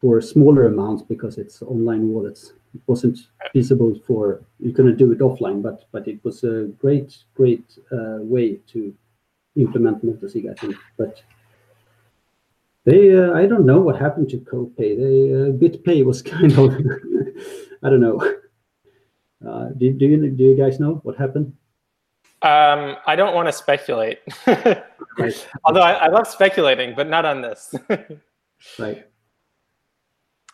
for 0.00 0.20
smaller 0.20 0.66
amounts 0.66 1.02
because 1.02 1.38
it's 1.38 1.62
online 1.62 2.08
wallets. 2.08 2.52
It 2.74 2.80
wasn't 2.86 3.18
feasible 3.52 3.98
for 4.06 4.42
you 4.58 4.72
couldn't 4.72 4.96
do 4.96 5.12
it 5.12 5.18
offline, 5.18 5.62
but 5.62 5.86
but 5.92 6.06
it 6.08 6.24
was 6.24 6.44
a 6.44 6.68
great, 6.78 7.16
great 7.34 7.64
uh, 7.92 8.18
way 8.20 8.58
to 8.72 8.94
implement 9.56 10.04
multi-sig, 10.04 10.46
I 10.46 10.54
think. 10.54 10.76
But 10.96 11.22
they, 12.84 13.14
uh, 13.14 13.32
I 13.32 13.46
don't 13.46 13.66
know 13.66 13.80
what 13.80 14.00
happened 14.00 14.30
to 14.30 14.38
CoPay. 14.38 14.76
They 14.76 15.18
uh, 15.34 15.52
BitPay 15.60 16.04
was 16.04 16.22
kind 16.34 16.52
of, 16.58 16.72
I 17.82 17.90
don't 17.90 18.00
know. 18.00 18.20
Uh, 19.46 19.68
do, 19.76 19.92
do 19.92 20.06
you 20.06 20.30
do 20.30 20.44
you 20.44 20.56
guys 20.56 20.80
know 20.80 21.00
what 21.02 21.16
happened? 21.16 21.52
Um, 22.42 22.96
I 23.06 23.16
don't 23.16 23.34
want 23.34 23.48
to 23.48 23.52
speculate. 23.52 24.20
Right. 25.18 25.48
Although 25.64 25.80
I, 25.80 25.92
I 25.92 26.08
love 26.08 26.26
speculating, 26.26 26.94
but 26.94 27.08
not 27.08 27.24
on 27.24 27.42
this. 27.42 27.74
Right. 28.78 29.09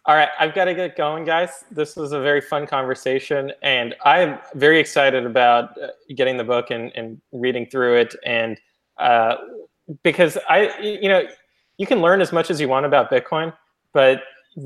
All 0.09 0.15
right, 0.15 0.29
I've 0.39 0.55
got 0.55 0.67
to 0.67 0.75
get 0.75 0.97
going, 0.97 1.25
guys. 1.25 1.65
This 1.73 1.97
was 1.97 2.13
a 2.13 2.21
very 2.21 2.41
fun 2.41 2.65
conversation, 2.65 3.51
and 3.63 3.97
I'm 4.05 4.39
very 4.55 4.79
excited 4.79 5.27
about 5.27 5.71
uh, 5.83 5.89
getting 6.15 6.37
the 6.37 6.45
book 6.45 6.71
and, 6.71 6.93
and 6.95 7.21
reading 7.33 7.67
through 7.67 7.97
it. 7.97 8.15
And 8.25 8.57
uh, 8.99 9.35
because 10.05 10.39
I, 10.49 10.79
you 10.79 11.09
know, 11.09 11.25
you 11.79 11.87
can 11.87 12.01
learn 12.01 12.21
as 12.21 12.33
much 12.33 12.53
as 12.53 12.61
you 12.61 12.69
want 12.69 12.87
about 12.87 13.11
Bitcoin, 13.11 13.53
but 13.93 14.23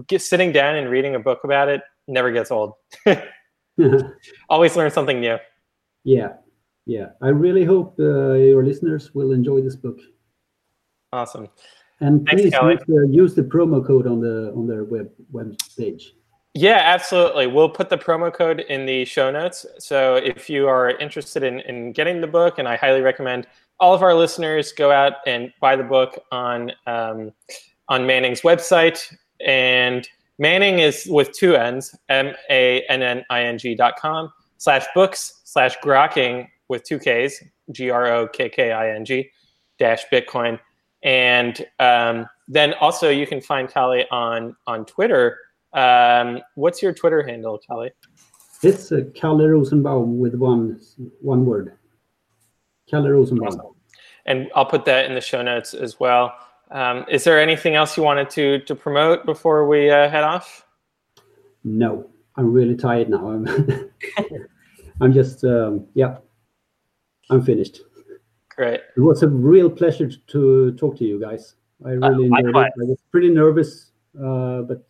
get, 0.09 0.21
sitting 0.21 0.53
down 0.53 0.77
and 0.77 0.91
reading 0.91 1.15
a 1.15 1.19
book 1.19 1.41
about 1.43 1.69
it 1.69 1.81
never 2.07 2.31
gets 2.31 2.51
old. 2.51 2.75
Always 4.51 4.77
learn 4.77 4.91
something 4.91 5.21
new. 5.21 5.39
yeah, 6.05 6.35
yeah. 6.85 7.07
I 7.23 7.29
really 7.29 7.65
hope 7.65 7.99
uh, 7.99 8.33
your 8.35 8.63
listeners 8.63 9.15
will 9.15 9.33
enjoy 9.33 9.63
this 9.63 9.77
book. 9.77 9.99
Awesome. 11.15 11.49
And 12.01 12.27
Thanks, 12.27 12.43
please 12.43 12.55
Kalle. 12.55 12.71
use 12.73 12.81
the, 12.87 13.09
use 13.11 13.35
the 13.35 13.43
promo 13.43 13.87
code 13.87 14.07
on 14.07 14.21
the 14.21 14.53
on 14.57 14.67
their 14.67 14.85
web 14.85 15.11
web 15.33 15.57
page. 15.77 16.15
Yeah, 16.55 16.81
absolutely. 16.83 17.47
We'll 17.47 17.69
put 17.69 17.91
the 17.91 17.99
promo 17.99 18.33
code 18.33 18.61
in 18.61 18.85
the 18.85 19.05
show 19.05 19.31
notes. 19.31 19.67
So 19.79 20.17
if 20.17 20.51
you 20.51 20.67
are 20.67 20.91
interested 20.91 21.45
in, 21.45 21.61
in 21.61 21.93
getting 21.93 22.21
the 22.21 22.27
book, 22.27 22.59
and 22.59 22.67
I 22.67 22.75
highly 22.77 23.03
recommend 23.03 23.47
all 23.79 23.95
of 23.95 24.03
our 24.03 24.15
listeners 24.15 24.73
go 24.73 24.91
out 24.91 25.15
and 25.27 25.53
buy 25.61 25.77
the 25.77 25.85
book 25.85 26.19
on 26.33 26.73
um, 26.87 27.33
on 27.89 28.07
Manning's 28.07 28.41
website. 28.41 29.01
And 29.47 30.09
Manning 30.39 30.81
is 30.81 31.07
with 31.09 31.33
two 31.33 31.55
N's, 31.55 31.95
M 32.09 32.35
A 32.49 32.83
N 32.89 33.03
N 33.03 33.25
I 33.31 33.45
N 33.45 33.59
G 33.59 33.75
dot 33.75 33.97
com 33.97 34.33
slash 34.57 34.87
books 34.95 35.43
slash 35.45 35.77
grokking 35.85 36.49
with 36.69 36.83
two 36.83 36.99
K's, 36.99 37.45
G 37.71 37.91
R 37.91 38.07
O 38.07 38.27
K 38.27 38.49
K 38.49 38.73
I 38.73 38.91
N 38.91 39.05
G 39.05 39.31
dash 39.79 40.05
Bitcoin. 40.13 40.59
And 41.03 41.67
um, 41.79 42.29
then 42.49 42.75
also 42.75 43.09
you 43.09 43.27
can 43.27 43.41
find 43.41 43.69
Kalle 43.69 44.05
on 44.11 44.57
on 44.67 44.85
Twitter. 44.85 45.39
Um, 45.73 46.41
what's 46.55 46.83
your 46.83 46.93
Twitter 46.93 47.23
handle, 47.23 47.59
Kalle? 47.59 47.91
It's 48.63 48.93
uh, 48.93 49.05
Rosenbaum 49.23 50.19
with 50.19 50.35
one 50.35 50.81
one 51.21 51.47
word. 51.47 51.77
Kalle 52.91 53.09
Rosenbaum. 53.09 53.49
Awesome. 53.49 53.75
And 54.27 54.51
I'll 54.55 54.67
put 54.67 54.85
that 54.85 55.07
in 55.07 55.15
the 55.15 55.21
show 55.21 55.43
notes 55.43 55.73
as 55.73 55.99
well. 55.99 56.35
Um, 56.71 57.05
is 57.09 57.25
there 57.25 57.41
anything 57.41 57.75
else 57.75 57.97
you 57.97 58.03
wanted 58.03 58.31
to 58.31 58.61
to 58.61 58.75
promote 58.75 59.25
before 59.25 59.67
we 59.67 59.91
uh, 59.91 60.11
head 60.11 60.25
off? 60.25 60.67
No, 61.65 62.11
I'm 62.37 62.53
really 62.53 62.77
tired 62.77 63.09
now. 63.09 63.31
I'm 63.31 63.47
I'm 65.01 65.13
just 65.13 65.45
um, 65.45 65.87
yeah. 65.95 66.19
I'm 67.31 67.43
finished. 67.43 67.81
Great. 68.55 68.81
It 68.97 69.01
was 69.01 69.23
a 69.23 69.29
real 69.29 69.71
pleasure 69.71 70.09
to 70.09 70.73
talk 70.73 70.97
to 70.99 71.05
you 71.05 71.21
guys. 71.21 71.55
I 71.85 71.91
really 71.91 72.27
enjoyed 72.27 72.67
it. 72.67 72.73
I 72.81 72.85
was 72.85 72.99
pretty 73.11 73.31
nervous, 73.31 73.93
uh, 74.17 74.63
but 74.63 74.85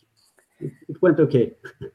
it, 0.58 0.72
it 0.88 1.00
went 1.00 1.20
okay. 1.20 1.52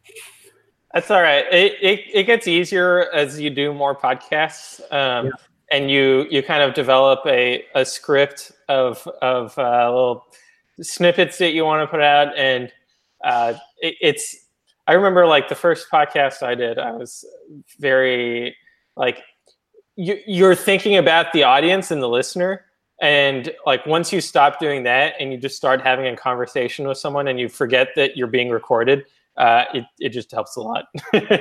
That's 0.93 1.11
all 1.11 1.21
right. 1.21 1.45
It, 1.51 1.73
it, 1.81 1.99
it 2.13 2.23
gets 2.23 2.47
easier 2.47 3.11
as 3.11 3.37
you 3.39 3.49
do 3.49 3.73
more 3.73 3.93
podcasts, 3.93 4.79
um, 4.93 5.25
Yeah. 5.25 5.31
and 5.69 5.91
you 5.91 6.25
you 6.29 6.41
kind 6.41 6.63
of 6.63 6.73
develop 6.73 7.19
a, 7.25 7.65
a 7.75 7.83
script 7.83 8.53
of 8.69 9.05
of 9.21 9.57
uh, 9.59 9.89
little 9.89 10.25
snippets 10.81 11.37
that 11.39 11.51
you 11.51 11.65
want 11.65 11.83
to 11.83 11.87
put 11.87 12.01
out, 12.01 12.37
and 12.37 12.71
uh, 13.25 13.53
it, 13.79 13.95
it's. 13.99 14.35
I 14.87 14.93
remember 14.93 15.25
like 15.27 15.49
the 15.49 15.55
first 15.55 15.87
podcast 15.91 16.43
I 16.43 16.55
did, 16.55 16.77
I 16.79 16.91
was 16.91 17.25
very 17.79 18.55
like 18.95 19.21
you're 19.95 20.55
thinking 20.55 20.97
about 20.97 21.31
the 21.33 21.43
audience 21.43 21.91
and 21.91 22.01
the 22.01 22.09
listener, 22.09 22.65
and 23.01 23.51
like 23.65 23.85
once 23.85 24.11
you 24.13 24.21
stop 24.21 24.59
doing 24.59 24.83
that 24.83 25.13
and 25.19 25.31
you 25.31 25.37
just 25.37 25.55
start 25.55 25.81
having 25.81 26.07
a 26.07 26.15
conversation 26.15 26.87
with 26.87 26.97
someone, 26.97 27.27
and 27.27 27.39
you 27.39 27.49
forget 27.49 27.89
that 27.95 28.15
you're 28.17 28.27
being 28.27 28.49
recorded 28.49 29.05
uh, 29.37 29.65
it, 29.73 29.83
it 29.99 30.09
just 30.09 30.31
helps 30.31 30.55
a 30.55 30.61
lot. 30.61 30.85
uh, 31.13 31.19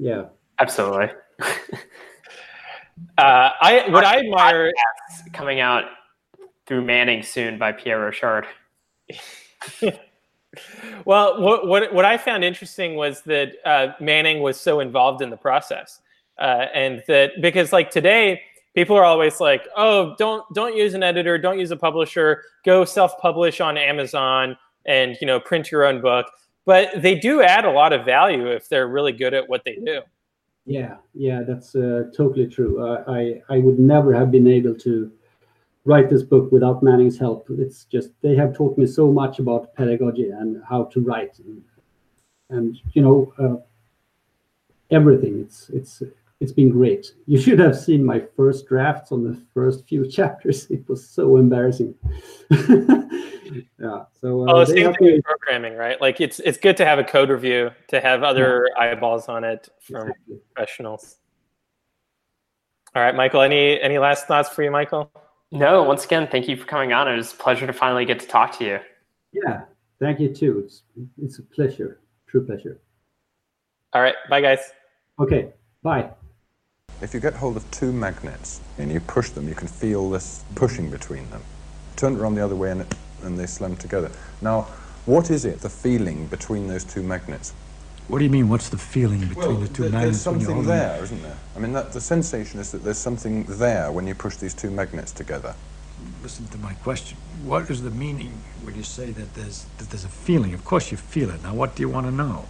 Yeah. 0.00 0.26
Absolutely. 0.60 1.08
I 3.18 3.84
what 3.88 4.04
I 4.04 4.20
admire, 4.20 4.72
Coming 5.32 5.58
out 5.58 5.84
through 6.66 6.84
Manning 6.84 7.24
soon 7.24 7.58
by 7.58 7.72
Pierre 7.72 7.98
Rochard. 7.98 8.44
well, 11.04 11.40
what, 11.40 11.66
what 11.66 11.92
what 11.92 12.04
I 12.04 12.16
found 12.16 12.44
interesting 12.44 12.94
was 12.94 13.22
that 13.22 13.54
uh, 13.64 13.88
Manning 13.98 14.40
was 14.40 14.60
so 14.60 14.78
involved 14.78 15.20
in 15.20 15.30
the 15.30 15.36
process, 15.36 16.00
uh, 16.38 16.66
and 16.74 17.02
that 17.08 17.32
because 17.40 17.72
like 17.72 17.90
today 17.90 18.40
people 18.74 18.96
are 18.96 19.04
always 19.04 19.40
like, 19.40 19.66
oh, 19.76 20.14
don't 20.18 20.44
don't 20.54 20.76
use 20.76 20.94
an 20.94 21.02
editor, 21.02 21.38
don't 21.38 21.58
use 21.58 21.70
a 21.70 21.76
publisher, 21.76 22.44
go 22.64 22.84
self-publish 22.84 23.60
on 23.60 23.76
Amazon, 23.76 24.56
and 24.86 25.16
you 25.20 25.26
know 25.26 25.40
print 25.40 25.70
your 25.70 25.84
own 25.84 26.00
book. 26.00 26.26
But 26.64 27.02
they 27.02 27.14
do 27.14 27.42
add 27.42 27.64
a 27.64 27.70
lot 27.70 27.92
of 27.92 28.04
value 28.04 28.46
if 28.46 28.68
they're 28.68 28.88
really 28.88 29.12
good 29.12 29.34
at 29.34 29.48
what 29.48 29.64
they 29.64 29.76
do. 29.76 30.02
Yeah, 30.66 30.96
yeah, 31.14 31.42
that's 31.42 31.74
uh, 31.74 32.10
totally 32.14 32.46
true. 32.46 32.80
Uh, 32.86 33.04
I 33.08 33.42
I 33.48 33.58
would 33.58 33.78
never 33.78 34.12
have 34.14 34.30
been 34.30 34.46
able 34.46 34.74
to 34.76 35.10
write 35.84 36.10
this 36.10 36.22
book 36.22 36.52
without 36.52 36.82
Manning's 36.82 37.18
help. 37.18 37.46
It's 37.50 37.84
just 37.84 38.10
they 38.20 38.36
have 38.36 38.54
taught 38.54 38.76
me 38.76 38.86
so 38.86 39.10
much 39.10 39.38
about 39.38 39.74
pedagogy 39.74 40.30
and 40.30 40.62
how 40.68 40.84
to 40.84 41.00
write, 41.00 41.38
and, 41.38 41.62
and 42.50 42.78
you 42.92 43.02
know 43.02 43.32
uh, 43.38 43.56
everything. 44.90 45.40
It's 45.40 45.70
it's 45.70 46.02
it's 46.40 46.52
been 46.52 46.70
great. 46.70 47.12
You 47.26 47.38
should 47.40 47.58
have 47.58 47.76
seen 47.76 48.04
my 48.04 48.22
first 48.36 48.66
drafts 48.68 49.10
on 49.12 49.24
the 49.24 49.40
first 49.52 49.88
few 49.88 50.08
chapters. 50.10 50.70
It 50.70 50.88
was 50.88 51.06
so 51.08 51.36
embarrassing. 51.36 51.94
yeah. 52.50 54.04
So 54.20 54.48
uh, 54.48 54.52
Oh, 54.52 54.64
same 54.64 54.92
thing 54.94 54.96
with 55.00 55.24
programming, 55.24 55.74
right? 55.76 56.00
Like 56.00 56.20
it's 56.20 56.40
it's 56.40 56.58
good 56.58 56.76
to 56.78 56.84
have 56.84 56.98
a 56.98 57.04
code 57.04 57.30
review 57.30 57.70
to 57.88 58.00
have 58.00 58.22
other 58.22 58.68
eyeballs 58.78 59.28
on 59.28 59.44
it 59.44 59.68
from 59.80 60.08
Exactly. 60.08 60.36
professionals. 60.54 61.16
All 62.94 63.02
right, 63.02 63.14
Michael. 63.14 63.42
Any 63.42 63.80
any 63.80 63.98
last 63.98 64.26
thoughts 64.26 64.48
for 64.48 64.62
you, 64.62 64.70
Michael? 64.70 65.10
No, 65.50 65.82
once 65.82 66.04
again, 66.04 66.28
thank 66.30 66.46
you 66.46 66.56
for 66.56 66.66
coming 66.66 66.92
on. 66.92 67.08
It 67.08 67.16
was 67.16 67.32
a 67.32 67.36
pleasure 67.36 67.66
to 67.66 67.72
finally 67.72 68.04
get 68.04 68.20
to 68.20 68.26
talk 68.26 68.56
to 68.58 68.64
you. 68.64 68.78
Yeah. 69.32 69.62
Thank 70.00 70.20
you 70.20 70.32
too. 70.32 70.62
It's 70.64 70.82
it's 71.20 71.38
a 71.38 71.42
pleasure. 71.42 72.00
True 72.28 72.44
pleasure. 72.46 72.80
All 73.92 74.02
right, 74.02 74.14
bye, 74.28 74.40
guys. 74.40 74.60
Okay. 75.18 75.48
Bye. 75.82 76.10
If 77.00 77.14
you 77.14 77.20
get 77.20 77.34
hold 77.34 77.56
of 77.56 77.70
two 77.70 77.92
magnets 77.92 78.60
and 78.76 78.90
you 78.90 78.98
push 78.98 79.30
them, 79.30 79.48
you 79.48 79.54
can 79.54 79.68
feel 79.68 80.10
this 80.10 80.42
pushing 80.56 80.90
between 80.90 81.30
them. 81.30 81.42
Turn 81.94 82.14
it 82.14 82.18
around 82.18 82.34
the 82.34 82.44
other 82.44 82.56
way 82.56 82.72
and, 82.72 82.80
it, 82.80 82.94
and 83.22 83.38
they 83.38 83.46
slam 83.46 83.76
together. 83.76 84.10
Now, 84.42 84.62
what 85.06 85.30
is 85.30 85.44
it, 85.44 85.60
the 85.60 85.70
feeling 85.70 86.26
between 86.26 86.66
those 86.66 86.82
two 86.82 87.04
magnets? 87.04 87.52
What 88.08 88.18
do 88.18 88.24
you 88.24 88.30
mean? 88.30 88.48
What's 88.48 88.68
the 88.68 88.78
feeling 88.78 89.20
between 89.20 89.60
the 89.60 89.68
two 89.68 89.82
th- 89.84 89.92
magnets 89.92 90.04
there's 90.04 90.20
something 90.20 90.46
holding 90.46 90.66
them? 90.66 90.78
there, 90.78 91.04
isn't 91.04 91.22
there? 91.22 91.36
I 91.54 91.58
mean, 91.60 91.72
that, 91.72 91.92
the 91.92 92.00
sensation 92.00 92.58
is 92.58 92.72
that 92.72 92.82
there's 92.82 92.98
something 92.98 93.44
there 93.44 93.92
when 93.92 94.06
you 94.06 94.14
push 94.14 94.36
these 94.36 94.54
two 94.54 94.70
magnets 94.70 95.12
together. 95.12 95.54
Listen 96.22 96.48
to 96.48 96.58
my 96.58 96.72
question. 96.74 97.16
What 97.44 97.70
is 97.70 97.82
the 97.82 97.90
meaning 97.90 98.32
when 98.62 98.74
you 98.74 98.82
say 98.82 99.10
that 99.12 99.34
there's 99.34 99.66
that 99.78 99.90
there's 99.90 100.04
a 100.04 100.08
feeling? 100.08 100.54
Of 100.54 100.64
course 100.64 100.90
you 100.90 100.96
feel 100.96 101.30
it. 101.30 101.42
Now, 101.42 101.54
what 101.54 101.76
do 101.76 101.82
you 101.82 101.88
want 101.88 102.06
to 102.06 102.12
know? 102.12 102.46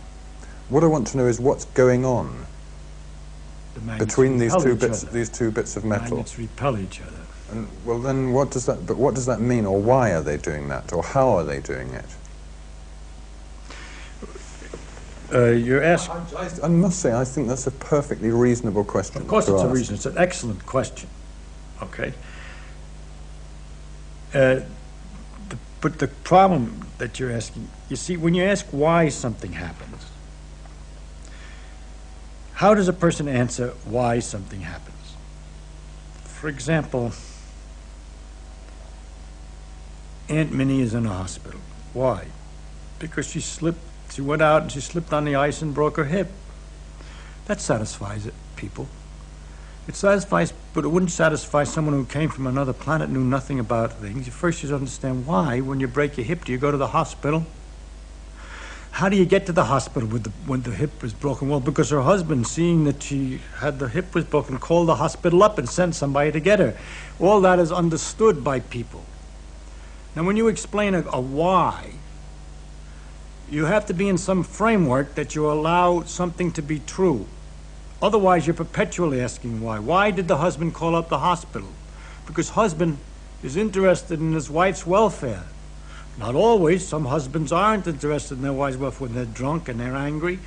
What 0.69 0.85
I 0.85 0.87
want 0.87 1.07
to 1.09 1.16
know 1.16 1.27
is 1.27 1.41
what's 1.41 1.65
going 1.66 2.05
on 2.05 2.47
The 3.87 4.05
between 4.05 4.39
these 4.39 4.55
two 4.57 4.75
bits, 4.75 5.05
other. 5.05 5.13
these 5.13 5.29
two 5.29 5.51
bits 5.51 5.77
of 5.77 5.85
metal. 5.85 6.17
Magnets 6.17 6.39
repel 6.39 6.79
each 6.79 7.01
other. 7.01 7.13
And 7.53 7.69
well, 7.85 7.99
then 7.99 8.33
what 8.33 8.51
does 8.51 8.67
that? 8.67 8.87
But 8.87 8.97
what 8.97 9.15
does 9.15 9.27
that 9.27 9.41
mean, 9.41 9.65
or 9.65 9.81
why 9.81 10.13
are 10.13 10.23
they 10.23 10.37
doing 10.37 10.69
that, 10.69 10.93
or 10.93 11.03
how 11.03 11.29
are 11.31 11.45
they 11.45 11.61
doing 11.61 11.89
it? 11.95 12.05
Uh, 15.33 15.51
you're 15.51 15.83
asking. 15.83 16.17
I, 16.37 16.45
I, 16.47 16.51
I 16.65 16.69
must 16.69 17.01
say, 17.01 17.13
I 17.13 17.25
think 17.25 17.49
that's 17.49 17.67
a 17.67 17.71
perfectly 17.71 18.31
reasonable 18.31 18.85
question. 18.85 19.23
Of 19.23 19.29
course, 19.29 19.49
it's 19.49 19.63
a 19.63 19.69
reason. 19.69 19.95
It's 19.95 20.07
an 20.07 20.17
excellent 20.19 20.65
question. 20.67 21.09
Okay. 21.83 22.13
Uh, 24.35 24.61
the- 25.49 25.59
But 25.81 25.99
the 25.99 26.09
problem 26.09 26.87
that 26.99 27.19
you're 27.21 27.31
asking, 27.31 27.69
you 27.89 27.97
see, 27.97 28.17
when 28.17 28.35
you 28.35 28.43
ask 28.43 28.67
why 28.73 29.11
something 29.11 29.53
happens, 29.53 30.07
how 32.59 32.74
does 32.74 32.89
a 32.89 32.93
person 32.93 33.28
answer 33.28 33.68
why 33.85 34.18
something 34.18 34.62
happens? 34.62 35.14
For 36.24 36.48
example, 36.48 37.12
Aunt 40.28 40.52
Minnie 40.52 40.80
is 40.80 40.93
in 40.93 41.06
a 41.06 41.09
hospital. 41.10 41.60
Why? 41.93 42.26
Because 42.98 43.30
she 43.30 43.40
slipped, 43.40 43.78
she 44.10 44.22
went 44.22 44.43
out 44.43 44.62
and 44.62 44.72
she 44.72 44.80
slipped 44.80 45.12
on 45.12 45.24
the 45.24 45.36
ice 45.36 45.62
and 45.62 45.72
broke 45.72 45.97
her 45.98 46.06
hip. 46.06 46.32
That 47.47 47.60
satisfies 47.60 48.26
it, 48.26 48.35
people. 48.56 48.89
It 49.86 49.94
satisfies, 49.94 50.52
but 50.74 50.85
it 50.85 50.89
wouldn't 50.89 51.12
satisfy 51.12 51.62
someone 51.62 51.94
who 51.94 52.06
came 52.06 52.28
from 52.28 52.48
another 52.48 52.72
planet, 52.72 53.09
knew 53.09 53.22
nothing 53.22 53.60
about 53.60 54.01
things. 54.01 54.26
You 54.26 54.32
first 54.32 54.59
should 54.59 54.72
understand 54.72 55.28
why, 55.28 55.60
when 55.60 55.78
you 55.78 55.86
break 55.86 56.16
your 56.16 56.26
hip, 56.26 56.44
do 56.44 56.51
you 56.51 56.59
go 56.59 56.72
to 56.72 56.76
the 56.76 56.89
hospital? 56.89 57.47
How 58.90 59.09
do 59.09 59.16
you 59.16 59.24
get 59.24 59.47
to 59.47 59.52
the 59.52 59.65
hospital 59.65 60.09
with 60.09 60.24
the, 60.24 60.31
when 60.47 60.62
the 60.62 60.73
hip 60.73 61.02
was 61.02 61.12
broken? 61.12 61.48
Well, 61.48 61.60
because 61.60 61.90
her 61.90 62.02
husband, 62.02 62.47
seeing 62.47 62.85
that 62.85 63.02
she 63.02 63.40
had 63.59 63.78
the 63.78 63.89
hip 63.89 64.15
was 64.15 64.24
broken, 64.24 64.59
called 64.59 64.89
the 64.89 64.97
hospital 64.97 65.43
up 65.43 65.59
and 65.59 65.69
sent 65.69 65.94
somebody 65.94 66.32
to 66.32 66.40
get 66.40 66.59
her. 66.59 66.77
All 67.20 67.40
that 67.43 67.59
is 67.59 67.70
understood 67.70 68.43
by 68.43 68.60
people. 68.60 69.05
Now, 70.16 70.24
when 70.24 70.36
you 70.36 70.48
explain 70.48 70.94
a, 70.94 71.05
a 71.12 71.20
why, 71.20 71.93
you 73.51 73.66
have 73.66 73.86
to 73.86 73.94
be 73.94 74.09
in 74.09 74.19
some 74.19 74.43
framework 74.43 75.15
that 75.15 75.35
you 75.35 75.51
allow 75.51 76.02
something 76.02 76.51
to 76.52 76.62
be 76.62 76.81
true. 76.81 77.27
Otherwise, 78.02 78.47
you're 78.47 78.55
perpetually 78.55 79.20
asking 79.20 79.60
why. 79.60 79.78
Why 79.78 80.10
did 80.10 80.28
the 80.28 80.39
husband 80.39 80.74
call 80.74 80.94
up 80.94 81.09
the 81.09 81.19
hospital? 81.19 81.69
Because 82.27 82.51
husband 82.51 82.98
is 83.43 83.56
interested 83.56 84.20
in 84.20 84.32
his 84.32 84.51
wife's 84.51 84.86
welfare. 84.86 85.44
Not 86.19 86.35
always. 86.35 86.86
Some 86.86 87.05
husbands 87.05 87.53
aren't 87.53 87.86
interested 87.86 88.35
in 88.35 88.43
their 88.43 88.53
wife's 88.53 88.77
welfare 88.77 89.07
when 89.07 89.15
they're 89.15 89.24
drunk 89.24 89.69
and 89.69 89.78
they're 89.78 89.97
angry. 89.97 90.40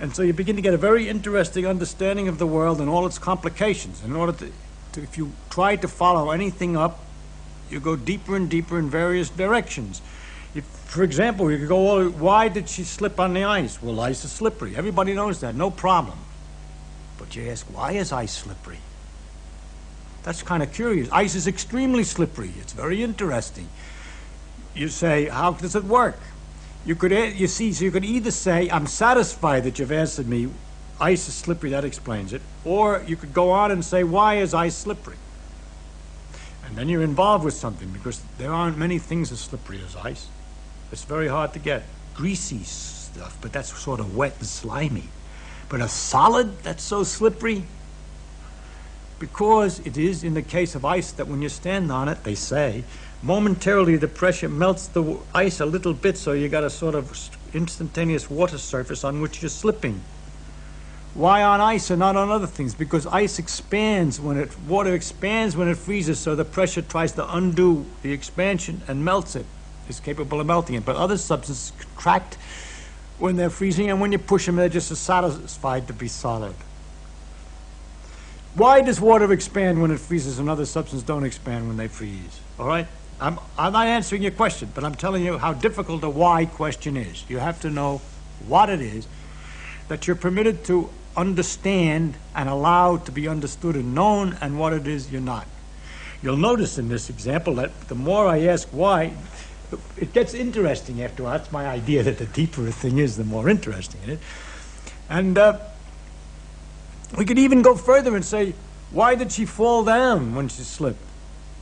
And 0.00 0.14
so 0.14 0.22
you 0.22 0.32
begin 0.32 0.56
to 0.56 0.62
get 0.62 0.74
a 0.74 0.78
very 0.78 1.08
interesting 1.08 1.66
understanding 1.66 2.26
of 2.26 2.38
the 2.38 2.46
world 2.46 2.80
and 2.80 2.90
all 2.90 3.06
its 3.06 3.18
complications. 3.18 4.02
In 4.02 4.16
order 4.16 4.32
to, 4.32 4.52
to 4.92 5.02
if 5.02 5.16
you 5.16 5.32
try 5.50 5.76
to 5.76 5.86
follow 5.86 6.32
anything 6.32 6.76
up, 6.76 7.04
you 7.70 7.78
go 7.78 7.94
deeper 7.94 8.34
and 8.34 8.50
deeper 8.50 8.78
in 8.78 8.90
various 8.90 9.28
directions. 9.30 10.02
If, 10.54 10.64
for 10.64 11.04
example, 11.04 11.50
you 11.50 11.58
could 11.58 11.68
go, 11.68 11.82
well, 11.84 12.10
why 12.10 12.48
did 12.48 12.68
she 12.68 12.82
slip 12.82 13.20
on 13.20 13.34
the 13.34 13.44
ice? 13.44 13.80
Well, 13.80 14.00
ice 14.00 14.24
is 14.24 14.32
slippery. 14.32 14.76
Everybody 14.76 15.14
knows 15.14 15.40
that, 15.40 15.54
no 15.54 15.70
problem. 15.70 16.18
But 17.18 17.36
you 17.36 17.48
ask, 17.48 17.66
why 17.66 17.92
is 17.92 18.12
ice 18.12 18.32
slippery? 18.32 18.78
That's 20.24 20.42
kind 20.42 20.62
of 20.62 20.72
curious. 20.72 21.08
Ice 21.12 21.34
is 21.34 21.46
extremely 21.46 22.02
slippery. 22.02 22.52
It's 22.60 22.72
very 22.72 23.02
interesting. 23.02 23.68
You 24.74 24.88
say, 24.88 25.26
how 25.26 25.52
does 25.52 25.76
it 25.76 25.84
work? 25.84 26.18
You 26.84 26.94
could, 26.94 27.12
eh, 27.12 27.32
you 27.34 27.46
see, 27.46 27.72
so 27.72 27.84
you 27.84 27.90
could 27.90 28.04
either 28.04 28.30
say, 28.30 28.68
I'm 28.68 28.86
satisfied 28.86 29.64
that 29.64 29.78
you've 29.78 29.92
answered 29.92 30.28
me, 30.28 30.48
ice 31.00 31.28
is 31.28 31.34
slippery, 31.34 31.70
that 31.70 31.84
explains 31.84 32.32
it, 32.32 32.42
or 32.64 33.02
you 33.06 33.16
could 33.16 33.32
go 33.32 33.50
on 33.50 33.70
and 33.70 33.84
say, 33.84 34.04
why 34.04 34.34
is 34.34 34.52
ice 34.52 34.76
slippery? 34.76 35.16
And 36.66 36.76
then 36.76 36.88
you're 36.88 37.02
involved 37.02 37.44
with 37.44 37.54
something 37.54 37.88
because 37.90 38.20
there 38.38 38.52
aren't 38.52 38.76
many 38.76 38.98
things 38.98 39.30
as 39.30 39.40
slippery 39.40 39.80
as 39.86 39.96
ice. 39.96 40.26
It's 40.92 41.04
very 41.04 41.28
hard 41.28 41.52
to 41.52 41.58
get. 41.58 41.84
Greasy 42.14 42.64
stuff, 42.64 43.36
but 43.40 43.52
that's 43.52 43.76
sort 43.78 44.00
of 44.00 44.16
wet 44.16 44.34
and 44.38 44.46
slimy. 44.46 45.04
But 45.68 45.80
a 45.80 45.88
solid 45.88 46.62
that's 46.62 46.82
so 46.82 47.04
slippery, 47.04 47.64
because 49.18 49.78
it 49.80 49.96
is 49.96 50.24
in 50.24 50.34
the 50.34 50.42
case 50.42 50.74
of 50.74 50.84
ice 50.84 51.12
that 51.12 51.28
when 51.28 51.42
you 51.42 51.48
stand 51.48 51.90
on 51.90 52.08
it, 52.08 52.24
they 52.24 52.34
say, 52.34 52.84
momentarily 53.24 53.96
the 53.96 54.06
pressure 54.06 54.50
melts 54.50 54.86
the 54.88 55.18
ice 55.34 55.60
a 55.60 55.66
little 55.66 55.94
bit, 55.94 56.18
so 56.18 56.32
you 56.32 56.48
got 56.48 56.62
a 56.62 56.70
sort 56.70 56.94
of 56.94 57.30
instantaneous 57.54 58.28
water 58.28 58.58
surface 58.58 59.02
on 59.02 59.20
which 59.20 59.40
you're 59.40 59.48
slipping. 59.48 60.00
Why 61.14 61.42
on 61.42 61.60
ice 61.60 61.90
and 61.90 62.00
not 62.00 62.16
on 62.16 62.30
other 62.30 62.46
things? 62.46 62.74
Because 62.74 63.06
ice 63.06 63.38
expands 63.38 64.20
when 64.20 64.36
it, 64.36 64.58
water 64.68 64.94
expands 64.94 65.56
when 65.56 65.68
it 65.68 65.78
freezes, 65.78 66.18
so 66.18 66.34
the 66.34 66.44
pressure 66.44 66.82
tries 66.82 67.12
to 67.12 67.34
undo 67.34 67.86
the 68.02 68.12
expansion 68.12 68.82
and 68.88 69.04
melts 69.04 69.36
it, 69.36 69.46
is 69.88 70.00
capable 70.00 70.40
of 70.40 70.46
melting 70.46 70.74
it. 70.74 70.84
But 70.84 70.96
other 70.96 71.16
substances 71.16 71.72
contract 71.78 72.36
when 73.18 73.36
they're 73.36 73.48
freezing, 73.48 73.90
and 73.90 74.00
when 74.00 74.12
you 74.12 74.18
push 74.18 74.44
them, 74.44 74.56
they're 74.56 74.68
just 74.68 74.90
as 74.90 74.98
satisfied 74.98 75.86
to 75.86 75.94
be 75.94 76.08
solid. 76.08 76.54
Why 78.54 78.82
does 78.82 79.00
water 79.00 79.32
expand 79.32 79.80
when 79.80 79.90
it 79.90 79.98
freezes 79.98 80.38
and 80.38 80.50
other 80.50 80.66
substances 80.66 81.06
don't 81.06 81.24
expand 81.24 81.68
when 81.68 81.76
they 81.76 81.88
freeze? 81.88 82.40
All 82.58 82.66
right? 82.66 82.86
I'm, 83.24 83.38
I'm 83.56 83.72
not 83.72 83.86
answering 83.86 84.20
your 84.20 84.32
question, 84.32 84.68
but 84.74 84.84
I'm 84.84 84.94
telling 84.94 85.24
you 85.24 85.38
how 85.38 85.54
difficult 85.54 86.04
a 86.04 86.10
why 86.10 86.44
question 86.44 86.94
is. 86.98 87.24
You 87.26 87.38
have 87.38 87.58
to 87.62 87.70
know 87.70 88.02
what 88.46 88.68
it 88.68 88.82
is 88.82 89.06
that 89.88 90.06
you're 90.06 90.14
permitted 90.14 90.62
to 90.66 90.90
understand 91.16 92.16
and 92.34 92.50
allowed 92.50 93.06
to 93.06 93.12
be 93.12 93.26
understood 93.26 93.76
and 93.76 93.94
known, 93.94 94.36
and 94.42 94.58
what 94.58 94.74
it 94.74 94.86
is 94.86 95.10
you're 95.10 95.22
not. 95.22 95.46
You'll 96.22 96.36
notice 96.36 96.76
in 96.76 96.90
this 96.90 97.08
example 97.08 97.54
that 97.54 97.88
the 97.88 97.94
more 97.94 98.26
I 98.26 98.40
ask 98.40 98.68
why, 98.68 99.14
it 99.96 100.12
gets 100.12 100.34
interesting 100.34 101.02
after 101.02 101.22
a 101.22 101.24
while. 101.24 101.38
That's 101.38 101.50
my 101.50 101.66
idea 101.66 102.02
that 102.02 102.18
the 102.18 102.26
deeper 102.26 102.68
a 102.68 102.72
thing 102.72 102.98
is, 102.98 103.16
the 103.16 103.24
more 103.24 103.48
interesting 103.48 104.02
it 104.02 104.10
is. 104.10 104.18
And 105.08 105.38
uh, 105.38 105.60
we 107.16 107.24
could 107.24 107.38
even 107.38 107.62
go 107.62 107.74
further 107.74 108.16
and 108.16 108.24
say, 108.24 108.52
why 108.90 109.14
did 109.14 109.32
she 109.32 109.46
fall 109.46 109.82
down 109.82 110.34
when 110.34 110.48
she 110.48 110.62
slipped? 110.62 111.00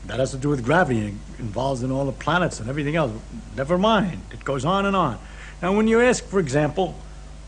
That 0.07 0.19
has 0.19 0.33
to 0.33 0.37
do 0.37 0.49
with 0.49 0.65
gravity, 0.65 1.09
it 1.09 1.15
involves 1.39 1.83
in 1.83 1.93
all 1.93 2.05
the 2.05 2.13
planets 2.13 2.59
and 2.61 2.69
everything 2.69 2.97
else. 2.97 3.13
Never 3.57 3.79
mind, 3.79 4.23
it 4.33 4.45
goes 4.45 4.65
on 4.65 4.87
and 4.87 4.97
on. 4.97 5.19
Now, 5.61 5.77
when 5.77 5.87
you 5.87 6.01
ask, 6.01 6.25
for 6.25 6.41
example, 6.41 6.97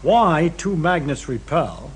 why 0.03 0.53
two 0.57 0.77
magnets 0.77 1.29
repel, 1.29 1.91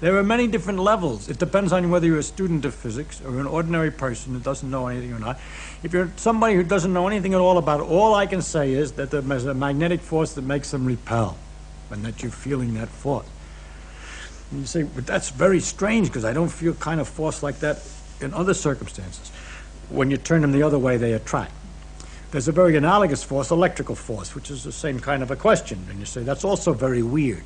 there 0.00 0.16
are 0.16 0.22
many 0.22 0.46
different 0.46 0.78
levels. 0.78 1.28
It 1.28 1.38
depends 1.38 1.72
on 1.72 1.90
whether 1.90 2.06
you're 2.06 2.18
a 2.18 2.22
student 2.22 2.64
of 2.64 2.74
physics 2.74 3.20
or 3.22 3.38
an 3.38 3.46
ordinary 3.46 3.90
person 3.90 4.32
who 4.32 4.40
doesn't 4.40 4.70
know 4.70 4.86
anything 4.88 5.12
or 5.12 5.18
not. 5.18 5.38
If 5.82 5.92
you're 5.92 6.10
somebody 6.16 6.54
who 6.54 6.62
doesn't 6.62 6.92
know 6.92 7.06
anything 7.06 7.34
at 7.34 7.40
all 7.40 7.58
about 7.58 7.80
it, 7.80 7.84
all 7.84 8.14
I 8.14 8.26
can 8.26 8.42
say 8.42 8.72
is 8.72 8.92
that 8.92 9.10
there's 9.10 9.44
a 9.46 9.54
magnetic 9.54 10.00
force 10.00 10.34
that 10.34 10.42
makes 10.42 10.70
them 10.70 10.84
repel, 10.86 11.36
and 11.90 12.04
that 12.04 12.22
you're 12.22 12.32
feeling 12.32 12.74
that 12.74 12.88
force. 12.88 13.26
And 14.50 14.60
you 14.60 14.66
say, 14.66 14.82
but 14.82 15.06
that's 15.06 15.30
very 15.30 15.60
strange 15.60 16.08
because 16.08 16.24
I 16.24 16.32
don't 16.32 16.48
feel 16.48 16.74
kind 16.74 17.00
of 17.00 17.08
force 17.08 17.42
like 17.42 17.60
that 17.60 17.82
in 18.20 18.34
other 18.34 18.54
circumstances. 18.54 19.30
When 19.90 20.10
you 20.10 20.16
turn 20.16 20.42
them 20.42 20.52
the 20.52 20.62
other 20.62 20.78
way, 20.78 20.96
they 20.96 21.12
attract. 21.12 21.52
There's 22.30 22.46
a 22.46 22.52
very 22.52 22.76
analogous 22.76 23.24
force, 23.24 23.50
electrical 23.50 23.96
force, 23.96 24.34
which 24.34 24.50
is 24.50 24.62
the 24.62 24.72
same 24.72 25.00
kind 25.00 25.22
of 25.22 25.30
a 25.30 25.36
question. 25.36 25.84
And 25.90 25.98
you 25.98 26.06
say, 26.06 26.22
that's 26.22 26.44
also 26.44 26.72
very 26.72 27.02
weird. 27.02 27.42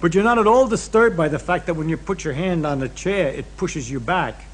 But 0.00 0.14
you're 0.14 0.24
not 0.24 0.38
at 0.38 0.46
all 0.46 0.66
disturbed 0.66 1.16
by 1.16 1.28
the 1.28 1.38
fact 1.38 1.66
that 1.66 1.74
when 1.74 1.88
you 1.88 1.96
put 1.96 2.24
your 2.24 2.34
hand 2.34 2.66
on 2.66 2.80
the 2.80 2.88
chair, 2.88 3.28
it 3.28 3.56
pushes 3.56 3.88
you 3.88 4.00
back. 4.00 4.44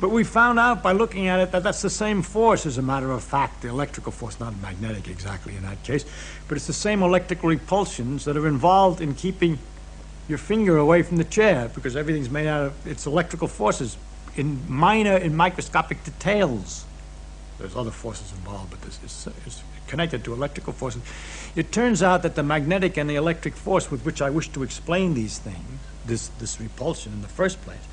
But 0.00 0.10
we 0.10 0.24
found 0.24 0.58
out 0.58 0.82
by 0.82 0.92
looking 0.92 1.26
at 1.26 1.40
it 1.40 1.52
that 1.52 1.64
that's 1.64 1.82
the 1.82 1.90
same 1.90 2.22
force, 2.22 2.66
as 2.66 2.78
a 2.78 2.82
matter 2.82 3.10
of 3.10 3.22
fact, 3.22 3.62
the 3.62 3.68
electrical 3.68 4.12
force, 4.12 4.38
not 4.38 4.58
magnetic 4.62 5.08
exactly 5.08 5.56
in 5.56 5.62
that 5.62 5.82
case, 5.82 6.04
but 6.46 6.56
it's 6.56 6.68
the 6.68 6.72
same 6.72 7.02
electrical 7.02 7.48
repulsions 7.48 8.24
that 8.24 8.36
are 8.36 8.46
involved 8.46 9.00
in 9.00 9.14
keeping 9.14 9.58
your 10.28 10.38
finger 10.38 10.76
away 10.76 11.02
from 11.02 11.16
the 11.16 11.24
chair 11.24 11.70
because 11.74 11.96
everything's 11.96 12.30
made 12.30 12.46
out 12.46 12.66
of 12.66 12.86
its 12.86 13.06
electrical 13.06 13.48
forces 13.48 13.96
in 14.38 14.60
minor 14.68 15.16
and 15.16 15.36
microscopic 15.36 16.02
details. 16.04 16.84
There's 17.58 17.76
other 17.76 17.90
forces 17.90 18.32
involved, 18.32 18.70
but 18.70 18.82
this 18.82 18.98
is, 19.04 19.28
is 19.46 19.62
connected 19.88 20.24
to 20.24 20.32
electrical 20.32 20.72
forces. 20.72 21.02
It 21.56 21.72
turns 21.72 22.02
out 22.02 22.22
that 22.22 22.36
the 22.36 22.42
magnetic 22.42 22.96
and 22.96 23.10
the 23.10 23.16
electric 23.16 23.56
force 23.56 23.90
with 23.90 24.04
which 24.04 24.22
I 24.22 24.30
wish 24.30 24.48
to 24.50 24.62
explain 24.62 25.14
these 25.14 25.38
things, 25.38 25.80
this, 26.06 26.28
this 26.38 26.60
repulsion 26.60 27.12
in 27.12 27.22
the 27.22 27.28
first 27.28 27.60
place, 27.62 27.86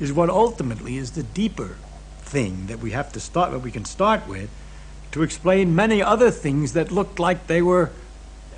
is 0.00 0.12
what 0.12 0.28
ultimately 0.28 0.96
is 0.96 1.12
the 1.12 1.22
deeper 1.22 1.76
thing 2.22 2.66
that 2.66 2.80
we 2.80 2.90
have 2.90 3.12
to 3.12 3.20
start, 3.20 3.52
that 3.52 3.60
we 3.60 3.70
can 3.70 3.84
start 3.84 4.26
with, 4.26 4.50
to 5.12 5.22
explain 5.22 5.76
many 5.76 6.02
other 6.02 6.30
things 6.30 6.72
that 6.72 6.90
looked 6.90 7.18
like 7.20 7.46
they 7.46 7.62
were, 7.62 7.90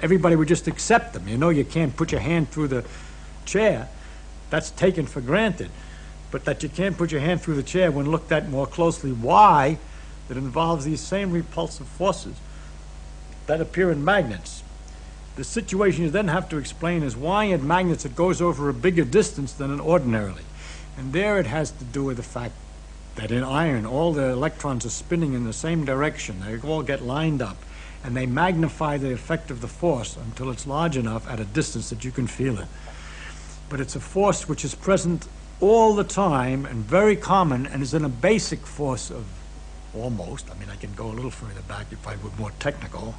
everybody 0.00 0.36
would 0.36 0.48
just 0.48 0.68
accept 0.68 1.12
them. 1.12 1.28
You 1.28 1.36
know, 1.36 1.50
you 1.50 1.64
can't 1.64 1.94
put 1.94 2.12
your 2.12 2.20
hand 2.20 2.50
through 2.50 2.68
the 2.68 2.84
chair, 3.44 3.88
that's 4.50 4.70
taken 4.70 5.06
for 5.06 5.20
granted. 5.20 5.70
But 6.34 6.46
that 6.46 6.64
you 6.64 6.68
can't 6.68 6.98
put 6.98 7.12
your 7.12 7.20
hand 7.20 7.42
through 7.42 7.54
the 7.54 7.62
chair 7.62 7.92
when 7.92 8.10
looked 8.10 8.32
at 8.32 8.48
more 8.48 8.66
closely, 8.66 9.12
why? 9.12 9.78
That 10.26 10.36
involves 10.36 10.84
these 10.84 11.00
same 11.00 11.30
repulsive 11.30 11.86
forces 11.86 12.34
that 13.46 13.60
appear 13.60 13.92
in 13.92 14.04
magnets. 14.04 14.64
The 15.36 15.44
situation 15.44 16.02
you 16.02 16.10
then 16.10 16.26
have 16.26 16.48
to 16.48 16.56
explain 16.58 17.04
is 17.04 17.16
why 17.16 17.44
in 17.44 17.64
magnets 17.64 18.04
it 18.04 18.16
goes 18.16 18.42
over 18.42 18.68
a 18.68 18.74
bigger 18.74 19.04
distance 19.04 19.52
than 19.52 19.70
in 19.70 19.78
ordinarily. 19.78 20.42
And 20.98 21.12
there 21.12 21.38
it 21.38 21.46
has 21.46 21.70
to 21.70 21.84
do 21.84 22.02
with 22.02 22.16
the 22.16 22.24
fact 22.24 22.54
that 23.14 23.30
in 23.30 23.44
iron 23.44 23.86
all 23.86 24.12
the 24.12 24.30
electrons 24.30 24.84
are 24.84 24.90
spinning 24.90 25.34
in 25.34 25.44
the 25.44 25.52
same 25.52 25.84
direction. 25.84 26.40
They 26.40 26.58
all 26.68 26.82
get 26.82 27.04
lined 27.04 27.42
up. 27.42 27.58
And 28.02 28.16
they 28.16 28.26
magnify 28.26 28.96
the 28.96 29.12
effect 29.12 29.52
of 29.52 29.60
the 29.60 29.68
force 29.68 30.16
until 30.16 30.50
it's 30.50 30.66
large 30.66 30.96
enough 30.96 31.30
at 31.30 31.38
a 31.38 31.44
distance 31.44 31.90
that 31.90 32.04
you 32.04 32.10
can 32.10 32.26
feel 32.26 32.58
it. 32.58 32.66
But 33.68 33.78
it's 33.78 33.94
a 33.94 34.00
force 34.00 34.48
which 34.48 34.64
is 34.64 34.74
present 34.74 35.28
all 35.64 35.94
the 35.94 36.04
time 36.04 36.66
and 36.66 36.84
very 36.84 37.16
common 37.16 37.66
and 37.66 37.82
is 37.82 37.94
in 37.94 38.04
a 38.04 38.08
basic 38.08 38.66
force 38.66 39.10
of 39.10 39.24
almost. 39.94 40.50
I 40.50 40.54
mean, 40.58 40.68
I 40.68 40.76
can 40.76 40.92
go 40.92 41.06
a 41.06 41.14
little 41.14 41.30
further 41.30 41.62
back 41.62 41.86
if 41.90 42.06
I 42.06 42.16
were 42.16 42.30
more 42.38 42.50
technical. 42.58 43.14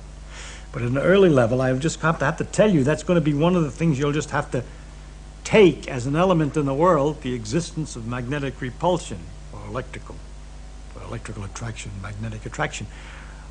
But 0.72 0.84
at 0.84 0.90
an 0.90 1.00
early 1.00 1.30
level, 1.30 1.60
I 1.60 1.74
just 1.74 2.02
have 2.02 2.20
to 2.20 2.26
have 2.26 2.38
to 2.38 2.44
tell 2.44 2.70
you 2.70 2.84
that's 2.84 3.02
going 3.02 3.16
to 3.16 3.22
be 3.22 3.34
one 3.34 3.56
of 3.56 3.64
the 3.64 3.72
things 3.72 3.98
you'll 3.98 4.12
just 4.12 4.30
have 4.30 4.52
to 4.52 4.64
take 5.44 5.88
as 5.88 6.06
an 6.06 6.16
element 6.16 6.56
in 6.56 6.68
the 6.68 6.74
world, 6.74 7.24
the 7.24 7.34
existence 7.34 7.96
of 7.96 8.06
magnetic 8.06 8.62
repulsion 8.62 9.20
or 9.52 9.66
electrical, 9.68 10.16
or 10.96 11.02
electrical 11.02 11.46
attraction, 11.46 11.92
magnetic 12.00 12.46
attraction. 12.46 12.86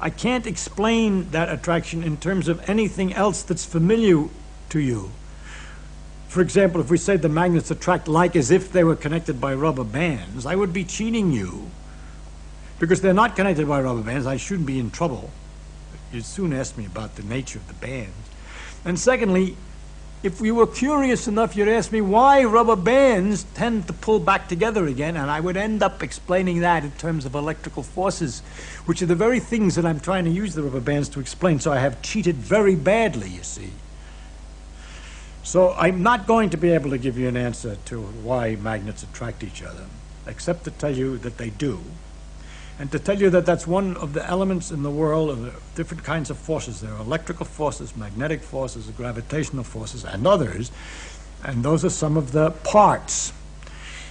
I 0.00 0.10
can't 0.10 0.46
explain 0.46 1.30
that 1.32 1.48
attraction 1.48 2.04
in 2.04 2.16
terms 2.16 2.46
of 2.46 2.68
anything 2.70 3.12
else 3.12 3.42
that's 3.42 3.64
familiar 3.64 4.28
to 4.68 4.78
you. 4.78 5.10
For 6.35 6.40
example, 6.40 6.81
if 6.81 6.90
we 6.90 6.98
said 6.98 7.23
the 7.23 7.28
magnets 7.28 7.70
attract 7.70 8.09
like 8.09 8.35
as 8.35 8.51
if 8.51 8.73
they 8.73 8.82
were 8.82 8.97
connected 8.97 9.40
by 9.40 9.55
rubber 9.55 9.85
bands, 9.85 10.47
I 10.47 10.56
would 10.56 10.73
be 10.73 10.82
cheating 10.82 11.31
you. 11.31 11.70
Because 12.81 13.01
they're 13.01 13.15
not 13.15 13.36
connected 13.36 13.69
by 13.69 13.81
rubber 13.81 14.02
bands, 14.02 14.27
I 14.27 14.36
shouldn't 14.36 14.66
be 14.66 14.81
in 14.81 14.90
trouble. 14.90 15.31
You'd 16.11 16.24
soon 16.24 16.52
ask 16.52 16.77
me 16.77 16.86
about 16.86 17.15
the 17.15 17.23
nature 17.23 17.61
of 17.61 17.69
the 17.69 17.74
bands. 17.74 18.16
And 18.85 18.98
secondly, 18.98 19.56
if 20.24 20.40
you 20.40 20.56
were 20.56 20.66
curious 20.66 21.28
enough, 21.28 21.55
you'd 21.55 21.69
ask 21.69 21.93
me 21.93 22.01
why 22.01 22.43
rubber 22.43 22.74
bands 22.74 23.44
tend 23.55 23.86
to 23.86 23.93
pull 23.93 24.19
back 24.19 24.48
together 24.48 24.89
again, 24.89 25.16
and 25.16 25.31
I 25.31 25.39
would 25.39 25.56
end 25.56 25.85
up 25.85 26.02
explaining 26.02 26.62
that 26.62 26.82
in 26.82 26.90
terms 26.90 27.27
of 27.27 27.36
electrical 27.36 27.85
forces, 27.85 28.40
which 28.86 29.01
are 29.02 29.06
the 29.06 29.15
very 29.15 29.39
things 29.39 29.77
that 29.77 29.86
I'm 29.86 30.01
trying 30.01 30.24
to 30.24 30.32
use 30.32 30.56
the 30.56 30.65
rubber 30.65 30.81
bands 30.81 31.09
to 31.11 31.20
explain. 31.20 31.61
So 31.61 31.70
I 31.70 31.78
have 31.78 32.02
cheated 32.02 32.35
very 32.35 32.74
badly, 32.74 33.28
you 33.28 33.44
see. 33.44 33.70
So 35.44 35.74
I'm 35.74 36.02
not 36.02 36.26
going 36.26 36.48
to 36.50 36.56
be 36.56 36.70
able 36.70 36.88
to 36.88 36.96
give 36.96 37.18
you 37.18 37.28
an 37.28 37.36
answer 37.36 37.76
to 37.84 38.00
why 38.00 38.56
magnets 38.56 39.02
attract 39.02 39.44
each 39.44 39.62
other, 39.62 39.84
except 40.26 40.64
to 40.64 40.70
tell 40.70 40.96
you 40.96 41.18
that 41.18 41.36
they 41.36 41.50
do, 41.50 41.80
and 42.78 42.90
to 42.90 42.98
tell 42.98 43.20
you 43.20 43.28
that 43.28 43.44
that's 43.44 43.66
one 43.66 43.94
of 43.98 44.14
the 44.14 44.26
elements 44.26 44.70
in 44.70 44.82
the 44.82 44.90
world 44.90 45.28
of 45.28 45.62
different 45.74 46.02
kinds 46.02 46.30
of 46.30 46.38
forces. 46.38 46.80
There 46.80 46.94
are 46.94 47.00
electrical 47.00 47.44
forces, 47.44 47.94
magnetic 47.94 48.40
forces, 48.40 48.86
gravitational 48.86 49.64
forces, 49.64 50.02
and 50.02 50.26
others, 50.26 50.72
and 51.44 51.62
those 51.62 51.84
are 51.84 51.90
some 51.90 52.16
of 52.16 52.32
the 52.32 52.50
parts. 52.50 53.34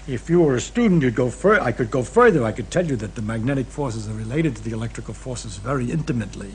If 0.08 0.30
you 0.30 0.40
were 0.40 0.56
a 0.56 0.62
student, 0.62 1.02
you'd 1.02 1.16
go 1.16 1.32
fur- 1.32 1.60
I 1.60 1.72
could 1.72 1.90
go 1.90 2.04
further. 2.04 2.44
I 2.44 2.52
could 2.52 2.70
tell 2.70 2.86
you 2.86 2.96
that 2.98 3.16
the 3.16 3.24
magnetic 3.24 3.66
forces 3.68 4.08
are 4.08 4.14
related 4.14 4.56
to 4.58 4.64
the 4.64 4.72
electrical 4.72 5.16
forces 5.16 5.58
very 5.58 5.90
intimately 5.90 6.52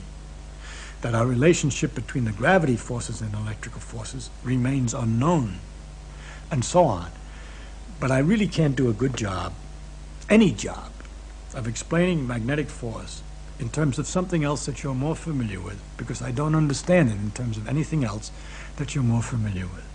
that 1.03 1.15
our 1.15 1.27
relationship 1.27 1.95
between 1.95 2.25
the 2.25 2.33
gravity 2.33 2.77
forces 2.77 3.21
and 3.21 3.35
electrical 3.35 3.81
forces 3.81 4.31
remains 4.43 4.95
unknown, 4.95 5.59
and 6.51 6.65
so 6.65 6.85
on. 6.85 7.11
But 8.01 8.11
I 8.11 8.19
really 8.19 8.49
can't 8.49 8.77
do 8.77 8.89
a 8.91 8.93
good 8.93 9.17
job, 9.17 9.53
any 10.29 10.53
job, 10.53 10.93
of 11.55 11.67
explaining 11.67 12.27
magnetic 12.27 12.69
force 12.69 13.23
in 13.59 13.69
terms 13.71 13.99
of 13.99 14.07
something 14.07 14.45
else 14.45 14.67
that 14.67 14.83
you're 14.83 14.95
more 14.95 15.17
familiar 15.17 15.61
with, 15.61 15.81
because 15.97 16.23
I 16.23 16.31
don't 16.31 16.55
understand 16.55 17.09
it 17.09 17.17
in 17.17 17.33
terms 17.33 17.57
of 17.57 17.67
anything 17.67 18.05
else 18.05 18.31
that 18.77 18.95
you're 18.95 19.03
more 19.03 19.23
familiar 19.23 19.67
with. 19.67 19.88